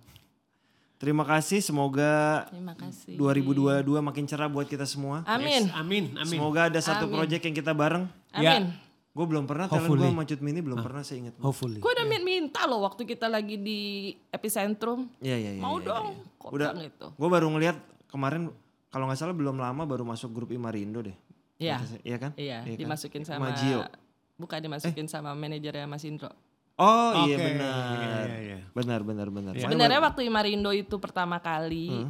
Terima 0.97 1.29
kasih, 1.29 1.61
semoga 1.61 2.45
Terima 2.49 2.73
kasih. 2.73 3.21
2022 3.21 3.85
makin 4.01 4.25
cerah 4.25 4.49
buat 4.49 4.65
kita 4.65 4.89
semua. 4.89 5.21
Amin. 5.29 5.69
Yes, 5.69 5.77
amin, 5.77 6.05
amin. 6.17 6.25
Semoga 6.41 6.73
ada 6.73 6.81
satu 6.81 7.05
Amin. 7.05 7.21
project 7.21 7.43
yang 7.45 7.57
kita 7.57 7.73
bareng. 7.77 8.09
Ya. 8.33 8.57
Amin. 8.57 8.73
Gue 9.13 9.25
belum 9.25 9.45
pernah, 9.49 9.65
talent 9.65 9.89
Hopefully. 9.89 10.05
gue 10.05 10.13
sama 10.13 10.25
Cut 10.29 10.41
Mini 10.45 10.61
belum 10.61 10.81
pernah 10.85 11.01
saya 11.01 11.25
ingat. 11.25 11.35
Hopefully. 11.41 11.81
Gue 11.81 11.89
udah 11.89 12.05
min- 12.05 12.25
minta 12.25 12.65
loh 12.69 12.85
waktu 12.85 13.09
kita 13.09 13.29
lagi 13.29 13.57
di 13.57 13.81
epicentrum. 14.29 15.09
Iya, 15.25 15.37
iya, 15.41 15.51
iya. 15.57 15.63
Mau 15.65 15.81
iya, 15.81 15.89
dong. 15.89 16.07
iya. 16.13 16.37
Kok 16.37 16.51
Udah. 16.53 16.71
gitu. 16.81 17.07
Gue 17.17 17.29
baru 17.29 17.49
ngeliat 17.49 17.77
kemarin, 18.09 18.53
kalau 18.89 19.09
nggak 19.09 19.17
salah 19.17 19.33
belum 19.33 19.57
lama 19.57 19.89
baru 19.89 20.05
masuk 20.05 20.33
grup 20.33 20.53
Imarindo 20.53 21.01
deh. 21.01 21.17
Iya. 21.57 21.81
Iya 22.05 22.17
kan? 22.21 22.33
Iya, 22.37 22.57
kan? 22.65 22.77
dimasukin 22.77 23.25
sama 23.25 23.53
Majio. 23.53 23.89
bukan 24.37 24.61
dimasukin 24.61 25.09
sama 25.09 25.33
manajernya 25.33 25.89
Mas 25.89 26.05
Indro. 26.05 26.29
Oh 26.77 27.25
iya 27.25 27.37
Oke, 27.37 27.45
benar. 27.47 27.95
iya, 27.97 28.17
iya, 28.23 28.37
iya. 28.39 28.59
Benar, 28.71 29.01
benar, 29.01 29.29
benar. 29.33 29.53
Makanya 29.53 29.65
Sebenarnya 29.65 30.01
waktu 30.05 30.21
Imarindo 30.23 30.71
itu 30.71 30.97
pertama 31.01 31.41
kali, 31.41 32.05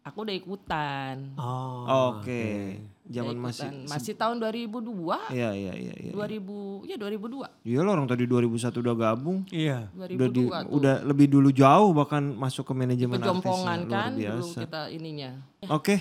aku 0.00 0.18
udah 0.22 0.36
ikutan. 0.36 1.34
Oh. 1.34 2.14
Oke. 2.14 2.78
Zaman 3.02 3.34
Udah 3.34 3.50
masih 3.50 3.66
masih 3.90 4.14
tahun 4.14 4.38
2002. 4.38 5.34
Iya, 5.34 5.50
iya, 5.52 5.74
iya, 5.74 5.94
iya. 5.98 6.12
2000 6.14 6.86
ya 6.86 6.94
2002. 6.94 7.50
Iya 7.66 7.78
lo 7.82 7.90
orang 7.90 8.06
tadi 8.06 8.24
2001 8.24 8.78
udah 8.78 8.94
gabung. 8.94 9.42
Iya. 9.50 9.90
2002 9.90 10.14
Udah 10.14 10.28
di, 10.30 10.42
tuh. 10.46 10.70
udah 10.70 10.94
lebih 11.02 11.26
dulu 11.26 11.50
jauh 11.50 11.90
bahkan 11.90 12.22
masuk 12.22 12.62
ke 12.62 12.72
manajemen 12.72 13.18
Pejompongan 13.18 13.82
artisnya. 13.82 13.90
Luar 13.90 13.98
kan 13.98 14.10
dulu 14.14 14.22
biasa. 14.22 14.58
kita 14.62 14.80
ininya. 14.88 15.30
Oke. 15.66 15.96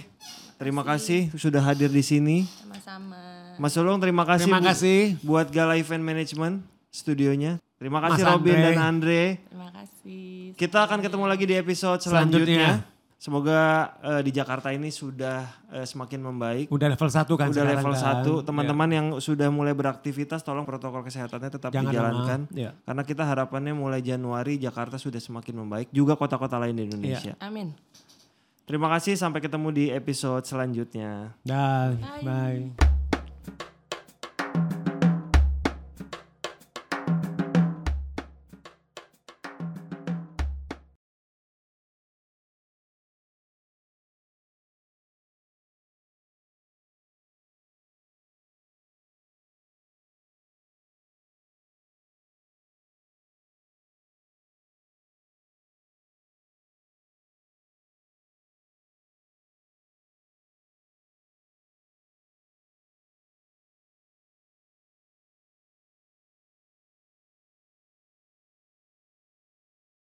Terima 0.62 0.86
kasih 0.86 1.34
sudah 1.34 1.58
hadir 1.60 1.90
di 1.90 2.06
sini. 2.06 2.46
Sama-sama. 2.46 3.18
Mas 3.58 3.74
Sulung 3.74 3.98
terima 3.98 4.22
kasih. 4.22 4.46
Terima 4.46 4.62
bu- 4.62 4.70
kasih. 4.70 5.00
buat 5.26 5.50
Gala 5.50 5.74
Event 5.74 6.06
Management 6.06 6.62
studionya. 6.92 7.58
Terima 7.82 7.98
kasih 7.98 8.22
Mas 8.22 8.30
Robin 8.30 8.54
Andre. 8.54 8.62
dan 8.70 8.78
Andre. 8.78 9.22
Terima 9.42 9.70
kasih. 9.74 10.30
Kita 10.54 10.86
akan 10.86 11.00
ketemu 11.02 11.26
lagi 11.26 11.46
di 11.50 11.56
episode 11.58 11.98
selanjutnya. 11.98 12.86
Selanjutnya. 12.86 12.90
Semoga 13.22 13.62
eh, 14.02 14.22
di 14.26 14.34
Jakarta 14.34 14.70
ini 14.74 14.94
sudah 14.94 15.46
eh, 15.74 15.86
semakin 15.86 16.22
membaik. 16.30 16.66
Udah 16.70 16.94
level 16.94 17.10
1 17.10 17.26
kan 17.26 17.48
Udah 17.50 17.66
level 17.66 17.94
kan. 17.98 18.22
1. 18.22 18.46
Teman-teman 18.46 18.90
yang 18.90 19.08
sudah 19.18 19.50
mulai 19.50 19.74
beraktivitas 19.74 20.46
tolong 20.46 20.66
protokol 20.66 21.02
kesehatannya 21.02 21.50
tetap 21.50 21.74
Jangan 21.74 21.90
dijalankan. 21.90 22.40
Ya. 22.54 22.78
Karena 22.86 23.02
kita 23.02 23.26
harapannya 23.26 23.74
mulai 23.74 24.06
Januari 24.06 24.62
Jakarta 24.62 25.02
sudah 25.02 25.18
semakin 25.18 25.66
membaik. 25.66 25.90
Juga 25.90 26.14
kota-kota 26.14 26.62
lain 26.62 26.78
di 26.78 26.86
Indonesia. 26.86 27.34
Amin. 27.42 27.74
Terima 28.66 28.94
kasih 28.94 29.18
sampai 29.18 29.42
ketemu 29.42 29.74
di 29.74 29.86
episode 29.90 30.46
selanjutnya. 30.46 31.34
Dah, 31.42 31.98
Bye. 31.98 32.22
bye. 32.22 32.91